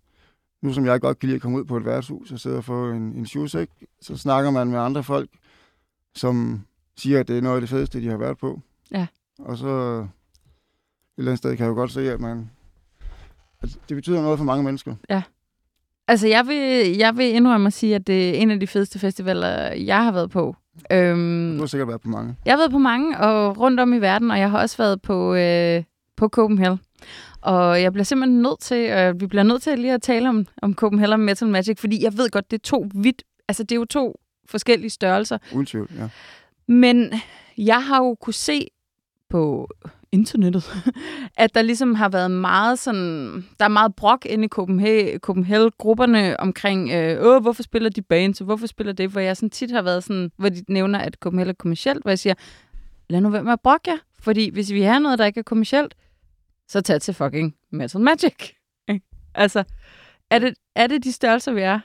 nu 0.62 0.72
som 0.72 0.86
jeg 0.86 1.00
godt 1.00 1.18
kan 1.18 1.26
lide 1.26 1.36
at 1.36 1.42
komme 1.42 1.58
ud 1.58 1.64
på 1.64 1.76
et 1.76 1.84
værtshus 1.84 2.32
og 2.32 2.40
sidde 2.40 2.56
og 2.56 2.64
få 2.64 2.90
en, 2.90 3.02
en 3.02 3.26
shoesæk, 3.26 3.68
så 4.00 4.16
snakker 4.16 4.50
man 4.50 4.68
med 4.68 4.78
andre 4.78 5.02
folk, 5.02 5.30
som 6.14 6.60
siger, 6.96 7.20
at 7.20 7.28
det 7.28 7.38
er 7.38 7.42
noget 7.42 7.56
af 7.56 7.60
det 7.60 7.70
fedeste, 7.70 8.00
de 8.00 8.08
har 8.08 8.16
været 8.16 8.38
på. 8.38 8.60
Ja. 8.90 9.06
Og 9.38 9.58
så 9.58 9.66
et 9.68 10.08
eller 11.18 11.30
andet 11.30 11.38
sted 11.38 11.56
kan 11.56 11.64
jeg 11.64 11.70
jo 11.70 11.74
godt 11.74 11.92
se, 11.92 12.12
at 12.12 12.20
man, 12.20 12.50
at 13.60 13.78
det 13.88 13.94
betyder 13.94 14.22
noget 14.22 14.38
for 14.38 14.44
mange 14.44 14.64
mennesker. 14.64 14.94
Altså, 16.08 16.28
jeg 16.28 16.46
vil, 16.46 16.96
jeg 16.96 17.16
vil 17.16 17.34
indrømme 17.34 17.66
at 17.66 17.72
sige, 17.72 17.94
at 17.94 18.06
det 18.06 18.30
er 18.30 18.34
en 18.34 18.50
af 18.50 18.60
de 18.60 18.66
fedeste 18.66 18.98
festivaler, 18.98 19.72
jeg 19.72 20.04
har 20.04 20.12
været 20.12 20.30
på. 20.30 20.56
Øhm, 20.92 21.52
Du 21.56 21.62
har 21.62 21.66
sikkert 21.66 21.88
været 21.88 22.00
på 22.00 22.08
mange. 22.08 22.36
Jeg 22.44 22.52
har 22.52 22.58
været 22.58 22.70
på 22.70 22.78
mange 22.78 23.18
og 23.18 23.58
rundt 23.60 23.80
om 23.80 23.92
i 23.92 23.98
verden, 23.98 24.30
og 24.30 24.38
jeg 24.38 24.50
har 24.50 24.58
også 24.60 24.76
været 24.76 25.02
på, 25.02 25.34
øh, 25.34 25.82
på 26.16 26.28
Copenhagen. 26.28 26.80
Og 27.40 27.82
jeg 27.82 27.92
bliver 27.92 28.04
simpelthen 28.04 28.42
nødt 28.42 28.60
til, 28.60 28.90
øh, 28.90 29.20
vi 29.20 29.26
bliver 29.26 29.42
nødt 29.42 29.62
til 29.62 29.78
lige 29.78 29.92
at 29.94 30.02
tale 30.02 30.28
om, 30.28 30.46
om 30.62 30.74
Copenhagen 30.74 31.20
Metal 31.20 31.48
Magic, 31.48 31.78
fordi 31.80 32.04
jeg 32.04 32.16
ved 32.18 32.30
godt, 32.30 32.50
det 32.50 32.56
er 32.58 32.62
to 32.64 32.86
vidt, 32.94 33.22
altså 33.48 33.62
det 33.62 33.72
er 33.72 33.76
jo 33.76 33.84
to 33.84 34.20
forskellige 34.48 34.90
størrelser. 34.90 35.38
Uden 35.54 35.66
tvivl, 35.66 35.90
ja. 35.98 36.08
Men 36.68 37.12
jeg 37.58 37.84
har 37.84 37.98
jo 37.98 38.14
kunne 38.14 38.34
se 38.34 38.66
på 39.30 39.68
internettet, 40.14 40.64
at 41.44 41.54
der 41.54 41.62
ligesom 41.62 41.94
har 41.94 42.08
været 42.08 42.30
meget 42.30 42.78
sådan, 42.78 43.44
der 43.58 43.64
er 43.64 43.68
meget 43.68 43.94
brok 43.94 44.26
inde 44.26 44.44
i 44.44 44.48
Copenhagen, 44.48 45.20
Copenhagen-grupperne 45.20 46.40
omkring, 46.40 46.90
øh, 46.92 47.26
Åh, 47.26 47.42
hvorfor 47.42 47.62
spiller 47.62 47.90
de 47.90 48.02
bands, 48.02 48.40
og 48.40 48.44
hvorfor 48.44 48.66
spiller 48.66 48.92
det, 48.92 49.10
hvor 49.10 49.20
jeg 49.20 49.36
sådan 49.36 49.50
tit 49.50 49.70
har 49.70 49.82
været 49.82 50.04
sådan, 50.04 50.30
hvor 50.36 50.48
de 50.48 50.64
nævner, 50.68 50.98
at 50.98 51.14
Copenhagen 51.14 51.50
er 51.50 51.54
kommercielt, 51.54 52.02
hvor 52.02 52.10
jeg 52.10 52.18
siger, 52.18 52.34
lad 53.08 53.20
nu 53.20 53.28
være 53.30 53.44
med 53.44 53.52
at 53.52 53.60
brokke 53.60 53.90
jer, 53.90 53.96
fordi 54.18 54.50
hvis 54.50 54.72
vi 54.72 54.82
har 54.82 54.98
noget, 54.98 55.18
der 55.18 55.24
ikke 55.24 55.40
er 55.40 55.44
kommercielt, 55.44 55.94
så 56.68 56.80
tag 56.80 57.00
til 57.00 57.14
fucking 57.14 57.54
Metal 57.70 58.00
Magic. 58.00 58.34
Altså, 59.36 59.64
er 60.30 60.38
det, 60.38 60.54
er 60.74 60.86
det 60.86 61.04
de 61.04 61.12
størrelser, 61.12 61.52
vi 61.52 61.60
er? 61.60 61.80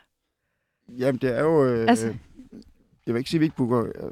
Jamen, 0.97 1.21
det 1.21 1.37
er 1.37 1.41
jo... 1.41 1.65
Øh, 1.65 1.79
Altså- 1.89 1.89
altså... 2.07 2.19
Jeg 3.05 3.13
vil 3.13 3.19
ikke 3.19 3.29
sige, 3.29 3.37
at 3.37 3.41
vi 3.41 3.45
ikke 3.45 3.55
booker... 3.55 3.85
Øh, 3.85 4.11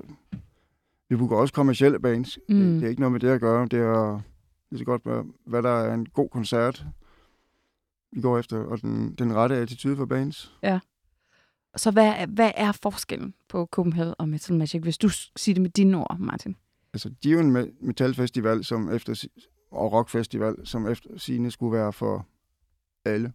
vi 1.09 1.15
booker 1.15 1.37
også 1.37 1.53
kommercielle 1.53 1.99
bands. 1.99 2.39
Mm. 2.49 2.55
Det, 2.55 2.81
det 2.81 2.83
er 2.83 2.89
ikke 2.89 3.01
noget 3.01 3.11
med 3.11 3.19
det 3.19 3.29
at 3.29 3.41
gøre. 3.41 3.67
Det 3.71 3.79
er 3.79 4.21
lige 4.69 4.79
så 4.79 4.85
godt, 4.85 5.03
hvad, 5.03 5.23
hvad 5.45 5.63
der 5.63 5.69
er 5.69 5.93
en 5.93 6.05
god 6.05 6.29
koncert, 6.29 6.85
vi 8.11 8.21
går 8.21 8.39
efter, 8.39 8.57
og 8.57 8.81
den, 8.81 9.15
den 9.15 9.35
rette 9.35 9.55
attitude 9.55 9.97
for 9.97 10.05
bands. 10.05 10.57
Så 11.75 11.91
hvad, 11.91 12.27
hvad 12.27 12.51
er 12.55 12.71
forskellen 12.71 13.33
på 13.49 13.65
Copenhagen 13.71 14.15
og 14.17 14.29
Metal 14.29 14.57
Magic, 14.57 14.81
hvis 14.81 14.97
du 14.97 15.09
siger 15.09 15.53
det 15.53 15.61
med 15.61 15.69
dine 15.69 15.97
ord, 15.97 16.19
Martin? 16.19 16.55
Altså, 16.93 17.09
de 17.23 17.29
er 17.29 17.33
jo 17.33 17.39
en 17.39 17.57
me- 17.57 17.73
metalfestival 17.81 18.63
som 18.63 18.91
efter, 18.91 19.27
og 19.71 19.91
rockfestival, 19.91 20.55
som 20.63 20.87
efter 20.87 21.09
sine 21.17 21.51
skulle 21.51 21.77
være 21.77 21.93
for 21.93 22.27
alle. 23.05 23.33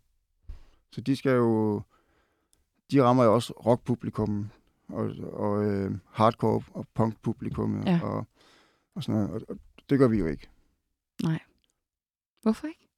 Så 0.90 1.00
de 1.00 1.16
skal 1.16 1.32
jo... 1.32 1.82
De 2.90 3.02
rammer 3.02 3.24
jo 3.24 3.34
også 3.34 3.52
rockpublikum 3.52 4.50
og, 4.92 5.10
og 5.32 5.64
øh, 5.64 5.90
hardcore 6.10 6.62
og 6.72 6.86
punkpublikum 6.94 7.82
Ja. 7.86 8.00
og, 8.02 8.26
og 8.94 9.02
sådan 9.02 9.20
noget. 9.20 9.30
Og, 9.30 9.42
og 9.48 9.56
det 9.90 9.98
gør 9.98 10.08
vi 10.08 10.18
jo 10.18 10.26
ikke. 10.26 10.48
Hvorfor 12.42 12.66
ikke? 12.66 12.88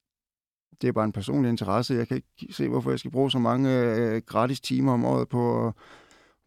Det 0.81 0.87
er 0.87 0.91
bare 0.91 1.05
en 1.05 1.11
personlig 1.11 1.49
interesse. 1.49 1.93
Jeg 1.93 2.07
kan 2.07 2.17
ikke 2.17 2.53
se, 2.53 2.67
hvorfor 2.69 2.89
jeg 2.89 2.99
skal 2.99 3.11
bruge 3.11 3.31
så 3.31 3.39
mange 3.39 3.69
øh, 3.95 4.21
gratis 4.25 4.61
timer 4.61 4.93
om 4.93 5.05
året 5.05 5.29
på 5.29 5.67
at 5.67 5.73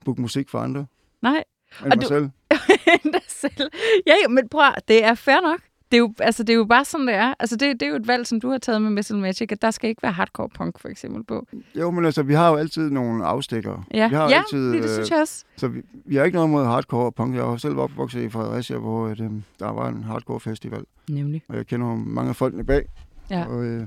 booke 0.05 0.21
musik 0.21 0.49
for 0.49 0.59
andre 0.59 0.87
Nej, 1.23 1.45
end 1.81 1.88
mig 1.88 2.00
du- 2.02 2.07
selv. 2.07 2.31
dig 3.14 3.23
selv. 3.28 3.71
Ja, 4.07 4.28
men 4.28 4.49
prøv 4.49 4.73
det 4.88 5.05
er 5.05 5.14
fair 5.14 5.40
nok. 5.40 5.61
Det 5.90 5.97
er, 5.97 5.99
jo, 5.99 6.14
altså, 6.18 6.42
det 6.42 6.52
er 6.52 6.57
jo 6.57 6.64
bare 6.64 6.85
sådan, 6.85 7.07
det 7.07 7.14
er. 7.14 7.35
Altså, 7.38 7.57
det, 7.57 7.80
det 7.80 7.87
er 7.87 7.90
jo 7.90 7.97
et 7.97 8.07
valg, 8.07 8.26
som 8.26 8.40
du 8.40 8.50
har 8.50 8.59
taget 8.59 8.83
med 8.83 8.90
Metal 8.90 9.16
Magic, 9.16 9.52
at 9.52 9.62
der 9.62 9.71
skal 9.71 9.90
ikke 9.90 10.02
være 10.02 10.12
hardcore 10.12 10.49
punk, 10.49 10.78
for 10.80 10.88
eksempel, 10.88 11.25
på. 11.25 11.47
Jo, 11.75 11.90
men 11.90 12.04
altså, 12.04 12.23
vi 12.23 12.35
har 12.35 12.49
jo 12.50 12.57
altid 12.57 12.90
nogle 12.90 13.25
afstikkere. 13.25 13.85
Ja, 13.95 14.09
vi 14.09 14.14
har 14.14 14.28
ja 14.28 14.37
altid, 14.38 14.73
det, 14.73 14.83
det 14.83 14.88
øh, 14.88 14.95
synes 14.95 15.11
jeg 15.11 15.21
også. 15.21 15.45
Så 15.57 15.68
vi, 15.68 15.83
vi 16.04 16.16
har 16.16 16.25
ikke 16.25 16.35
noget 16.35 16.50
mod 16.50 16.64
hardcore 16.64 17.12
punk. 17.12 17.35
Jeg 17.35 17.45
har 17.45 17.57
selv 17.57 17.78
opvokset 17.78 18.23
i 18.23 18.28
Fredericia, 18.28 18.78
hvor 18.78 19.09
et, 19.09 19.21
øh, 19.21 19.30
der 19.59 19.71
var 19.71 19.88
en 19.88 20.04
hardcore 20.04 20.40
festival. 20.40 20.85
Nemlig. 21.09 21.42
Og 21.49 21.57
jeg 21.57 21.66
kender 21.66 21.95
mange 21.95 22.28
af 22.28 22.37
folkene 22.37 22.64
bag. 22.64 22.88
Ja. 23.30 23.47
Og, 23.47 23.64
øh, 23.64 23.87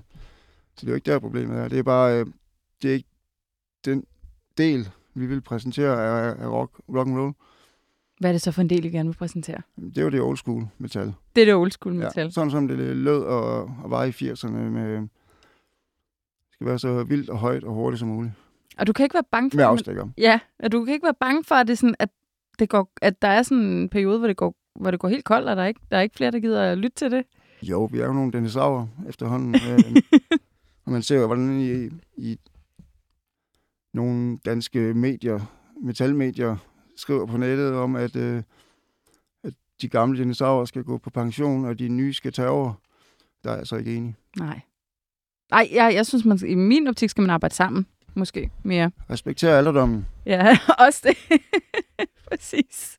så 0.76 0.82
det 0.82 0.88
er 0.88 0.92
jo 0.92 0.96
ikke 0.96 1.12
der, 1.12 1.20
problemet 1.20 1.58
er. 1.60 1.68
Det 1.68 1.80
er 1.80 1.84
bare, 1.84 2.20
øh, 2.20 2.26
det 2.82 2.90
er 2.90 2.94
ikke 2.94 3.10
den 3.86 4.04
del, 4.58 4.90
vi 5.14 5.26
vil 5.26 5.42
præsentere 5.42 6.06
af, 6.06 6.44
af 6.44 6.48
rock, 6.48 6.72
rock 6.90 7.08
and 7.08 7.18
roll. 7.20 7.34
Hvad 8.22 8.30
er 8.30 8.34
det 8.34 8.42
så 8.42 8.52
for 8.52 8.62
en 8.62 8.70
del, 8.70 8.86
I 8.86 8.90
gerne 8.90 9.10
vil 9.10 9.16
præsentere? 9.16 9.62
Det 9.96 9.98
jo 10.02 10.10
det 10.10 10.22
old 10.22 10.38
school 10.38 10.68
metal. 10.78 11.14
Det 11.36 11.42
er 11.42 11.46
det 11.46 11.54
old 11.54 11.72
school 11.72 11.96
metal. 11.96 12.24
Ja, 12.24 12.30
sådan 12.30 12.52
som 12.52 12.68
det 12.68 12.78
lød 12.78 13.24
og, 13.24 13.62
og 13.64 13.92
var 13.92 14.04
i 14.04 14.10
80'erne 14.10 14.50
med, 14.52 14.98
det 14.98 15.10
skal 16.52 16.68
være 16.68 16.80
så 16.80 17.04
vildt 17.04 17.30
og 17.30 17.38
højt 17.38 17.64
og 17.64 17.74
hurtigt 17.74 18.00
som 18.00 18.08
muligt. 18.08 18.34
Og 18.78 18.88
du 18.88 18.94
kan 18.94 19.04
ikke 19.04 19.14
være 19.14 19.24
bange 19.32 19.52
for... 19.52 19.56
Med 19.56 19.66
afstikker. 19.66 20.08
Ja, 20.18 20.40
og 20.60 20.72
du 20.72 20.86
kan 20.86 20.94
ikke 20.94 21.04
være 21.04 21.14
bange 21.20 21.44
for, 21.44 21.56
at, 21.56 21.68
det 21.68 21.78
sådan, 21.78 21.96
at, 22.00 22.10
det 22.60 22.70
går, 22.70 22.92
at 23.02 23.22
der 23.22 23.28
er 23.28 23.44
sådan 23.44 23.64
en 23.64 23.90
periode, 23.90 24.18
hvor 24.18 24.28
det 24.28 24.38
går, 24.38 24.56
hvor 24.76 24.92
det 24.92 25.00
går 25.00 25.08
helt 25.08 25.26
koldt, 25.26 25.50
og 25.50 25.56
der 25.56 25.64
er, 25.64 25.68
ikke, 25.68 25.82
der 25.92 25.98
er 25.98 26.02
ikke 26.02 26.16
flere, 26.16 26.32
der 26.32 26.40
gider 26.40 26.64
at 26.64 26.78
lytte 26.78 26.96
til 26.96 27.12
det. 27.12 27.26
Jo, 27.64 27.86
vi 27.86 28.00
er 28.00 28.06
jo 28.06 28.14
nogle 28.14 28.32
dinosaurer 28.32 28.88
efterhånden. 29.10 29.56
øh, 29.56 30.02
og 30.86 30.92
man 30.92 31.02
ser 31.02 31.20
jo, 31.20 31.28
hvordan 31.28 31.60
i, 31.60 31.90
i 32.18 32.40
nogle 33.94 34.38
danske 34.46 34.94
medier, 34.94 35.40
metalmedier, 35.84 36.58
skriver 37.02 37.26
på 37.26 37.38
nettet 37.38 37.74
om, 37.74 37.96
at, 37.96 38.16
øh, 38.16 38.44
at 39.44 39.54
de 39.82 39.90
gamle 39.90 40.20
dinosaurer 40.20 40.66
skal 40.66 40.84
gå 40.84 40.98
på 40.98 41.10
pension, 41.10 41.66
og 41.66 41.80
de 41.80 41.90
nye 41.90 42.14
skal 42.14 42.34
tage 42.34 42.50
over. 42.50 42.74
Der 43.44 43.50
er 43.50 43.54
jeg 43.54 43.60
altså 43.60 43.76
ikke 43.76 43.96
enig. 43.96 44.16
Nej. 44.38 44.60
Nej, 45.52 45.70
jeg, 45.72 45.94
jeg 45.94 46.06
synes, 46.06 46.26
man, 46.26 46.40
i 46.48 46.56
min 46.56 46.88
optik 46.88 47.10
skal 47.10 47.22
man 47.22 47.30
arbejde 47.30 47.56
sammen. 47.56 47.86
Måske 48.16 48.50
mere. 48.64 48.92
Respekter 49.10 49.58
alderdommen. 49.58 50.06
Ja, 50.26 50.58
også 50.88 51.02
det. 51.04 51.40
Præcis. 52.30 52.98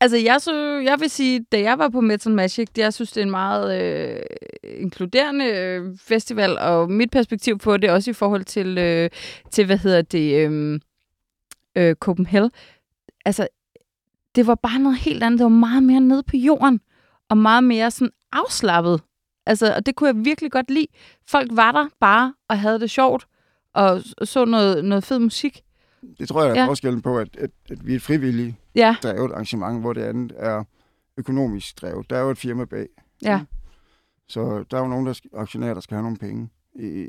Altså, 0.00 0.16
jeg, 0.16 0.40
så, 0.40 0.78
jeg 0.84 1.00
vil 1.00 1.10
sige, 1.10 1.46
da 1.52 1.60
jeg 1.60 1.78
var 1.78 1.88
på 1.88 2.00
Metal 2.00 2.32
Magic, 2.32 2.68
det, 2.76 2.82
jeg 2.82 2.94
synes, 2.94 3.12
det 3.12 3.20
er 3.20 3.24
en 3.24 3.30
meget 3.30 3.82
øh, 3.82 4.20
inkluderende 4.64 5.44
øh, 5.44 5.98
festival, 5.98 6.58
og 6.58 6.90
mit 6.90 7.10
perspektiv 7.10 7.58
på 7.58 7.76
det, 7.76 7.90
også 7.90 8.10
i 8.10 8.14
forhold 8.14 8.44
til, 8.44 8.78
øh, 8.78 9.10
til 9.50 9.66
hvad 9.66 9.78
hedder 9.78 10.02
det, 10.02 10.48
øh, 10.48 10.80
øh, 11.76 11.94
Copenhagen. 11.94 12.50
Altså, 13.24 13.48
det 14.34 14.46
var 14.46 14.54
bare 14.54 14.78
noget 14.78 14.98
helt 14.98 15.22
andet. 15.22 15.38
Det 15.38 15.44
var 15.44 15.48
meget 15.50 15.82
mere 15.82 16.00
nede 16.00 16.22
på 16.22 16.36
jorden, 16.36 16.80
og 17.28 17.38
meget 17.38 17.64
mere 17.64 17.90
sådan 17.90 18.10
afslappet. 18.32 19.02
Altså, 19.46 19.74
og 19.74 19.86
det 19.86 19.94
kunne 19.96 20.08
jeg 20.08 20.24
virkelig 20.24 20.52
godt 20.52 20.70
lide. 20.70 20.86
Folk 21.28 21.48
var 21.52 21.72
der 21.72 21.88
bare 22.00 22.34
og 22.48 22.58
havde 22.58 22.80
det 22.80 22.90
sjovt, 22.90 23.26
og 23.74 24.02
så 24.24 24.44
noget, 24.44 24.84
noget 24.84 25.04
fed 25.04 25.18
musik. 25.18 25.62
Det 26.18 26.28
tror 26.28 26.42
jeg 26.42 26.50
er 26.56 26.60
Ja. 26.60 26.66
forskellen 26.68 27.02
på, 27.02 27.18
at, 27.18 27.36
at, 27.36 27.50
at 27.70 27.86
vi 27.86 27.92
er 27.92 27.96
et 27.96 28.02
frivilligt 28.02 28.54
Ja, 28.74 28.96
drevet 29.02 29.32
arrangement, 29.32 29.80
hvor 29.80 29.92
det 29.92 30.02
andet 30.02 30.32
er 30.36 30.64
økonomisk 31.16 31.80
drevet. 31.82 32.10
Der 32.10 32.16
er 32.16 32.20
jo 32.20 32.30
et 32.30 32.38
firma 32.38 32.64
bag. 32.64 32.86
ja. 33.22 33.40
Så 34.28 34.64
der 34.70 34.76
er 34.76 34.80
jo 34.80 34.88
nogen, 34.88 35.06
der 35.06 35.12
skal, 35.12 35.30
aktionærer, 35.34 35.74
der 35.74 35.80
skal 35.80 35.94
have 35.94 36.02
nogle 36.02 36.16
penge 36.18 36.48
i, 36.74 37.08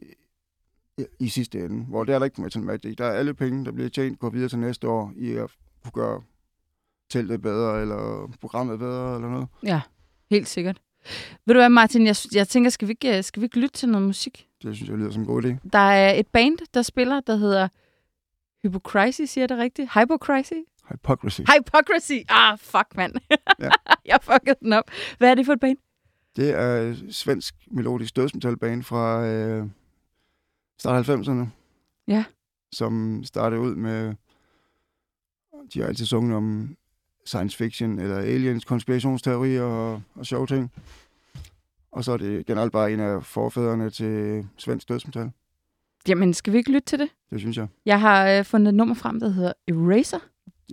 i, 0.97 1.03
i 1.19 1.27
sidste 1.29 1.59
ende. 1.65 1.85
Hvor 1.85 2.03
det 2.03 2.15
er 2.15 2.19
der 2.19 2.25
ikke 2.25 2.35
på 2.35 2.41
Metal 2.41 2.61
Magic. 2.63 2.95
Der 2.97 3.05
er 3.05 3.11
alle 3.11 3.33
penge, 3.33 3.65
der 3.65 3.71
bliver 3.71 3.89
tjent, 3.89 4.19
går 4.19 4.29
videre 4.29 4.49
til 4.49 4.59
næste 4.59 4.87
år 4.87 5.13
i 5.15 5.31
at 5.33 5.49
kunne 5.83 6.03
gøre 6.03 6.21
teltet 7.09 7.41
bedre, 7.41 7.81
eller 7.81 8.31
programmet 8.41 8.79
bedre, 8.79 9.15
eller 9.15 9.29
noget. 9.29 9.47
Ja, 9.63 9.81
helt 10.29 10.47
sikkert. 10.47 10.81
Ved 11.45 11.55
du 11.55 11.59
hvad, 11.59 11.69
Martin, 11.69 12.07
jeg, 12.07 12.15
jeg 12.33 12.47
tænker, 12.47 12.69
skal 12.69 12.87
vi, 12.87 12.91
ikke, 12.91 13.23
skal 13.23 13.41
vi 13.41 13.45
ikke 13.45 13.59
lytte 13.59 13.75
til 13.77 13.89
noget 13.89 14.07
musik? 14.07 14.47
Det 14.63 14.75
synes 14.75 14.89
jeg 14.89 14.97
lyder 14.97 15.11
som 15.11 15.21
en 15.21 15.27
god 15.27 15.43
idé. 15.43 15.69
Der 15.73 15.79
er 15.79 16.13
et 16.13 16.27
band, 16.27 16.57
der 16.73 16.81
spiller, 16.81 17.19
der 17.19 17.35
hedder 17.35 17.67
Hypocrisy, 18.63 19.21
siger 19.21 19.41
jeg 19.41 19.49
det 19.49 19.57
rigtigt? 19.57 19.89
Hypocrisy? 19.93 20.53
Hypocrisy. 20.91 21.41
Hypocrisy! 21.41 22.13
Ah, 22.29 22.57
fuck, 22.59 22.87
mand. 22.95 23.13
Ja. 23.59 23.69
jeg 24.05 24.19
fuckede 24.21 24.55
den 24.59 24.73
op. 24.73 24.91
Hvad 25.17 25.31
er 25.31 25.35
det 25.35 25.45
for 25.45 25.53
et 25.53 25.59
band? 25.59 25.77
Det 26.35 26.49
er 26.49 26.77
et 26.77 27.15
svensk 27.15 27.55
melodisk 27.71 28.15
dødsmetalband 28.15 28.83
fra 28.83 29.25
øh, 29.25 29.67
start 30.79 31.09
90'erne. 31.09 31.45
Ja. 32.07 32.23
Som 32.71 33.23
startede 33.23 33.61
ud 33.61 33.75
med... 33.75 34.15
De 35.73 35.79
har 35.79 35.87
altid 35.87 36.05
sunget 36.05 36.35
om 36.37 36.75
science 37.25 37.57
fiction 37.57 37.99
eller 37.99 38.17
aliens, 38.17 38.65
konspirationsteorier 38.65 39.61
og, 39.61 40.01
og 40.15 40.25
sjove 40.25 40.47
ting. 40.47 40.71
Og 41.91 42.03
så 42.03 42.11
er 42.11 42.17
det 42.17 42.45
generelt 42.45 42.71
bare 42.71 42.93
en 42.93 42.99
af 42.99 43.23
forfædrene 43.23 43.89
til 43.89 44.45
svensk 44.57 44.89
dødsmetal. 44.89 45.31
Jamen, 46.07 46.33
skal 46.33 46.53
vi 46.53 46.57
ikke 46.57 46.71
lytte 46.71 46.85
til 46.85 46.99
det? 46.99 47.09
Det 47.29 47.39
synes 47.39 47.57
jeg. 47.57 47.67
Jeg 47.85 47.99
har 48.01 48.29
øh, 48.29 48.45
fundet 48.45 48.69
et 48.69 48.75
nummer 48.75 48.95
frem, 48.95 49.19
der 49.19 49.29
hedder 49.29 49.53
Eraser, 49.67 50.19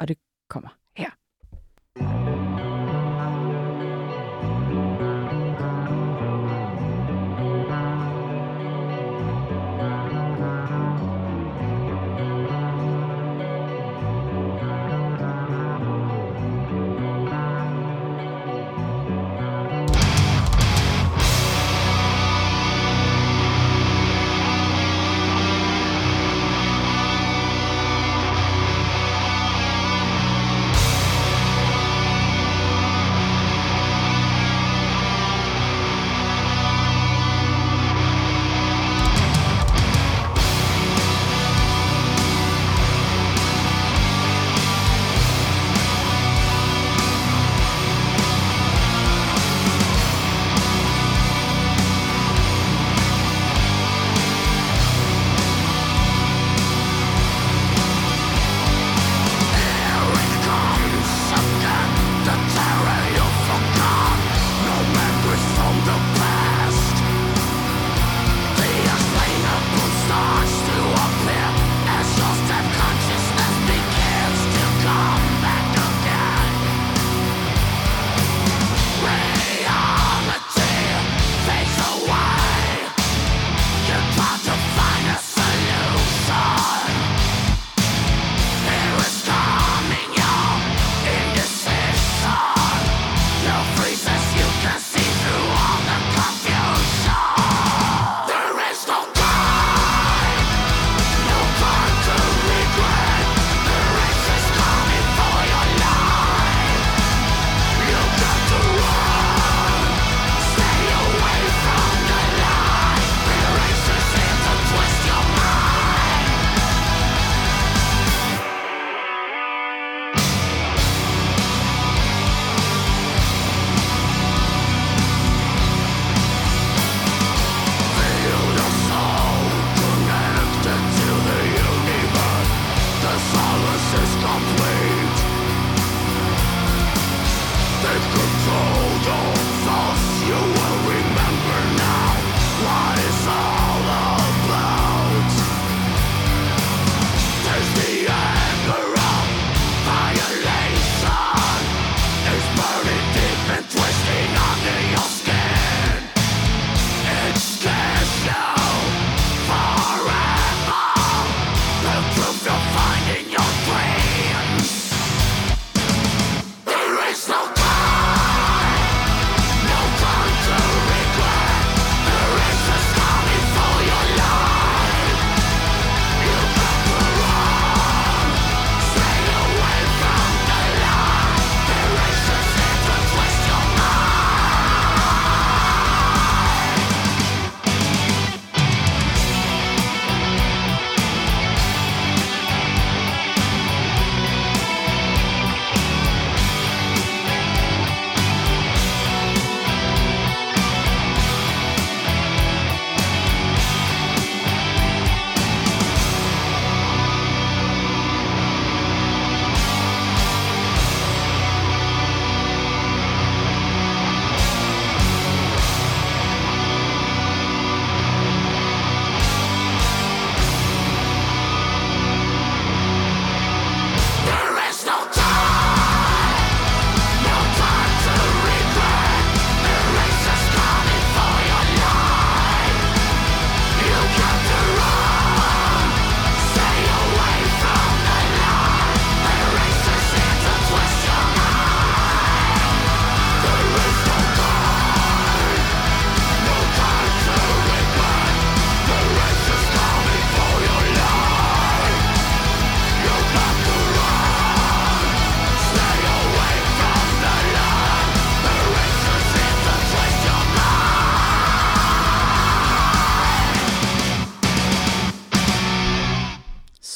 og 0.00 0.08
det 0.08 0.18
kommer 0.48 0.68
her. 0.96 1.10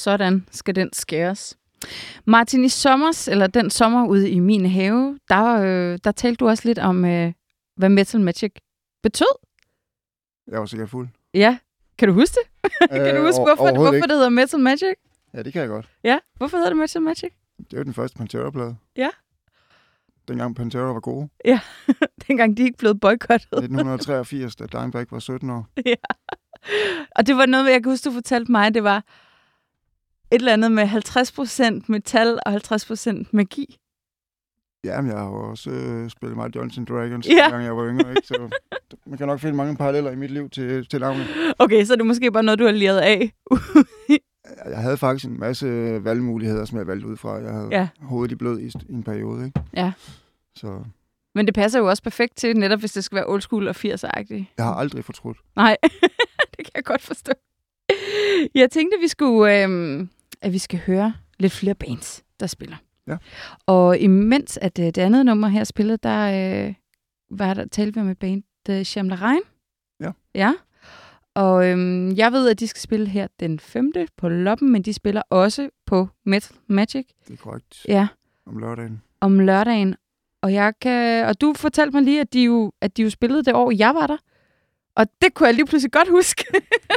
Sådan 0.05 0.47
skal 0.51 0.75
den 0.75 0.93
skæres. 0.93 1.59
Martin, 2.25 2.65
i 2.65 2.69
sommers, 2.69 3.29
eller 3.29 3.47
den 3.47 3.71
sommer 3.71 4.07
ude 4.07 4.31
i 4.31 4.39
min 4.39 4.67
have, 4.67 5.19
der, 5.29 5.45
øh, 5.61 5.99
der 6.05 6.13
talte 6.13 6.37
du 6.37 6.49
også 6.49 6.63
lidt 6.69 6.79
om, 6.79 7.05
øh, 7.05 7.33
hvad 7.77 7.89
Metal 7.89 8.21
Magic 8.21 8.53
betød. 9.03 9.37
Jeg 10.51 10.61
var 10.61 10.67
sikkert 10.67 10.91
fuld. 10.91 11.09
Ja, 11.35 11.59
kan 11.99 12.09
du 12.09 12.15
huske 12.15 12.35
det? 12.35 12.71
kan 12.91 13.15
du 13.17 13.23
huske, 13.23 13.41
Øh, 13.41 13.45
hvorfor, 13.47 13.51
overhovedet 13.63 13.75
hvorfor 13.77 13.95
ikke. 13.95 14.07
det 14.09 14.15
hedder 14.17 14.29
Metal 14.29 14.61
Magic? 14.61 14.95
Ja, 15.35 15.43
det 15.43 15.53
kan 15.53 15.61
jeg 15.61 15.69
godt. 15.69 15.89
Ja, 16.05 16.19
hvorfor 16.37 16.57
hedder 16.57 16.71
det 16.71 16.79
Metal 16.79 17.03
Magic? 17.03 17.33
Det 17.71 17.77
var 17.79 17.85
den 17.85 17.95
første 17.95 18.19
Pantera-plade. 18.19 18.77
Ja. 18.97 19.11
Dengang 20.29 20.57
Pantera 20.57 20.93
var 20.93 21.01
gode. 21.01 21.29
Dengang 22.29 22.57
de 22.57 22.63
ikke 22.63 22.79
blev 22.79 22.99
boykottet. 22.99 23.49
1983, 23.65 24.57
da 24.57 24.67
Dimebag 24.67 25.07
var 25.11 25.19
17 25.19 25.51
år. 25.51 25.67
Og 27.17 27.27
det 27.27 27.37
var 27.37 27.47
noget, 27.47 27.71
jeg 27.71 27.83
kan 27.83 27.93
huske, 27.93 28.05
du 28.09 28.13
fortalte 28.15 28.53
mig, 28.53 28.75
det 28.75 28.85
var 28.85 29.05
et 30.35 30.39
eller 30.39 30.53
andet 30.53 30.73
med 30.73 30.85
50% 30.85 31.85
metal 31.89 32.39
og 32.47 32.55
50% 32.55 33.25
magi. 33.33 33.79
Jamen, 34.85 35.11
jeg 35.11 35.19
har 35.21 35.27
jo 35.27 35.51
også 35.51 35.71
øh, 35.71 36.11
spillet 36.11 36.37
meget 36.37 36.55
Dungeons 36.55 36.89
Dragons, 36.89 37.29
Ja. 37.29 37.33
ja. 37.51 37.57
jeg 37.57 37.77
var 37.77 37.87
yngre, 37.89 38.11
ikke? 38.11 38.27
Så 38.27 38.49
man 39.07 39.19
kan 39.19 39.27
nok 39.27 39.41
finde 39.41 39.57
mange 39.57 39.77
paralleller 39.77 40.11
i 40.11 40.17
mit 40.17 40.31
liv 40.31 40.51
til, 40.51 40.87
til 40.89 41.01
navnet. 41.01 41.27
Okay, 41.59 41.85
så 41.85 41.93
er 41.93 41.97
det 41.97 42.07
måske 42.07 42.33
bare 42.33 42.43
noget, 42.43 42.59
du 42.59 42.65
har 42.65 42.73
læret 42.73 42.99
af. 42.99 43.33
Jeg 44.69 44.79
havde 44.79 44.97
faktisk 44.97 45.31
en 45.31 45.39
masse 45.41 45.67
valgmuligheder, 46.05 46.65
som 46.65 46.79
jeg 46.79 46.87
valgte 46.87 47.07
ud 47.09 47.17
fra. 47.17 47.33
Jeg 47.35 47.53
havde 47.53 47.69
Ja. 47.71 47.79
ja. 47.79 47.89
hovedet 48.03 48.33
i 48.33 48.35
blød 48.37 48.61
i, 48.61 48.67
i 48.89 48.93
en 48.93 49.03
periode, 49.03 49.45
ikke? 49.47 49.61
Ja. 49.77 49.93
Så 50.57 50.85
Men 51.35 51.47
det 51.47 51.55
passer 51.55 51.79
jo 51.79 51.89
også 51.89 52.03
perfekt 52.03 52.37
til, 52.37 52.57
netop 52.57 52.79
hvis 52.81 52.93
det 52.93 53.05
skal 53.05 53.17
være 53.17 53.27
old 53.29 53.41
school 53.41 53.69
og 53.69 53.75
80'er-agtigt. 53.79 54.45
jeg 54.59 54.65
har 54.65 54.75
aldrig 54.75 55.05
fortrudt. 55.05 55.37
Nej, 55.57 55.77
det 56.57 56.59
kan 56.59 56.71
jeg 56.75 56.85
godt 56.85 57.03
forstå. 57.03 57.33
Jeg 58.55 58.71
tænkte, 58.71 58.99
vi 59.01 59.09
skulle, 59.09 59.63
øhm, 59.63 60.09
at 60.45 60.53
vi 60.53 60.59
skal 60.59 60.81
høre 60.87 61.15
lidt 61.39 61.53
flere 61.53 61.75
bands, 61.75 62.25
der 62.41 62.47
spiller. 62.47 62.77
Ja. 63.07 63.17
Og 63.67 63.99
imens 63.99 64.59
at 64.63 64.79
øh, 64.79 64.87
det 64.87 64.99
andet 64.99 65.27
nummer 65.27 65.49
her 65.49 65.65
spillede, 65.65 65.99
der 66.03 66.67
øh, 66.67 66.75
var 67.31 67.55
der 67.55 67.67
talte 67.69 67.95
vi 67.95 68.01
om 68.01 68.09
et 68.09 68.19
band, 68.19 68.43
The 68.67 68.85
Shamla 68.85 69.19
Ja. 70.01 70.11
Ja. 70.35 70.55
Og 71.35 71.69
øhm, 71.69 72.13
jeg 72.17 72.33
ved, 72.33 72.49
at 72.49 72.61
de 72.61 72.67
skal 72.69 72.81
spille 72.81 73.07
her 73.09 73.27
den 73.41 73.61
5. 73.61 73.93
på 74.17 74.29
Loppen, 74.29 74.73
men 74.73 74.83
de 74.83 74.93
spiller 74.93 75.23
også 75.31 75.69
på 75.87 76.09
Metal 76.25 76.57
Magic. 76.67 77.07
Det 77.29 77.33
er 77.33 77.37
korrekt. 77.37 77.87
Ja. 77.89 78.09
Om 78.47 78.59
lørdagen. 78.59 79.03
om 79.21 79.41
lørdagen. 79.41 79.97
Og, 80.43 80.53
jeg 80.53 80.73
kan, 80.81 81.27
og 81.27 81.41
du 81.41 81.53
fortalte 81.57 81.97
mig 81.97 82.03
lige, 82.03 82.21
at 82.21 82.33
de, 82.33 82.43
jo, 82.43 82.73
at 82.81 82.97
de 82.97 83.03
jo 83.03 83.11
spillede 83.11 83.45
det 83.45 83.55
år, 83.55 83.73
jeg 83.79 83.95
var 83.95 84.07
der. 84.07 84.17
Og 84.97 85.07
det 85.23 85.35
kunne 85.35 85.47
jeg 85.47 85.55
lige 85.55 85.67
pludselig 85.67 85.93
godt 85.93 86.09
huske. 86.11 86.45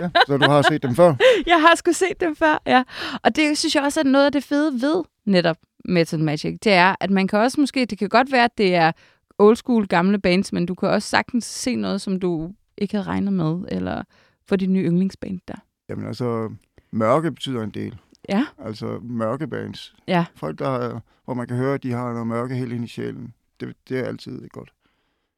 Ja, 0.01 0.09
så 0.27 0.37
du 0.37 0.49
har 0.49 0.61
set 0.61 0.83
dem 0.83 0.95
før? 0.95 1.15
jeg 1.47 1.61
har 1.61 1.75
sgu 1.75 1.91
set 1.91 2.19
dem 2.19 2.35
før, 2.35 2.61
ja. 2.65 2.83
Og 3.23 3.35
det 3.35 3.57
synes 3.57 3.75
jeg 3.75 3.83
også 3.83 3.99
er 3.99 4.03
noget 4.03 4.25
af 4.25 4.31
det 4.31 4.43
fede 4.43 4.81
ved 4.81 5.03
netop 5.25 5.57
Metal 5.85 6.19
Magic. 6.19 6.59
Det 6.63 6.73
er, 6.73 6.95
at 6.99 7.09
man 7.11 7.27
kan 7.27 7.39
også 7.39 7.61
måske, 7.61 7.85
det 7.85 7.97
kan 7.97 8.09
godt 8.09 8.31
være, 8.31 8.43
at 8.43 8.57
det 8.57 8.75
er 8.75 8.91
old 9.39 9.55
school 9.55 9.87
gamle 9.87 10.19
bands, 10.19 10.53
men 10.53 10.65
du 10.65 10.75
kan 10.75 10.89
også 10.89 11.09
sagtens 11.09 11.45
se 11.45 11.75
noget, 11.75 12.01
som 12.01 12.19
du 12.19 12.51
ikke 12.77 12.93
havde 12.97 13.07
regnet 13.07 13.33
med, 13.33 13.61
eller 13.67 14.03
for 14.45 14.55
dit 14.55 14.69
nye 14.69 14.83
yndlingsband 14.83 15.39
der. 15.47 15.55
Jamen 15.89 16.07
altså, 16.07 16.49
mørke 16.91 17.31
betyder 17.31 17.63
en 17.63 17.69
del. 17.69 17.97
Ja, 18.29 18.45
Altså 18.65 18.99
mørke 19.03 19.47
bands. 19.47 19.95
Ja. 20.07 20.25
Folk, 20.35 20.59
der 20.59 20.99
hvor 21.25 21.33
man 21.33 21.47
kan 21.47 21.57
høre, 21.57 21.73
at 21.73 21.83
de 21.83 21.91
har 21.91 22.11
noget 22.11 22.27
mørke 22.27 22.55
helt 22.55 22.73
ind 22.73 22.83
i 22.83 22.87
sjælen. 22.87 23.33
Det, 23.59 23.75
det 23.89 23.99
er 23.99 24.03
altid 24.03 24.47
godt. 24.49 24.73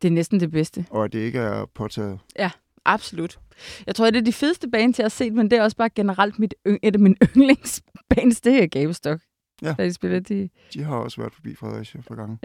Det 0.01 0.07
er 0.07 0.11
næsten 0.11 0.39
det 0.39 0.51
bedste. 0.51 0.85
Og 0.89 1.05
at 1.05 1.13
det 1.13 1.19
ikke 1.19 1.39
er 1.39 1.65
påtaget. 1.75 2.19
Absolut. 2.85 3.39
Jeg 3.87 3.95
tror, 3.95 4.05
det 4.09 4.17
er 4.19 4.21
de 4.23 4.33
fedeste 4.33 4.69
bands, 4.69 4.99
jeg 4.99 5.03
har 5.03 5.09
set, 5.09 5.33
men 5.33 5.51
det 5.51 5.59
er 5.59 5.63
også 5.63 5.77
bare 5.77 5.89
generelt 5.89 6.39
mit, 6.39 6.53
et 6.83 6.93
af 6.93 6.99
mine 6.99 7.15
yndlingsbands, 7.37 8.41
det 8.41 8.63
er 8.63 8.67
Gavestok. 8.67 9.19
Ja. 9.61 9.73
Da 9.77 9.85
de 9.85 9.93
spiller, 9.93 10.19
de, 10.19 10.49
De 10.73 10.83
har 10.83 10.95
også 10.95 11.21
været 11.21 11.33
forbi 11.33 11.55
Fredericia 11.55 12.01
for 12.07 12.15
gange. 12.15 12.37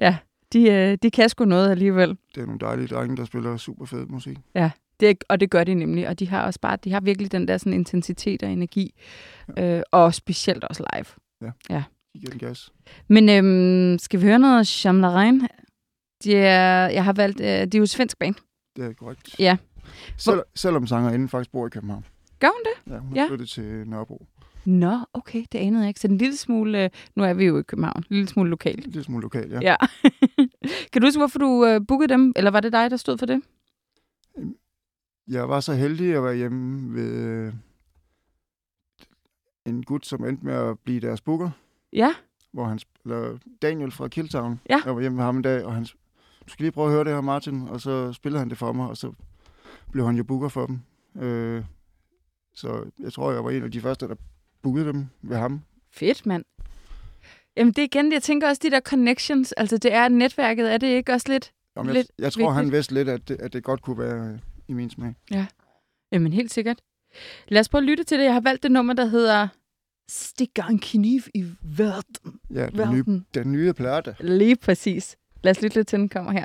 de, 0.53 0.71
øh, 0.71 0.99
de 1.03 1.11
kan 1.11 1.29
sgu 1.29 1.45
noget 1.45 1.71
alligevel. 1.71 2.09
Det 2.35 2.41
er 2.43 2.47
nogle 2.47 2.61
dejlige 2.61 2.87
drenge, 2.87 3.17
der 3.17 3.25
spiller 3.25 3.57
super 3.57 3.85
fed 3.85 4.07
musik. 4.07 4.39
Det, 5.01 5.11
er- 5.11 5.15
og 5.29 5.41
det 5.41 5.51
gør 5.51 5.65
de 5.65 5.75
nemlig, 5.75 6.09
og 6.09 6.19
de 6.19 6.29
har 6.29 6.43
også 6.47 6.61
bare, 6.61 6.77
de 6.85 6.93
har 6.93 7.01
virkelig 7.01 7.33
den 7.33 7.49
der 7.49 7.59
sådan 7.59 7.73
intensitet 7.73 8.43
og 8.43 8.51
energi, 8.51 8.95
øh, 9.59 9.81
og 9.93 10.15
specielt 10.15 10.65
også 10.65 10.85
live. 10.95 11.05
De 12.15 12.19
giver 12.19 12.31
den 12.31 12.39
gas. 12.39 12.73
Men 13.09 13.29
øhm, 13.29 13.99
skal 13.99 14.21
vi 14.21 14.25
høre 14.27 14.39
noget 14.39 14.59
af 14.59 14.67
Shamlarein? 14.67 15.43
De 16.25 16.37
er, 16.37 16.89
jeg 16.89 17.05
har 17.05 17.13
valgt, 17.13 17.41
øh, 17.41 17.47
det 17.47 17.75
er 17.75 17.79
jo 17.79 17.87
svensk 17.87 18.19
band. 18.19 18.35
Det 18.77 18.85
er 18.85 18.93
korrekt. 18.93 19.39
Ja. 19.39 19.57
Sel, 20.17 20.43
selvom 20.55 20.87
sangerinden 20.87 21.29
faktisk 21.29 21.51
bor 21.53 21.67
i 21.67 21.71
København. 21.71 22.05
Gør 22.41 22.49
hun 22.49 22.61
det? 22.65 22.93
Ja, 22.93 22.99
hun 22.99 23.17
Ja. 23.17 23.27
flyttet 23.29 23.49
til 23.49 23.65
Nørrebro. 23.89 24.27
Nå, 24.65 24.99
okay, 25.13 25.45
det 25.53 25.59
anede 25.59 25.83
jeg 25.83 25.89
ikke. 25.89 26.01
Så 26.01 26.09
en 26.09 26.19
lille 26.19 26.37
smule, 26.37 26.85
øh, 26.85 26.91
nu 27.15 27.25
er 27.25 27.35
vi 27.35 27.45
jo 27.45 27.59
i 27.59 27.63
København, 27.63 27.97
en 27.99 28.05
lille 28.11 28.29
smule 28.29 28.51
lokal. 28.51 28.75
En 28.79 28.83
lille 28.91 29.05
smule 29.05 29.23
lokal, 29.23 29.51
ja. 29.51 29.61
Ja. 29.63 29.77
kan 30.93 31.03
du 31.03 31.07
huske, 31.07 31.19
hvorfor 31.19 31.39
du 31.39 31.65
øh, 31.67 31.81
bookede 31.89 32.09
dem? 32.13 32.33
Eller 32.37 32.51
var 32.51 32.61
det 32.61 32.73
dig, 32.73 32.91
der 32.91 32.97
stod 32.97 33.19
for 33.19 33.27
det? 33.27 33.43
Jeg 35.29 35.49
var 35.49 35.61
så 35.61 35.73
heldig 35.75 36.15
at 36.15 36.23
være 36.25 36.35
hjemme 36.37 36.95
ved 36.95 37.13
øh, 37.13 37.53
en 39.67 39.83
gut, 39.85 40.07
som 40.07 40.25
endte 40.25 40.45
med 40.47 40.55
at 40.55 40.79
blive 40.79 41.01
deres 41.01 41.21
booker. 41.21 41.51
Ja. 41.93 42.15
hvor 42.53 42.65
han, 42.65 42.79
eller 43.05 43.39
Daniel 43.63 43.91
fra 43.91 44.09
Killtown. 44.09 44.61
Ja. 44.71 44.81
Jeg 44.85 44.95
var 44.95 45.01
hjemme 45.01 45.17
med 45.17 45.25
ham 45.25 45.37
en 45.37 45.43
dag, 45.43 45.65
og 45.65 45.75
han, 45.75 45.87
skal 46.47 46.63
lige 46.65 46.73
prøve 46.73 46.87
at 46.87 46.93
høre 46.93 47.05
det 47.05 47.13
her, 47.13 47.21
Martin, 47.21 47.69
og 47.69 47.81
så 47.81 48.13
spillede 48.13 48.39
han 48.39 48.51
det 48.51 48.59
for 48.59 48.73
mig, 48.73 48.89
og 48.89 48.97
så 48.97 49.13
blev 49.93 50.07
han 50.07 50.17
jo 50.17 50.25
booker 50.25 50.49
for 50.49 50.67
dem. 50.67 50.81
Øh, 51.23 51.65
så 52.55 52.91
jeg 53.01 53.13
tror, 53.13 53.33
jeg 53.33 53.45
var 53.45 53.51
en 53.51 53.63
af 53.63 53.71
de 53.73 53.81
første, 53.81 54.09
der 54.09 54.15
bookede 54.63 54.87
dem 54.87 55.07
ved 55.23 55.37
ham. 55.37 55.61
Fedt, 55.93 56.27
mand. 56.27 56.45
Jamen 57.57 57.73
det 57.73 57.79
er 57.79 57.85
igen, 57.85 58.13
jeg 58.13 58.23
tænker 58.23 58.49
også 58.49 58.61
de 58.65 58.71
der 58.71 58.81
connections, 58.81 59.53
altså 59.53 59.79
det 59.79 59.93
er 59.93 60.09
netværket, 60.09 60.73
er 60.73 60.79
det 60.79 60.87
ikke 60.87 61.13
også 61.13 61.27
lidt? 61.29 61.53
Om 61.77 61.87
jeg, 61.87 61.95
Lidt 61.95 62.07
jeg 62.19 62.33
tror, 62.33 62.51
han 62.51 62.65
vigtigt. 62.65 62.73
vidste 62.77 62.95
lidt, 62.95 63.09
at 63.09 63.29
det, 63.29 63.41
at 63.41 63.53
det 63.53 63.65
godt 63.65 63.83
kunne 63.83 63.99
være 63.99 64.33
øh, 64.33 64.39
i 64.69 64.73
min 64.73 64.91
smag. 64.91 65.15
Jamen 66.13 66.33
helt 66.33 66.53
sikkert. 66.53 66.81
Lad 67.49 67.61
os 67.61 67.69
prøve 67.69 67.83
at 67.83 67.87
lytte 67.87 68.05
til 68.05 68.19
det. 68.19 68.25
Jeg 68.25 68.33
har 68.33 68.41
valgt 68.41 68.63
det 68.63 68.71
nummer, 68.71 68.95
der 68.95 69.05
hedder 69.05 69.49
Stikker 70.09 70.65
en 70.65 70.79
kniv 70.79 71.21
i 71.35 71.45
verden. 71.63 72.41
Ja, 72.55 72.67
den 72.67 72.91
nye, 72.91 73.23
den 73.35 73.53
nye 73.53 73.73
plade. 73.73 74.15
Lige 74.21 74.57
præcis. 74.57 75.17
Lad 75.45 75.51
os 75.51 75.63
lytte 75.63 75.77
lidt 75.77 75.89
til, 75.89 75.99
den 75.99 76.09
kommer 76.09 76.33
her. 76.33 76.45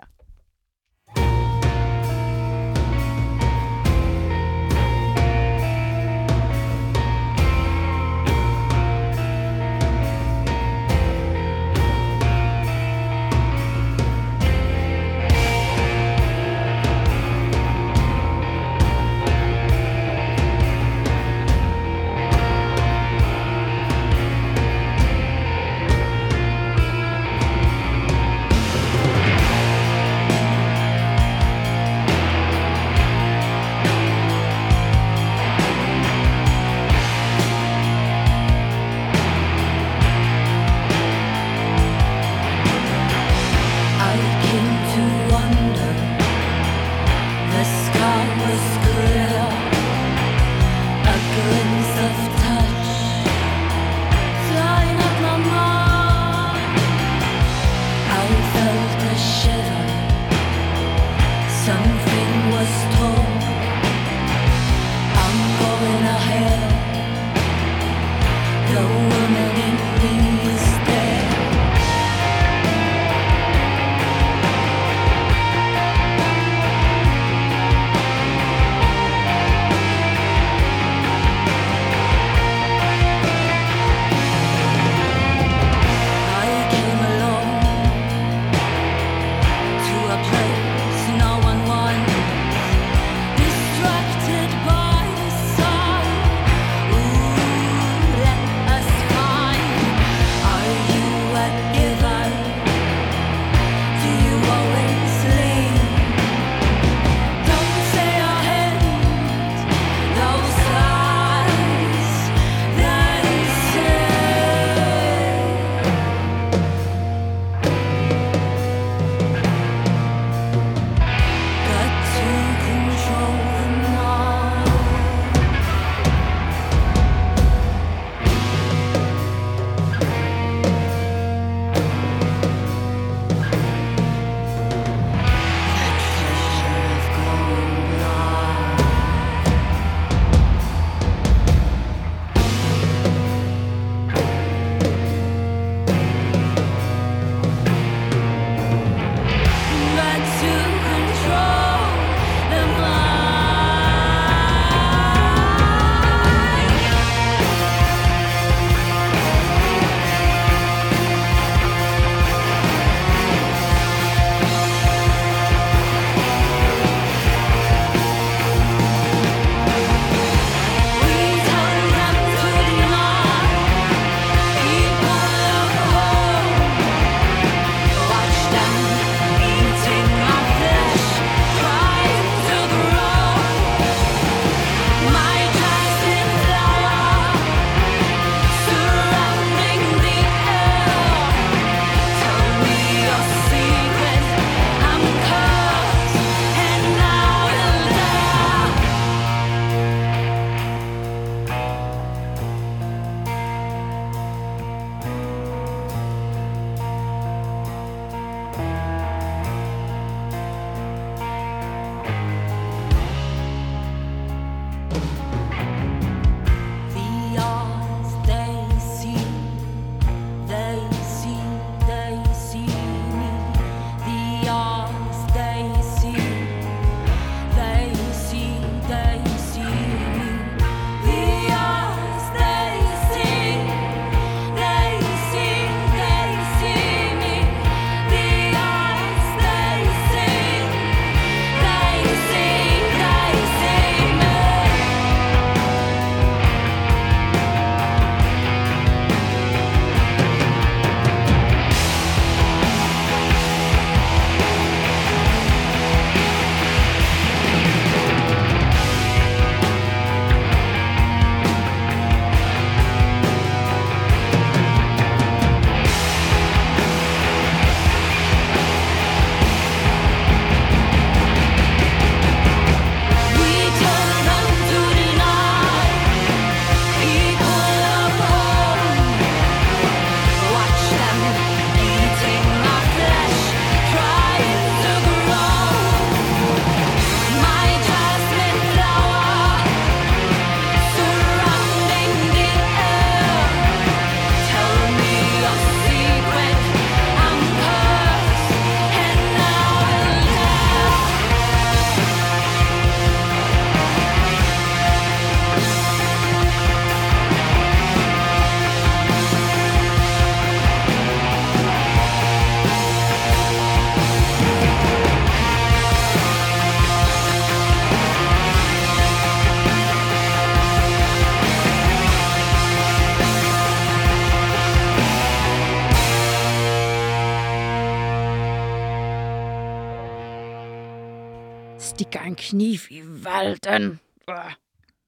Kniv 332.40 332.80
i 332.90 333.02
valden. 333.24 333.84
Øh. 334.30 334.36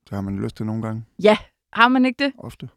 Det 0.03 0.11
har 0.11 0.21
man 0.21 0.39
lyst 0.43 0.55
til 0.57 0.65
nogle 0.65 0.81
gange. 0.81 1.05
Ja, 1.23 1.37
har 1.73 1.87
man 1.87 2.05
ikke 2.05 2.23
det? 2.23 2.33
Ofte. 2.37 2.69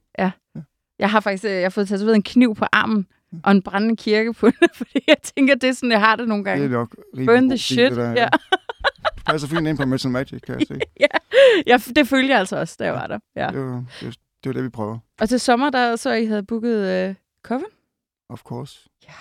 Jeg 0.98 1.10
har 1.10 1.20
faktisk 1.20 1.44
øh, 1.44 1.50
jeg 1.50 1.62
har 1.64 1.70
fået 1.70 1.88
tatoveret 1.88 2.14
en 2.14 2.22
kniv 2.22 2.54
på 2.54 2.64
armen 2.72 3.06
og 3.44 3.52
en 3.52 3.62
brændende 3.62 3.96
kirke 3.96 4.32
på 4.32 4.46
den, 4.46 4.68
fordi 4.78 4.98
jeg 5.06 5.16
tænker, 5.36 5.54
det 5.54 5.68
er 5.68 5.72
sådan, 5.72 5.90
jeg 5.90 6.00
har 6.00 6.16
det 6.16 6.28
nogle 6.28 6.44
Det 6.44 6.50
er 6.52 6.56
gange. 6.56 6.68
nok 6.68 6.96
Burn 7.26 7.48
the 7.48 7.58
shit. 7.58 7.90
det 7.90 7.96
der, 7.96 8.10
ja. 8.10 8.28
Du 9.16 9.22
passer 9.26 9.48
fint 9.48 9.68
ind 9.68 9.76
på 9.78 9.86
Metal 9.86 10.10
Magic, 10.10 10.40
kan 10.42 10.58
jeg 10.58 10.66
se. 10.66 10.78
ja, 11.66 11.76
det 11.96 12.08
følte 12.08 12.28
jeg 12.30 12.38
altså 12.38 12.56
også, 12.56 12.76
da 12.78 12.84
jeg 12.84 12.94
var 12.94 13.06
der. 13.06 13.18
Ja. 13.36 13.48
Det, 13.52 13.60
var, 13.60 13.84
det, 14.00 14.14
det 14.44 14.48
var 14.48 14.52
det, 14.52 14.64
vi 14.64 14.68
prøver. 14.68 14.98
Og 15.20 15.28
til 15.28 15.40
sommer, 15.40 15.70
der 15.70 15.96
så 15.96 16.12
I 16.12 16.26
havde 16.26 16.42
booket 16.42 17.08
øh, 17.08 17.14
Coven? 17.42 17.64
Of 18.28 18.42
course. 18.42 18.88
Ja. 19.04 19.12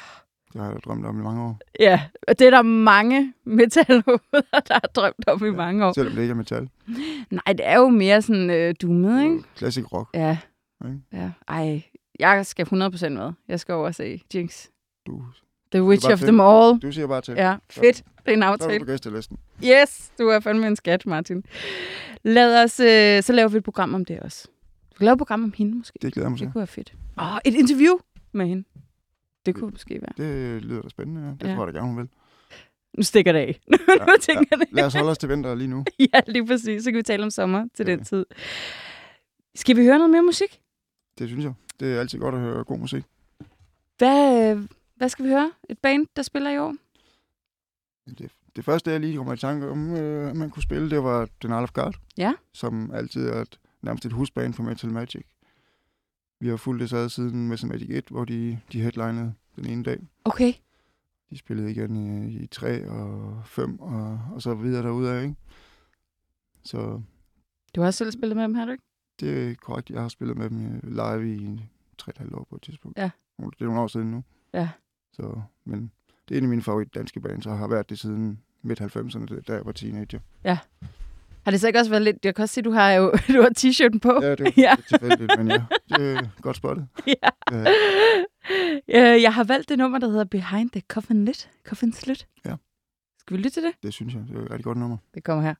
Det 0.53 0.61
har 0.61 0.71
jeg 0.71 0.79
drømt 0.85 1.05
om 1.05 1.19
i 1.19 1.23
mange 1.23 1.41
år. 1.43 1.59
Ja, 1.79 2.01
og 2.27 2.39
det 2.39 2.47
er 2.47 2.51
der 2.51 2.61
mange 2.61 3.33
metalhoveder, 3.45 4.59
der 4.67 4.73
har 4.73 4.89
drømt 4.95 5.27
om 5.27 5.45
i 5.45 5.49
mange 5.49 5.85
år. 5.85 5.93
Selvom 5.93 6.13
det 6.13 6.21
ikke 6.21 6.31
er 6.31 6.35
metal. 6.35 6.69
Nej, 7.31 7.43
det 7.47 7.67
er 7.67 7.77
jo 7.79 7.89
mere 7.89 8.21
sådan 8.21 8.49
øh, 8.49 8.75
dummet, 8.81 9.23
ikke? 9.23 9.39
Classic 9.57 9.93
rock. 9.93 10.09
Ja. 10.13 10.37
Ikke? 10.85 10.99
ja. 11.13 11.31
Ej, 11.47 11.81
jeg 12.19 12.45
skal 12.45 12.65
100% 12.65 13.09
med. 13.09 13.31
Jeg 13.47 13.59
skal 13.59 13.73
over 13.75 13.85
og 13.85 13.95
se 13.95 14.21
Jinx. 14.33 14.65
Du, 15.07 15.23
The 15.71 15.83
Witch 15.83 16.11
of 16.11 16.17
til. 16.19 16.27
them 16.27 16.39
all. 16.39 16.79
du 16.79 16.91
siger 16.91 17.07
bare 17.07 17.21
til. 17.21 17.33
Ja, 17.33 17.55
fedt. 17.69 18.03
Det 18.25 18.31
er 18.31 18.33
en 18.33 18.39
Så 18.41 18.45
er 18.45 18.49
aftale. 18.51 18.79
du 18.79 18.85
på 18.85 18.91
gæstelisten. 18.91 19.37
Yes, 19.65 20.11
du 20.19 20.27
er 20.27 20.39
fandme 20.39 20.67
en 20.67 20.75
skat, 20.75 21.05
Martin. 21.05 21.43
Lad 22.23 22.63
os, 22.63 22.79
øh, 22.79 23.23
så 23.23 23.33
laver 23.33 23.49
vi 23.49 23.57
et 23.57 23.63
program 23.63 23.93
om 23.93 24.05
det 24.05 24.19
også. 24.19 24.47
Du 24.91 24.97
kan 24.97 25.05
lave 25.05 25.13
et 25.13 25.17
program 25.17 25.43
om 25.43 25.53
hende, 25.57 25.77
måske. 25.77 25.99
Det 26.01 26.13
glæder 26.13 26.29
mig 26.29 26.37
til. 26.37 26.45
Det 26.45 26.53
kunne 26.53 26.59
være 26.59 26.67
fedt. 26.67 26.93
Åh, 27.19 27.37
et 27.45 27.53
interview 27.53 27.93
med 28.31 28.47
hende. 28.47 28.63
Det 29.45 29.56
kunne 29.56 29.69
måske 29.71 30.01
være. 30.01 30.13
Det 30.27 30.62
lyder 30.65 30.82
da 30.82 30.89
spændende. 30.89 31.21
Ja. 31.21 31.27
Det 31.27 31.43
Ja. 31.43 31.49
ja. 31.49 31.56
tror 31.56 31.65
jeg 31.65 31.73
da 31.73 31.79
gerne, 31.79 31.89
hun 31.93 31.97
vil. 31.97 32.10
Nu 32.97 33.03
stikker 33.03 33.32
det 33.32 33.39
af. 33.39 33.60
nu 33.67 33.77
Ja, 33.89 34.06
tænker 34.21 34.43
jeg 34.51 34.60
det. 34.60 34.67
Lad 34.71 34.86
os 34.86 34.93
holde 34.93 35.12
os 35.12 35.17
til 35.17 35.29
vinter 35.29 35.56
lige 35.56 35.67
nu. 35.67 35.86
Ja, 36.13 36.19
lige 36.27 36.45
præcis. 36.47 36.84
Så 36.84 36.91
kan 36.91 36.97
vi 36.97 37.03
tale 37.03 37.23
om 37.23 37.29
sommer 37.29 37.67
til 37.75 37.86
Ja. 37.88 37.91
den 37.95 38.03
tid. 38.06 38.25
Skal 39.56 39.75
vi 39.77 39.84
høre 39.86 39.97
noget 39.97 40.10
mere 40.12 40.23
musik? 40.23 40.60
Det 41.19 41.27
synes 41.29 41.43
jeg. 41.43 41.53
Det 41.79 41.95
er 41.95 41.99
altid 41.99 42.19
godt 42.19 42.36
at 42.36 42.41
høre 42.41 42.63
god 42.63 42.77
musik. 42.79 43.03
Hvad, 43.97 44.56
hvad 44.95 45.10
skal 45.10 45.25
vi 45.25 45.29
høre? 45.29 45.51
Et 45.69 45.77
band, 45.79 46.08
der 46.15 46.21
spiller 46.21 46.49
i 46.51 46.58
år? 46.58 46.75
Det, 48.17 48.32
det 48.56 48.65
første, 48.65 48.91
jeg 48.91 48.99
lige 48.99 49.17
kommer 49.17 49.34
i 49.34 49.38
tanke 49.38 49.69
om, 49.69 49.95
øh, 49.95 50.36
man 50.36 50.49
kunne 50.49 50.63
spille, 50.63 50.89
det 50.89 51.03
var 51.03 51.29
Denial 51.41 51.63
of 51.63 51.71
God. 51.73 51.93
Ja. 52.17 52.34
Som 52.53 52.91
altid 52.93 53.27
er 53.27 53.41
et, 53.41 53.60
nærmest 53.82 54.06
et 54.06 54.12
husband 54.13 54.53
for 54.53 54.63
Metal 54.63 54.89
Magic. 54.91 55.25
Vi 56.43 56.49
har 56.49 56.58
fulgt 56.58 56.82
det 56.82 56.89
sad 56.89 57.10
siden 57.10 57.47
Metal 57.47 57.69
Magic 57.69 57.88
1, 57.89 58.06
hvor 58.10 58.25
de, 58.25 58.60
de 58.71 58.82
headlinede 58.82 59.34
den 59.56 59.65
ene 59.65 59.84
dag. 59.84 59.99
Okay. 60.25 60.53
De 61.29 61.38
spillede 61.38 61.71
igen 61.71 61.95
i, 61.95 62.38
i 62.43 62.47
3 62.47 62.89
og 62.89 63.41
5 63.45 63.79
og, 63.79 64.19
og 64.34 64.41
så 64.41 64.53
videre 64.56 64.84
derudad, 64.84 65.21
ikke? 65.23 65.36
Så 66.63 67.01
Du 67.75 67.82
har 67.82 67.88
også 67.88 67.97
selv 67.97 68.12
spillet 68.12 68.36
med 68.36 68.43
dem, 68.43 68.56
har 68.56 68.65
du 68.65 68.71
ikke? 68.71 68.84
det 69.19 69.49
er 69.51 69.56
korrekt. 69.56 69.89
Jeg 69.89 70.01
har 70.01 70.10
spillet 70.10 70.38
med 70.38 70.49
dem 70.49 70.75
øh, 70.75 70.84
live 70.84 71.36
i 71.36 71.69
3,5 72.01 72.36
år 72.36 72.47
på 72.49 72.56
et 72.56 72.62
tidspunkt. 72.62 72.97
Ja. 72.97 73.10
Det 73.39 73.62
er 73.62 73.65
nogle 73.65 73.82
år 73.82 73.88
siden 73.88 74.12
nu. 74.12 74.23
Ja. 74.53 74.69
Så, 75.13 75.41
men 75.65 75.91
det 76.29 76.36
er 76.36 76.38
en 76.38 76.43
af 76.43 76.49
mine 76.49 76.62
favorit 76.62 76.95
danske 76.95 77.19
bands, 77.19 77.45
og 77.45 77.58
har 77.58 77.67
været 77.67 77.89
det 77.89 77.99
siden 77.99 78.39
midt-90'erne, 78.62 79.41
da 79.41 79.53
jeg 79.53 79.65
var 79.65 79.71
teenager. 79.71 80.19
Har 81.45 81.51
det 81.51 81.60
så 81.62 81.67
ikke 81.67 81.79
også 81.79 81.89
været 81.91 82.01
lidt... 82.03 82.17
Jeg 82.25 82.36
kan 82.36 82.43
også 82.43 82.53
se, 82.53 82.62
du 82.62 82.71
har 82.71 82.91
jo 82.91 83.12
du 83.36 83.41
har 83.41 83.49
t-shirten 83.58 83.99
på. 83.99 84.19
Ja, 84.21 84.32
det 84.36 84.39
var 84.45 84.51
Ja. 84.62 84.75
tilfældigt, 84.89 85.32
men 85.38 85.47
ja, 85.51 85.65
det 85.89 86.17
er 86.17 86.41
godt 86.41 86.58
spottet. 86.58 86.88
ja. 87.08 87.29
Ja. 87.51 89.13
Øh, 89.15 89.21
Jeg 89.21 89.34
har 89.34 89.43
valgt 89.43 89.69
det 89.69 89.77
nummer, 89.77 89.97
der 89.99 90.08
hedder 90.08 90.23
Behind 90.23 90.69
the 90.69 90.82
Coffin 90.88 91.25
Lit. 91.25 91.49
Coffin 91.67 91.93
Slit. 91.93 92.27
Ja. 92.45 92.56
Skal 93.19 93.38
vi 93.38 93.41
lytte 93.41 93.49
til 93.49 93.63
det? 93.63 93.71
Det 93.84 93.93
synes 93.93 94.13
jeg, 94.13 94.21
det 94.27 94.38
er 94.38 94.41
et 94.45 94.51
rigtig 94.51 94.63
godt 94.63 94.77
nummer. 94.77 94.97
Det 95.13 95.23
kommer 95.23 95.43
her. 95.43 95.53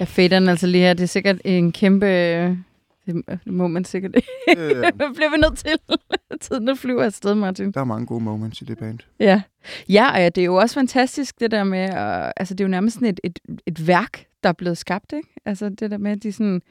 Jeg 0.00 0.08
fader 0.08 0.38
den 0.40 0.48
altså 0.48 0.66
lige 0.66 0.82
her. 0.84 0.94
Det 0.94 1.02
er 1.02 1.06
sikkert 1.06 1.40
en 1.44 1.72
kæmpe... 1.72 2.06
Det 3.06 3.46
må 3.46 3.68
man 3.68 3.84
sikkert 3.84 4.14
ikke. 4.16 4.28
Øh, 4.58 4.76
Det 4.84 4.94
bliver 4.94 5.30
vi 5.30 5.36
nødt 5.36 5.58
til. 5.58 5.70
Tiden 6.40 6.76
flyver 6.76 7.04
afsted, 7.04 7.34
Martin. 7.34 7.72
der 7.72 7.80
er 7.80 7.84
mange 7.84 8.06
gode 8.06 8.24
moments 8.24 8.62
i 8.62 8.64
det 8.64 8.78
band. 8.78 8.98
Ja. 9.18 9.42
ja, 9.88 10.10
og 10.12 10.18
ja, 10.18 10.28
det 10.28 10.40
er 10.40 10.44
jo 10.44 10.54
også 10.54 10.74
fantastisk, 10.74 11.40
det 11.40 11.50
der 11.50 11.64
med... 11.64 11.78
at- 11.78 12.32
altså, 12.36 12.54
det 12.54 12.60
er 12.60 12.68
jo 12.68 12.70
nærmest 12.70 12.94
sådan 12.94 13.08
et, 13.08 13.20
et, 13.24 13.38
et 13.66 13.86
værk, 13.86 14.26
der 14.42 14.48
er 14.48 14.52
blevet 14.52 14.78
skabt, 14.78 15.12
ikke? 15.12 15.28
Altså, 15.44 15.68
det 15.68 15.90
der 15.90 15.98
med, 15.98 16.10
at 16.10 16.22
de 16.22 16.32
sådan 16.32 16.62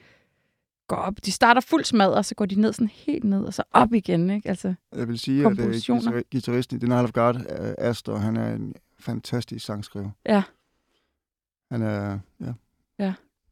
går 0.88 0.96
op. 0.96 1.14
De 1.26 1.32
starter 1.32 1.60
fuld 1.60 1.84
smad, 1.84 2.08
og 2.12 2.24
så 2.24 2.34
går 2.34 2.46
de 2.46 2.60
ned 2.60 2.72
sådan 2.72 2.90
helt 2.94 3.24
ned, 3.24 3.44
og 3.44 3.54
så 3.54 3.62
op 3.72 3.94
igen, 3.94 4.30
ikke? 4.30 4.48
Altså, 4.48 4.74
Jeg 4.96 5.08
vil 5.08 5.18
sige, 5.18 5.46
at 5.46 5.52
guitar- 5.52 6.22
guitaristen 6.32 6.78
i 6.82 6.84
Nile 6.84 6.94
of 6.96 7.12
God, 7.12 7.34
øh, 7.34 7.74
Astor, 7.78 8.16
han 8.16 8.36
er 8.36 8.54
en 8.54 8.74
fantastisk 8.98 9.66
sangskriver. 9.66 10.10
Ja. 10.26 10.42
Han 11.70 11.82
er, 11.82 12.18
ja. 12.40 12.52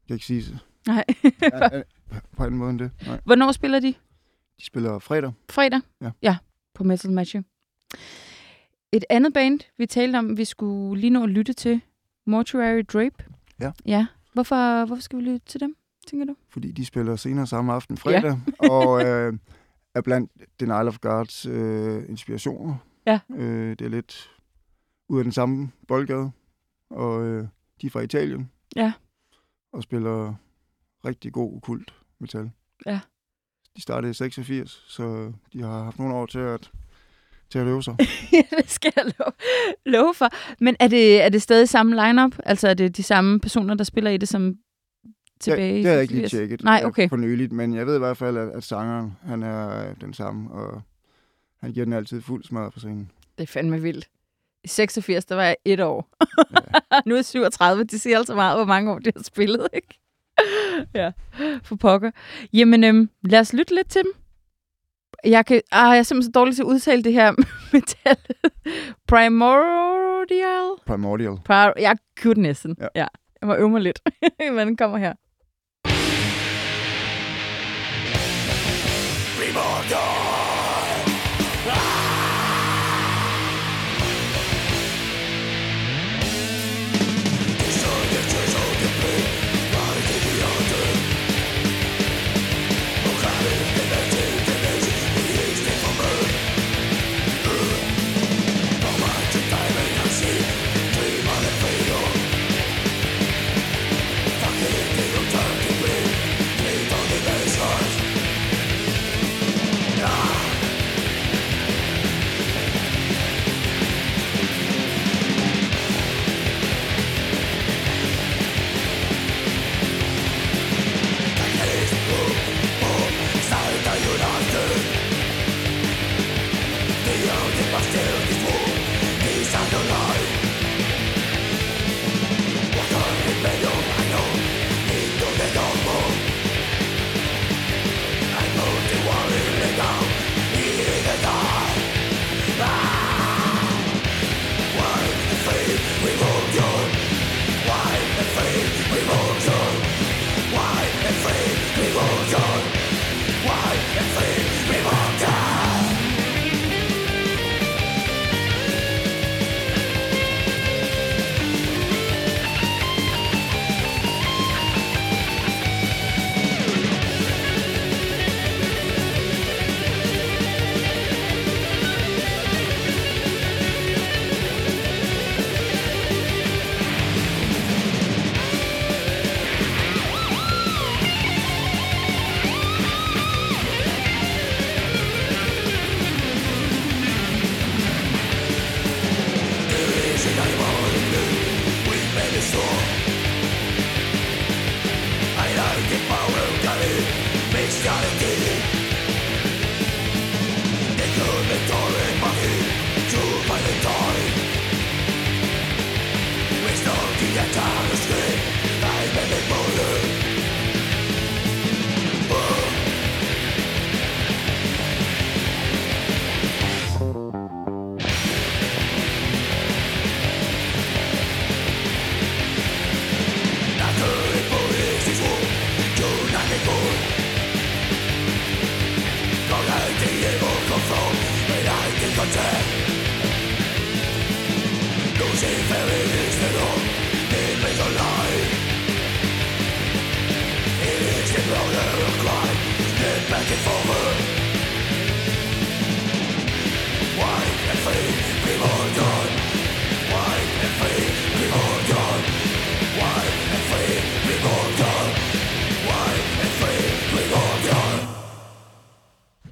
Ja. 0.09 0.13
Jeg 0.13 0.15
kan 0.15 0.15
ikke 0.15 0.25
sige 0.25 0.41
det. 0.41 0.59
nej. 0.87 1.83
På 2.37 2.45
en 2.45 2.55
måde 2.57 2.69
end 2.69 2.79
det. 2.79 2.91
Nej. 3.07 3.19
Hvornår 3.25 3.51
spiller 3.51 3.79
de? 3.79 3.87
De 4.59 4.65
spiller 4.65 4.99
fredag. 4.99 5.31
Fredag? 5.49 5.81
Ja. 6.01 6.11
Ja, 6.21 6.37
på 6.73 6.83
Metal 6.83 7.11
Matching. 7.11 7.45
Et 8.91 9.05
andet 9.09 9.33
band, 9.33 9.59
vi 9.77 9.85
talte 9.85 10.17
om, 10.17 10.37
vi 10.37 10.45
skulle 10.45 11.01
lige 11.01 11.11
nå 11.11 11.23
at 11.23 11.29
lytte 11.29 11.53
til, 11.53 11.81
Mortuary 12.25 12.81
Drape. 12.93 13.15
Ja. 13.59 13.71
Ja. 13.85 14.05
Hvorfor, 14.33 14.85
hvorfor 14.85 15.01
skal 15.01 15.19
vi 15.19 15.23
lytte 15.23 15.45
til 15.45 15.59
dem, 15.59 15.75
tænker 16.07 16.25
du? 16.25 16.35
fordi 16.49 16.71
de 16.71 16.85
spiller 16.85 17.15
senere 17.15 17.47
samme 17.47 17.73
aften 17.73 17.97
fredag, 17.97 18.39
og 18.59 19.01
øh, 19.05 19.33
er 19.95 20.01
blandt 20.01 20.31
Nile 20.61 20.73
of 20.73 20.99
Gods 20.99 21.45
øh, 21.45 22.09
inspirationer. 22.09 22.75
Ja. 23.05 23.19
Øh, 23.35 23.69
det 23.69 23.81
er 23.81 23.89
lidt 23.89 24.29
ud 25.09 25.17
af 25.17 25.23
den 25.23 25.31
samme 25.33 25.71
boldgade, 25.87 26.31
og 26.89 27.23
øh, 27.27 27.47
de 27.81 27.87
er 27.87 27.91
fra 27.91 27.99
Italien. 27.99 28.51
Ja. 28.75 28.93
Og 29.73 29.83
spiller 29.83 30.35
rigtig 31.05 31.33
god 31.33 31.61
kult 31.61 31.93
metal. 32.19 32.51
Ja. 32.85 32.99
De 33.75 33.81
startede 33.81 34.11
i 34.11 34.13
86, 34.13 34.83
så 34.87 35.33
de 35.53 35.61
har 35.61 35.83
haft 35.83 35.99
nogle 35.99 36.15
år 36.15 36.25
til 36.25 36.39
at, 36.39 36.71
til 37.49 37.59
at 37.59 37.67
øve 37.67 37.83
sig. 37.83 37.95
ja, 38.33 38.43
det 38.57 38.69
skal 38.69 38.93
jeg 38.95 39.05
love, 39.05 39.31
love 39.85 40.13
for. 40.13 40.29
Men 40.63 40.75
er 40.79 40.87
det, 40.87 41.21
er 41.21 41.29
det 41.29 41.41
stadig 41.41 41.69
samme 41.69 42.05
lineup? 42.05 42.35
Altså 42.45 42.67
er 42.67 42.73
det 42.73 42.97
de 42.97 43.03
samme 43.03 43.39
personer, 43.39 43.73
der 43.73 43.83
spiller 43.83 44.11
i 44.11 44.17
det 44.17 44.29
som 44.29 44.55
tilbage 45.39 45.73
i 45.73 45.77
det 45.77 45.85
har 45.85 45.93
jeg 45.93 46.01
ikke 46.01 46.13
lige 46.13 46.29
86? 46.29 46.39
tjekket 46.39 46.63
Nej, 46.63 46.81
okay. 46.85 47.09
for 47.09 47.17
nyligt, 47.17 47.51
men 47.51 47.73
jeg 47.73 47.85
ved 47.85 47.95
i 47.95 47.99
hvert 47.99 48.17
fald, 48.17 48.37
at, 48.37 48.49
at 48.49 48.63
sangeren 48.63 49.17
han 49.21 49.43
er 49.43 49.89
øh, 49.89 49.95
den 50.01 50.13
samme, 50.13 50.51
og 50.51 50.81
han 51.59 51.73
giver 51.73 51.85
den 51.85 51.93
altid 51.93 52.21
fuld 52.21 52.43
smadret 52.43 52.73
på 52.73 52.79
scenen. 52.79 53.11
Det 53.37 53.43
er 53.43 53.47
fandme 53.47 53.81
vildt. 53.81 54.09
I 54.63 54.67
86, 54.67 55.25
der 55.25 55.35
var 55.35 55.43
jeg 55.43 55.55
et 55.65 55.79
år. 55.79 56.09
Ja. 56.91 56.99
nu 57.05 57.13
er 57.15 57.17
jeg 57.17 57.25
37. 57.25 57.83
De 57.83 57.99
siger 57.99 58.17
altså 58.17 58.35
meget, 58.35 58.57
hvor 58.57 58.65
mange 58.65 58.91
år 58.91 58.99
de 58.99 59.11
har 59.15 59.23
spillet, 59.23 59.67
ikke? 59.73 59.99
ja, 60.95 61.11
for 61.63 61.75
pokker. 61.75 62.11
Jamen, 62.53 62.83
øhm, 62.83 63.09
lad 63.23 63.39
os 63.39 63.53
lytte 63.53 63.75
lidt 63.75 63.89
til 63.89 64.01
dem. 64.03 64.13
Jeg, 65.25 65.45
kan, 65.45 65.61
ah, 65.71 65.91
jeg 65.91 65.97
er 65.99 66.03
simpelthen 66.03 66.33
så 66.33 66.39
dårlig 66.39 66.55
til 66.55 66.63
at 66.63 66.67
udtale 66.67 67.03
det 67.03 67.13
her 67.13 67.31
metal. 67.73 68.17
Primordial? 69.07 70.69
Primordial. 70.85 71.31
Pri- 71.49 71.81
jeg 71.81 71.97
kunne 72.21 72.41
næsten. 72.41 72.75
Ja. 72.79 72.87
ja. 72.95 73.07
Jeg 73.41 73.47
må 73.47 73.55
øve 73.55 73.69
mig 73.69 73.81
lidt, 73.81 73.99
men 74.55 74.67
den 74.67 74.77
kommer 74.77 74.97
her. 74.97 75.13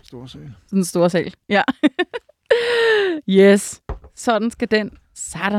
Stor 0.08 0.26
sal. 0.26 0.54
Den 0.72 0.86
store 0.86 1.10
sal. 1.10 1.34
Ja. 1.50 1.64
yes. 3.40 3.82
Sådan 4.16 4.52
skal 4.52 4.72
den 4.72 4.92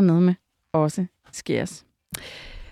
ned 0.00 0.20
med 0.20 0.34
også 0.72 1.06
skæres. 1.32 1.84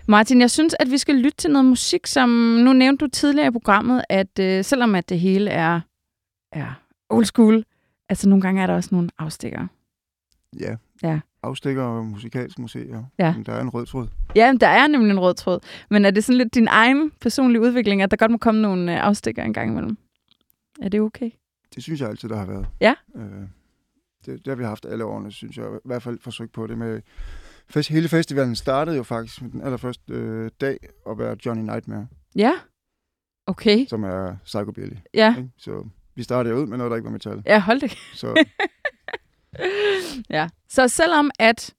Martin, 0.07 0.41
jeg 0.41 0.51
synes, 0.51 0.75
at 0.79 0.91
vi 0.91 0.97
skal 0.97 1.15
lytte 1.15 1.37
til 1.37 1.51
noget 1.51 1.65
musik, 1.65 2.07
som 2.07 2.29
nu 2.29 2.73
nævnte 2.73 3.05
du 3.05 3.09
tidligere 3.09 3.47
i 3.47 3.51
programmet, 3.51 4.03
at 4.09 4.39
øh, 4.39 4.63
selvom 4.63 4.95
at 4.95 5.09
det 5.09 5.19
hele 5.19 5.49
er, 5.49 5.81
er 6.51 6.81
old 7.09 7.25
school, 7.25 7.63
altså 8.09 8.29
nogle 8.29 8.41
gange 8.41 8.61
er 8.61 8.67
der 8.67 8.73
også 8.73 8.89
nogle 8.91 9.09
afstikker. 9.17 9.67
Ja. 10.59 10.75
Ja. 11.03 11.19
Afstikker 11.43 11.83
og 11.83 12.05
musikalsk 12.05 12.59
musik, 12.59 12.87
ja. 13.19 13.33
Men 13.33 13.43
der 13.43 13.53
er 13.53 13.61
en 13.61 13.69
rød 13.69 13.85
tråd. 13.85 14.07
Ja, 14.35 14.53
der 14.59 14.67
er 14.67 14.87
nemlig 14.87 15.11
en 15.11 15.19
rød 15.19 15.33
tråd. 15.33 15.59
Men 15.89 16.05
er 16.05 16.11
det 16.11 16.23
sådan 16.23 16.37
lidt 16.37 16.55
din 16.55 16.67
egen 16.67 17.11
personlige 17.21 17.61
udvikling, 17.61 18.01
at 18.01 18.11
der 18.11 18.17
godt 18.17 18.31
må 18.31 18.37
komme 18.37 18.61
nogle 18.61 18.93
øh, 18.93 19.03
afstikker 19.03 19.43
en 19.43 19.53
gang 19.53 19.71
imellem? 19.71 19.97
Er 20.81 20.89
det 20.89 21.01
okay? 21.01 21.31
Det 21.75 21.83
synes 21.83 22.01
jeg 22.01 22.09
altid, 22.09 22.29
der 22.29 22.37
har 22.37 22.45
været. 22.45 22.67
Ja. 22.81 22.93
Øh, 23.15 23.47
det, 24.27 24.45
det 24.45 24.47
har 24.47 24.55
vi 24.55 24.63
haft 24.63 24.85
alle 24.85 25.05
årene, 25.05 25.31
synes 25.31 25.57
jeg. 25.57 25.65
I 25.65 25.79
hvert 25.85 26.03
fald 26.03 26.19
forsøgt 26.21 26.51
på 26.53 26.67
det 26.67 26.77
med... 26.77 27.01
Fest, 27.69 27.89
hele 27.89 28.07
festivalen 28.07 28.55
startede 28.55 28.97
jo 28.97 29.03
faktisk 29.03 29.41
med 29.41 29.51
den 29.51 29.61
allerførste 29.61 30.03
øh, 30.13 30.51
dag 30.61 30.77
at 31.09 31.17
være 31.17 31.37
Johnny 31.45 31.63
Nightmare, 31.71 32.07
Ja. 32.35 32.51
Okay. 33.47 33.85
som 33.87 34.03
er 34.03 34.35
psychobilly. 34.43 34.95
Ja. 35.13 35.35
Ikke? 35.37 35.49
Så 35.57 35.85
vi 36.15 36.23
startede 36.23 36.55
ud 36.55 36.65
med 36.65 36.77
noget, 36.77 36.91
der 36.91 36.95
ikke 36.95 37.05
var 37.05 37.11
metal. 37.11 37.43
Ja, 37.45 37.59
hold 37.59 37.79
det. 37.79 37.91
Så 38.13 38.43
Ja. 40.29 40.49
Så 40.69 40.87
selvom 40.87 41.31
at 41.39 41.73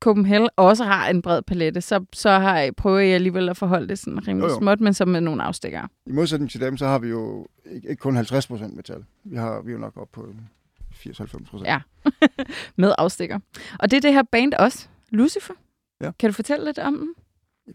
Copenhagen 0.00 0.48
også 0.56 0.84
har 0.84 1.08
en 1.08 1.22
bred 1.22 1.42
palette, 1.42 1.80
så, 1.80 2.04
så 2.12 2.30
har 2.30 2.58
jeg, 2.58 2.76
prøver 2.76 2.98
jeg 2.98 3.14
alligevel 3.14 3.48
at 3.48 3.56
forholde 3.56 3.88
det 3.88 3.98
sådan 3.98 4.28
rimelig 4.28 4.46
Jo, 4.46 4.52
jo. 4.52 4.58
småt, 4.58 4.80
men 4.80 4.94
så 4.94 5.04
med 5.04 5.20
nogle 5.20 5.42
afstikker. 5.42 5.86
i 6.06 6.12
modsætning 6.12 6.50
til 6.50 6.60
dem, 6.60 6.76
så 6.76 6.86
har 6.86 6.98
vi 6.98 7.08
jo 7.08 7.46
ikke, 7.70 7.88
ikke 7.88 8.00
kun 8.00 8.16
50% 8.16 8.76
metal. 8.76 9.04
Vi, 9.24 9.36
har, 9.36 9.62
vi 9.62 9.70
er 9.70 9.72
jo 9.72 9.78
nok 9.80 9.96
op 9.96 10.08
på 10.12 10.26
80-90%. 11.06 11.64
Ja. 11.64 11.80
Med 12.76 12.94
afstikker. 12.98 13.38
Og 13.78 13.90
det 13.90 13.96
er 13.96 14.00
det 14.00 14.12
her 14.12 14.22
band 14.22 14.54
også, 14.54 14.88
Lucifer. 15.10 15.54
Ja. 16.00 16.10
Kan 16.18 16.30
du 16.30 16.34
fortælle 16.34 16.64
lidt 16.64 16.78
om 16.78 16.98
dem? 16.98 17.14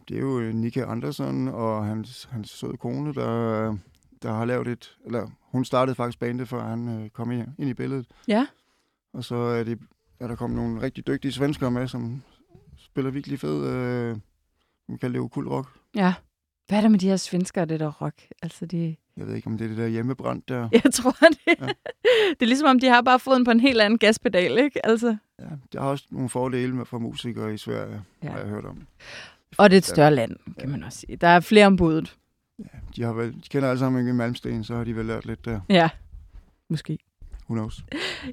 Det 0.07 0.17
er 0.17 0.21
jo 0.21 0.39
øh, 0.39 0.53
Nika 0.53 0.85
Andersen 0.85 1.47
og 1.47 1.85
hans, 1.85 2.27
hans 2.31 2.49
søde 2.49 2.77
kone, 2.77 3.13
der, 3.13 3.77
der 4.21 4.31
har 4.33 4.45
lavet 4.45 4.67
et... 4.67 4.97
Eller 5.05 5.27
hun 5.41 5.65
startede 5.65 5.95
faktisk 5.95 6.19
bandet, 6.19 6.47
før 6.47 6.63
han 6.63 6.87
øh, 6.87 7.09
kom 7.09 7.31
ind, 7.31 7.47
ind 7.57 7.69
i 7.69 7.73
billedet. 7.73 8.07
Ja. 8.27 8.47
Og 9.13 9.23
så 9.23 9.35
er, 9.35 9.63
det, 9.63 9.79
er 10.19 10.27
der 10.27 10.35
kommet 10.35 10.57
nogle 10.57 10.81
rigtig 10.81 11.07
dygtige 11.07 11.31
svenskere 11.31 11.71
med, 11.71 11.87
som 11.87 12.23
spiller 12.77 13.11
virkelig 13.11 13.39
fed... 13.39 13.65
Øh, 13.65 14.17
man 14.89 14.97
kan 14.97 15.11
leve 15.11 15.29
kul 15.29 15.47
rock. 15.47 15.69
Ja. 15.95 16.13
Hvad 16.67 16.77
er 16.77 16.81
der 16.81 16.89
med 16.89 16.99
de 16.99 17.07
her 17.07 17.17
svenskere, 17.17 17.65
det 17.65 17.79
der 17.79 17.91
rock? 18.01 18.15
Altså, 18.41 18.65
de... 18.65 18.95
Jeg 19.17 19.27
ved 19.27 19.35
ikke, 19.35 19.47
om 19.47 19.57
det 19.57 19.65
er 19.65 19.69
det 19.69 19.77
der 19.77 19.87
hjemmebrand 19.87 20.41
der. 20.47 20.69
Jeg 20.83 20.93
tror, 20.93 21.11
det, 21.21 21.37
ja. 21.47 21.53
Ja. 21.59 21.65
det 22.39 22.41
er 22.41 22.45
ligesom, 22.45 22.67
om 22.67 22.79
de 22.79 22.87
har 22.87 23.01
bare 23.01 23.19
foden 23.19 23.43
på 23.45 23.51
en 23.51 23.59
helt 23.59 23.81
anden 23.81 23.99
gaspedal, 23.99 24.57
ikke? 24.57 24.85
Altså. 24.85 25.17
Ja, 25.39 25.45
det 25.71 25.79
har 25.81 25.87
også 25.87 26.05
nogle 26.09 26.29
fordele 26.29 26.75
med 26.75 26.85
for 26.85 26.99
musikere 26.99 27.53
i 27.53 27.57
Sverige, 27.57 28.01
Ja. 28.23 28.27
ja. 28.27 28.31
har 28.31 28.39
jeg 28.39 28.47
hørt 28.47 28.65
om. 28.65 28.77
Og 29.57 29.69
det 29.69 29.75
er 29.75 29.77
et 29.77 29.85
større 29.85 30.15
land, 30.15 30.35
kan 30.59 30.69
man 30.69 30.83
også 30.83 30.99
sige. 30.99 31.15
Der 31.15 31.27
er 31.27 31.39
flere 31.39 31.65
om 31.67 31.77
budet. 31.77 32.15
De, 32.95 33.03
har 33.03 33.13
vel, 33.13 33.33
de 33.33 33.49
kender 33.49 33.69
alle 33.69 33.79
sammen 33.79 33.99
ikke 34.01 34.13
Malmsten, 34.13 34.63
så 34.63 34.75
har 34.75 34.83
de 34.83 34.95
vel 34.95 35.05
lært 35.05 35.25
lidt 35.25 35.45
der. 35.45 35.59
Ja, 35.69 35.89
måske. 36.69 36.97
Who 37.49 37.55
knows? 37.55 37.83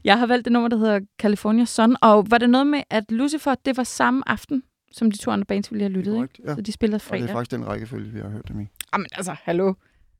Jeg 0.04 0.18
har 0.18 0.26
valgt 0.26 0.44
det 0.44 0.52
nummer, 0.52 0.68
der 0.68 0.76
hedder 0.76 1.00
California 1.18 1.64
Sun, 1.64 1.96
og 2.02 2.30
var 2.30 2.38
det 2.38 2.50
noget 2.50 2.66
med, 2.66 2.82
at 2.90 3.04
Lucifer, 3.12 3.54
det 3.64 3.76
var 3.76 3.84
samme 3.84 4.22
aften, 4.28 4.62
som 4.92 5.10
de 5.10 5.18
to 5.18 5.30
andre 5.30 5.44
bands, 5.46 5.72
vi 5.72 5.76
lige 5.76 5.82
har 5.82 5.88
lyttet, 5.90 6.12
ikke? 6.12 6.16
Korrekt, 6.16 6.40
ja. 6.44 6.54
Så 6.54 6.60
de 6.60 6.72
spillede 6.72 6.96
Og 6.96 7.00
det 7.00 7.06
er 7.06 7.10
fredag. 7.10 7.28
faktisk 7.34 7.50
den 7.50 7.66
rækkefølge, 7.66 8.10
vi 8.12 8.18
har 8.20 8.28
hørt 8.28 8.48
dem 8.48 8.60
i. 8.60 8.66
Jamen 8.94 9.06
altså, 9.12 9.36
hallo. 9.42 9.74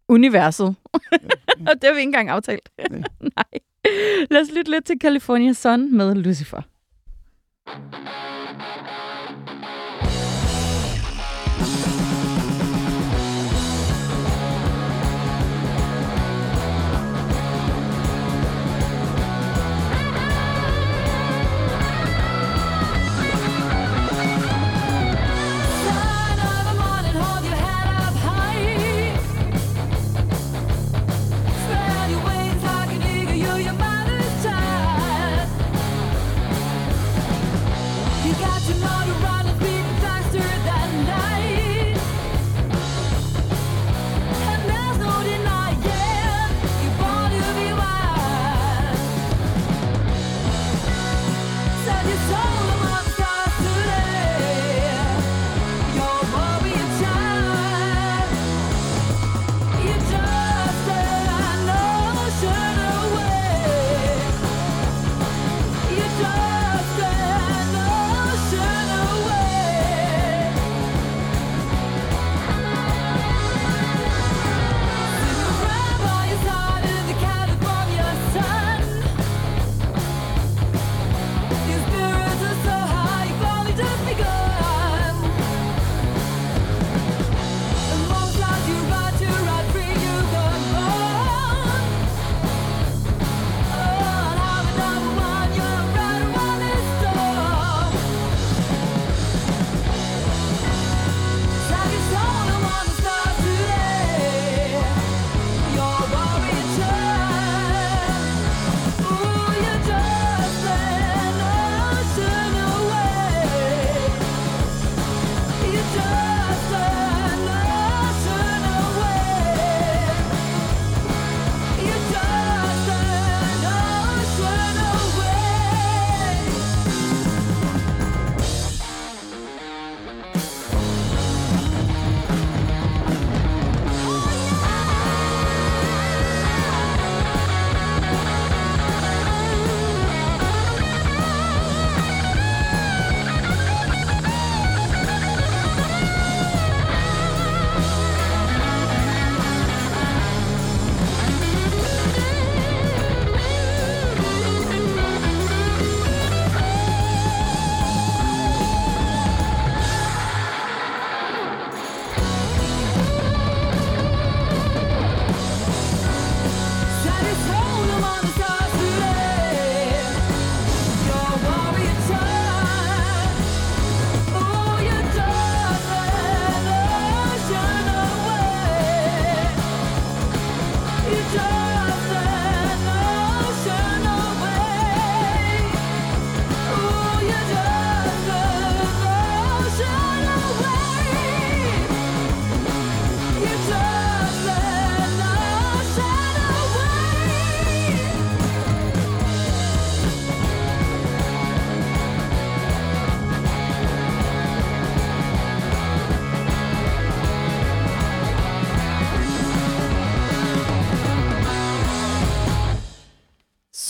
Universet. 0.09 0.67
Og 1.69 1.75
det 1.75 1.85
har 1.85 1.93
vi 1.93 1.99
ikke 1.99 2.03
engang 2.03 2.29
aftalt. 2.29 2.69
Nej. 2.91 3.01
Nej. 3.37 3.45
Lad 4.31 4.41
os 4.41 4.49
lytte 4.57 4.71
lidt 4.71 4.85
til 4.85 4.97
California 5.01 5.53
Sun 5.53 5.97
med 5.97 6.15
Lucifer. 6.15 6.63
Son 7.67 7.83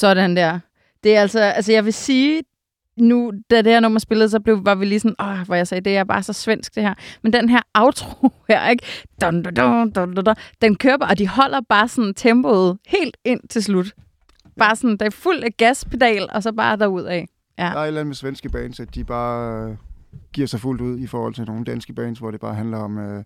Sådan 0.01 0.37
der. 0.37 0.61
Det 1.05 1.17
er 1.17 1.21
altså, 1.21 1.41
altså 1.41 1.73
jeg 1.73 1.85
vil 1.85 1.93
sige, 1.93 2.43
nu, 2.97 3.33
da 3.51 3.57
det 3.57 3.73
her 3.73 3.81
nummer 3.81 3.99
spillede, 3.99 4.29
så 4.29 4.41
blev, 4.41 4.65
var 4.65 4.75
vi 4.75 4.85
lige 4.85 5.01
sådan, 5.01 5.17
åh, 5.21 5.47
hvor 5.47 5.55
jeg 5.55 5.69
sagde, 5.69 5.81
det 5.81 5.97
er 5.97 6.05
bare 6.05 6.23
så 6.23 6.33
svensk 6.33 6.75
det 6.75 6.83
her. 6.83 6.95
Men 7.23 7.33
den 7.33 7.49
her 7.49 7.61
outro 7.75 8.31
her, 8.49 8.69
ikke? 8.69 8.87
Dun, 9.21 9.43
dun, 9.43 9.55
dun, 9.55 9.91
dun, 9.91 10.15
dun, 10.15 10.25
dun, 10.25 10.35
den 10.63 10.77
kører 10.77 10.97
bare, 10.97 11.11
og 11.11 11.19
de 11.19 11.29
holder 11.29 11.61
bare 11.69 11.89
sådan 11.89 12.15
tempoet 12.15 12.79
helt 12.87 13.17
ind 13.25 13.41
til 13.49 13.63
slut. 13.63 13.93
Bare 14.59 14.77
sådan, 14.77 14.97
der 14.97 15.07
er 15.07 15.11
fuld 15.11 15.43
af 15.43 15.57
gaspedal, 15.57 16.29
og 16.33 16.43
så 16.43 16.53
bare 16.53 16.77
derud 16.77 17.03
af. 17.03 17.27
Ja. 17.59 17.65
Der 17.65 17.71
er 17.71 17.83
et 17.83 17.87
eller 17.87 18.01
andet 18.01 18.07
med 18.07 18.15
svenske 18.15 18.49
bands, 18.49 18.81
at 18.81 18.95
de 18.95 19.05
bare 19.05 19.77
giver 20.33 20.47
sig 20.47 20.61
fuldt 20.61 20.81
ud 20.81 20.99
i 20.99 21.07
forhold 21.07 21.35
til 21.35 21.45
nogle 21.45 21.65
danske 21.65 21.93
bands, 21.93 22.19
hvor 22.19 22.31
det 22.31 22.41
bare 22.41 22.55
handler 22.55 22.79
om 22.79 22.99
øh, 22.99 23.25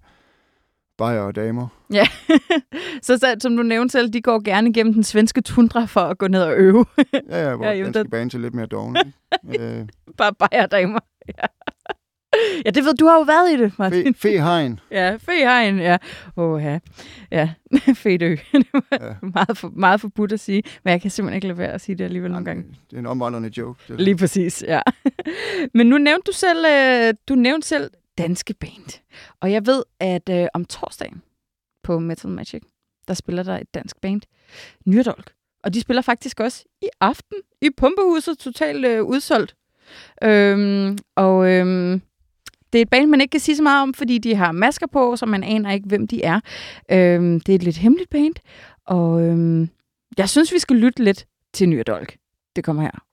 bajer 0.98 1.20
og 1.20 1.36
damer. 1.36 1.68
Ja, 1.92 2.06
så, 3.02 3.18
så 3.18 3.36
som 3.40 3.56
du 3.56 3.62
nævnte 3.62 3.92
selv, 3.92 4.08
de 4.12 4.22
går 4.22 4.44
gerne 4.44 4.70
igennem 4.70 4.94
den 4.94 5.02
svenske 5.04 5.40
tundra 5.40 5.84
for 5.84 6.00
at 6.00 6.18
gå 6.18 6.28
ned 6.28 6.42
og 6.42 6.54
øve. 6.56 6.84
Ja, 7.30 7.48
ja, 7.48 7.56
hvor 7.56 7.64
Ja, 7.64 7.70
ja, 7.72 7.78
jo, 7.78 7.84
danske 7.84 7.98
den- 8.02 8.10
bands 8.10 8.34
er 8.34 8.38
lidt 8.38 8.54
mere 8.54 8.66
dogne. 8.66 9.00
øh, 9.60 9.86
Bare 10.18 10.34
bajerdamer. 10.38 10.98
Ja. 11.28 11.46
ja, 12.64 12.70
det 12.70 12.84
ved 12.84 12.94
du 12.94 13.06
har 13.06 13.14
jo 13.16 13.22
været 13.22 13.52
i 13.58 13.62
det, 13.62 13.72
Martin. 13.78 14.14
fe, 14.14 14.20
Fehegn. 14.20 14.80
Ja, 14.90 15.16
Fehegn, 15.20 15.78
ja. 15.78 15.96
Åh, 16.36 16.62
ja. 16.62 16.78
Ja, 17.32 17.50
Fedø. 17.94 18.36
det 18.52 18.66
var 18.72 18.82
Ja. 18.92 19.14
meget, 19.34 19.58
for, 19.58 19.72
meget 19.76 20.00
forbudt 20.00 20.32
at 20.32 20.40
sige, 20.40 20.62
men 20.84 20.92
jeg 20.92 21.02
kan 21.02 21.10
simpelthen 21.10 21.36
ikke 21.36 21.46
lade 21.46 21.58
være 21.58 21.72
at 21.72 21.80
sige 21.80 21.96
det 21.98 22.04
alligevel 22.04 22.30
nogle 22.30 22.44
gange. 22.46 22.62
Det 22.90 22.96
er 22.96 23.00
en 23.00 23.06
omvandrende 23.06 23.50
joke. 23.58 23.80
Det 23.88 24.00
Lige 24.00 24.16
præcis, 24.16 24.64
ja. 24.68 24.80
Men 25.74 25.86
nu 25.86 25.98
nævnte 25.98 26.22
du 26.26 26.32
selv, 26.32 26.64
øh, 26.72 27.14
du 27.28 27.34
nævnte 27.34 27.68
selv 27.68 27.90
danske 28.18 28.54
band. 28.54 29.02
Og 29.40 29.52
jeg 29.52 29.66
ved, 29.66 29.82
at 30.00 30.28
øh, 30.30 30.46
om 30.54 30.64
torsdagen 30.64 31.22
på 31.82 31.98
Metal 31.98 32.30
Magic, 32.30 32.62
der 33.08 33.14
spiller 33.14 33.42
der 33.42 33.58
et 33.58 33.74
dansk 33.74 34.00
band, 34.00 34.22
Nyrdolk. 34.86 35.32
Og 35.64 35.74
de 35.74 35.80
spiller 35.80 36.02
faktisk 36.02 36.40
også 36.40 36.64
i 36.82 36.88
aften 37.00 37.36
i 37.62 37.68
Pumpehuset, 37.76 38.38
totalt 38.38 38.86
øh, 38.86 39.04
udsolgt. 39.04 39.56
Øhm, 40.22 40.98
og 41.16 41.50
øhm, 41.50 42.02
det 42.72 42.78
er 42.78 42.82
et 42.82 42.90
band, 42.90 43.10
man 43.10 43.20
ikke 43.20 43.30
kan 43.30 43.40
sige 43.40 43.56
så 43.56 43.62
meget 43.62 43.82
om, 43.82 43.94
fordi 43.94 44.18
de 44.18 44.34
har 44.34 44.52
masker 44.52 44.86
på, 44.86 45.16
så 45.16 45.26
man 45.26 45.42
aner 45.42 45.72
ikke, 45.72 45.88
hvem 45.88 46.06
de 46.06 46.22
er. 46.22 46.40
Øhm, 46.90 47.40
det 47.40 47.52
er 47.52 47.56
et 47.56 47.62
lidt 47.62 47.76
hemmeligt 47.76 48.10
band, 48.10 48.34
og 48.86 49.22
øhm, 49.22 49.68
jeg 50.18 50.28
synes, 50.28 50.52
vi 50.52 50.58
skal 50.58 50.76
lytte 50.76 51.04
lidt 51.04 51.26
til 51.52 51.68
Nyrdolk. 51.68 52.16
Det 52.56 52.64
kommer 52.64 52.82
her. 52.82 53.04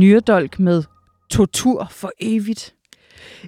Nyrdolk 0.00 0.58
med 0.58 0.82
Tortur 1.30 1.88
for 1.90 2.12
evigt. 2.20 2.74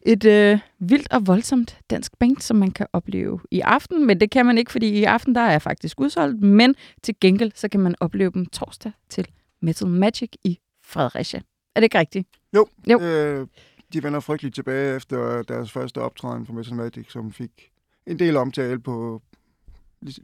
Et 0.06 0.24
øh, 0.24 0.58
vildt 0.78 1.12
og 1.12 1.26
voldsomt 1.26 1.78
dansk 1.90 2.18
band, 2.18 2.36
som 2.36 2.56
man 2.56 2.70
kan 2.70 2.86
opleve 2.92 3.40
i 3.50 3.60
aften, 3.60 4.06
men 4.06 4.20
det 4.20 4.30
kan 4.30 4.46
man 4.46 4.58
ikke, 4.58 4.72
fordi 4.72 4.88
i 4.88 5.04
aften 5.04 5.34
der 5.34 5.40
er 5.40 5.58
faktisk 5.58 6.00
udsolgt, 6.00 6.40
men 6.40 6.74
til 7.02 7.14
gengæld 7.20 7.52
så 7.54 7.68
kan 7.68 7.80
man 7.80 7.94
opleve 8.00 8.30
dem 8.30 8.46
torsdag 8.46 8.92
til 9.08 9.28
Metal 9.62 9.88
Magic 9.88 10.28
i 10.44 10.58
Fredericia. 10.84 11.40
Er 11.74 11.80
det 11.80 11.84
ikke 11.84 11.98
rigtigt? 11.98 12.28
Jo, 12.54 12.66
Jo. 12.90 13.00
Øh, 13.00 13.46
de 13.92 14.02
vender 14.02 14.20
frygteligt 14.20 14.54
tilbage 14.54 14.96
efter 14.96 15.42
deres 15.42 15.72
første 15.72 15.98
optræden 15.98 16.46
for 16.46 16.52
Metal 16.52 16.74
Magic, 16.74 17.12
som 17.12 17.32
fik 17.32 17.70
en 18.06 18.18
del 18.18 18.36
omtale 18.36 18.78
på 18.80 19.22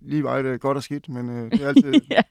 lige, 0.03 0.24
var 0.24 0.43
det 0.43 0.61
godt 0.61 0.76
og 0.76 0.83
skidt, 0.83 1.09
men 1.09 1.31
øh, 1.31 1.51
det 1.51 1.62
er 1.62 1.68
altid, 1.68 1.93
ja. 2.11 2.22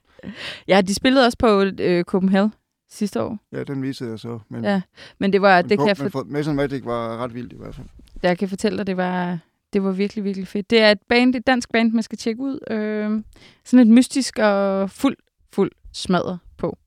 ja, 0.68 0.82
de 0.82 0.94
spillede 0.94 1.26
også 1.26 1.38
på 1.38 1.64
øh, 1.80 2.04
Copenhagen 2.04 2.54
sidste 2.90 3.22
år, 3.22 3.40
ja, 3.52 3.64
den 3.64 3.82
viste 3.82 4.06
jeg 4.06 4.20
så. 4.20 4.40
Men, 4.50 4.64
Ja, 4.64 4.82
men 5.18 5.34
det 5.34 5.42
var, 5.42 5.62
men, 5.62 5.70
det 5.70 5.78
på, 5.78 5.86
kan 5.86 5.96
jeg, 6.04 6.12
for, 6.12 6.24
Metal 6.24 6.56
Magic 6.56 6.86
var 6.86 7.18
ret 7.18 7.34
vildt 7.34 7.54
i 7.54 7.56
hvert 7.58 7.76
fald. 7.76 7.88
jeg 8.24 8.38
kan 8.38 8.50
fortælle 8.50 8.78
dig, 8.78 8.88
det 8.88 8.98
var, 8.98 9.40
det 9.74 9.84
var 9.84 9.92
virkelig, 9.92 10.24
virkelig 10.24 10.48
fedt. 10.48 10.70
Det 10.70 10.82
er 10.82 10.92
et 10.92 11.02
band, 11.10 11.36
et 11.36 11.48
dansk 11.48 11.72
band, 11.72 11.92
man 11.92 12.04
skal 12.04 12.18
tjekke 12.18 12.42
ud. 12.42 12.60
Øh, 12.72 13.24
sådan 13.66 13.88
et 13.88 13.94
mystisk 13.94 14.40
og 14.40 14.90
fuld, 14.92 15.18
fuld 15.54 15.72
smadret 15.94 16.40
på. 16.58 16.78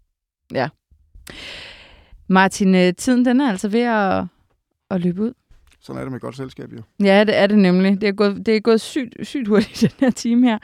Ja. 0.53 0.69
Martin, 2.29 2.75
øh, 2.75 2.95
tiden 2.95 3.25
den 3.25 3.41
er 3.41 3.51
altså 3.51 3.69
ved 3.69 3.81
at, 3.81 4.25
at 4.91 5.01
løbe 5.01 5.23
ud. 5.23 5.33
Sådan 5.81 6.01
er 6.01 6.05
det 6.05 6.13
med 6.13 6.21
godt 6.21 6.37
selskab, 6.37 6.73
jo. 6.73 6.83
Ja, 7.05 7.25
det 7.25 7.37
er 7.37 7.47
det 7.47 7.59
nemlig. 7.59 8.01
Det 8.01 8.09
er 8.09 8.13
gået, 8.13 8.47
det 8.47 8.57
er 8.57 8.61
gået 8.61 8.81
sygt, 8.81 9.15
sygt 9.23 9.49
hurtigt, 9.49 9.81
den 9.81 9.91
her 10.01 10.11
time 10.11 10.47
her. 10.47 10.59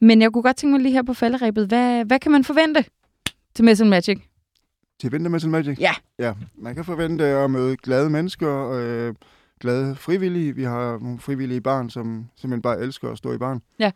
Men 0.00 0.22
jeg 0.22 0.32
kunne 0.32 0.42
godt 0.42 0.56
tænke 0.56 0.72
mig 0.72 0.80
lige 0.80 0.92
her 0.92 1.02
på 1.02 1.14
falderæbet. 1.14 1.66
Hvad, 1.66 2.04
hvad 2.04 2.18
kan 2.18 2.32
man 2.32 2.44
forvente 2.44 2.84
til 3.54 3.64
Metal 3.64 3.86
Magic? 3.86 4.18
Til 5.02 5.30
Metal 5.30 5.50
Magic? 5.50 5.78
Ja. 5.80 5.92
Ja, 6.18 6.34
man 6.54 6.74
kan 6.74 6.84
forvente 6.84 7.24
at 7.24 7.50
møde 7.50 7.76
glade 7.76 8.10
mennesker, 8.10 8.70
øh, 8.70 9.14
glade 9.60 9.96
frivillige. 9.96 10.54
Vi 10.54 10.62
har 10.62 10.98
nogle 10.98 11.18
frivillige 11.18 11.60
barn, 11.60 11.90
som 11.90 12.28
simpelthen 12.36 12.62
bare 12.62 12.80
elsker 12.80 13.10
at 13.10 13.18
stå 13.18 13.32
i 13.32 13.38
barn. 13.38 13.62
Ja. 13.78 13.90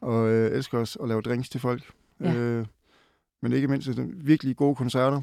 Og 0.00 0.28
øh, 0.28 0.56
elsker 0.56 0.78
os 0.78 0.98
at 1.02 1.08
lave 1.08 1.22
drinks 1.22 1.48
til 1.48 1.60
folk. 1.60 1.82
Ja. 2.20 2.34
Øh, 2.34 2.66
men 3.42 3.52
ikke 3.52 3.68
mindst 3.68 3.88
øh, 3.88 4.26
virkelig 4.26 4.56
gode 4.56 4.74
koncerter. 4.74 5.22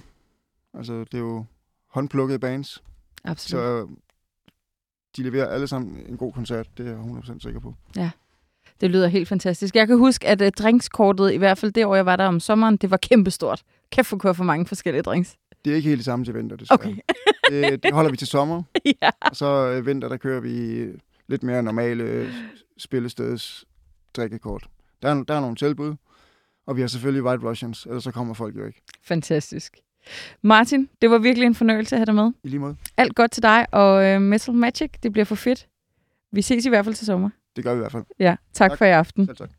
Altså, 0.73 0.99
det 0.99 1.13
er 1.13 1.19
jo 1.19 1.45
håndplukkede 1.89 2.39
bands, 2.39 2.84
Absolut. 3.23 3.61
så 3.61 3.88
de 5.17 5.23
leverer 5.23 5.47
alle 5.47 5.67
sammen 5.67 6.05
en 6.09 6.17
god 6.17 6.34
koncert. 6.34 6.77
Det 6.77 6.88
er 6.88 6.91
jeg 6.91 6.99
100% 6.99 7.39
sikker 7.39 7.59
på. 7.59 7.75
Det 8.81 8.91
lyder 8.91 9.07
helt 9.07 9.27
fantastisk. 9.27 9.75
Jeg 9.75 9.88
kan 9.88 9.97
huske, 9.97 10.27
at 10.27 10.41
uh, 10.41 10.47
drinkskortet, 10.47 11.34
i 11.34 11.38
hvert 11.38 11.57
fald 11.57 11.71
det 11.71 11.86
år, 11.86 11.95
jeg 11.95 12.05
var 12.05 12.15
der 12.15 12.25
om 12.25 12.39
sommeren, 12.39 12.77
det 12.77 12.91
var 12.91 12.97
kæmpestort. 12.97 13.63
Kæft 13.93 14.07
for 14.07 14.17
køre 14.17 14.35
for 14.35 14.43
mange 14.43 14.65
forskellige 14.65 15.01
drinks. 15.01 15.35
Det 15.65 15.71
er 15.71 15.75
ikke 15.75 15.89
helt 15.89 15.97
det 15.97 16.05
samme 16.05 16.25
til 16.25 16.33
vinter, 16.33 16.55
desværre. 16.55 16.79
Okay. 16.79 16.95
det, 17.49 17.71
det 17.83 17.93
holder 17.93 18.11
vi 18.11 18.17
til 18.17 18.27
sommer. 18.27 18.63
ja. 19.01 19.09
Og 19.21 19.35
så 19.35 19.45
øh, 19.45 19.85
vinter, 19.85 20.09
der 20.09 20.17
kører 20.17 20.39
vi 20.39 20.85
lidt 21.27 21.43
mere 21.43 21.63
normale 21.63 22.03
øh, 22.03 22.33
spillesteds 22.77 23.65
drikkekort. 24.17 24.67
Der 25.01 25.09
er, 25.09 25.23
der 25.23 25.33
er 25.33 25.39
nogle 25.39 25.55
tilbud, 25.55 25.95
og 26.65 26.75
vi 26.75 26.81
har 26.81 26.87
selvfølgelig 26.87 27.23
White 27.23 27.43
Russians, 27.49 27.85
ellers 27.85 28.03
så 28.03 28.11
kommer 28.11 28.33
folk 28.33 28.55
jo 28.55 28.65
ikke. 28.65 28.81
Fantastisk. 29.03 29.77
Martin, 30.41 30.89
det 31.01 31.09
var 31.09 31.17
virkelig 31.17 31.45
en 31.45 31.55
fornøjelse 31.55 31.95
at 31.95 31.99
have 31.99 32.05
dig 32.05 32.15
med. 32.15 32.31
I 32.43 32.47
lige 32.47 32.59
måde. 32.59 32.75
Alt 32.97 33.15
godt 33.15 33.31
til 33.31 33.43
dig, 33.43 33.65
og 33.71 34.15
uh, 34.15 34.21
Metal 34.21 34.53
Magic, 34.53 34.91
det 35.03 35.11
bliver 35.11 35.25
for 35.25 35.35
fedt. 35.35 35.67
Vi 36.31 36.41
ses 36.41 36.65
i 36.65 36.69
hvert 36.69 36.85
fald 36.85 36.95
til 36.95 37.05
sommer. 37.05 37.29
Det 37.55 37.63
gør 37.63 37.73
vi 37.73 37.77
i 37.77 37.79
hvert 37.79 37.91
fald. 37.91 38.03
Ja, 38.19 38.29
tak, 38.29 38.37
tak. 38.53 38.69
Tak. 38.69 38.77
for 38.77 38.85
i 38.85 38.89
aften. 38.89 39.25
Selv 39.25 39.37
tak. 39.37 39.49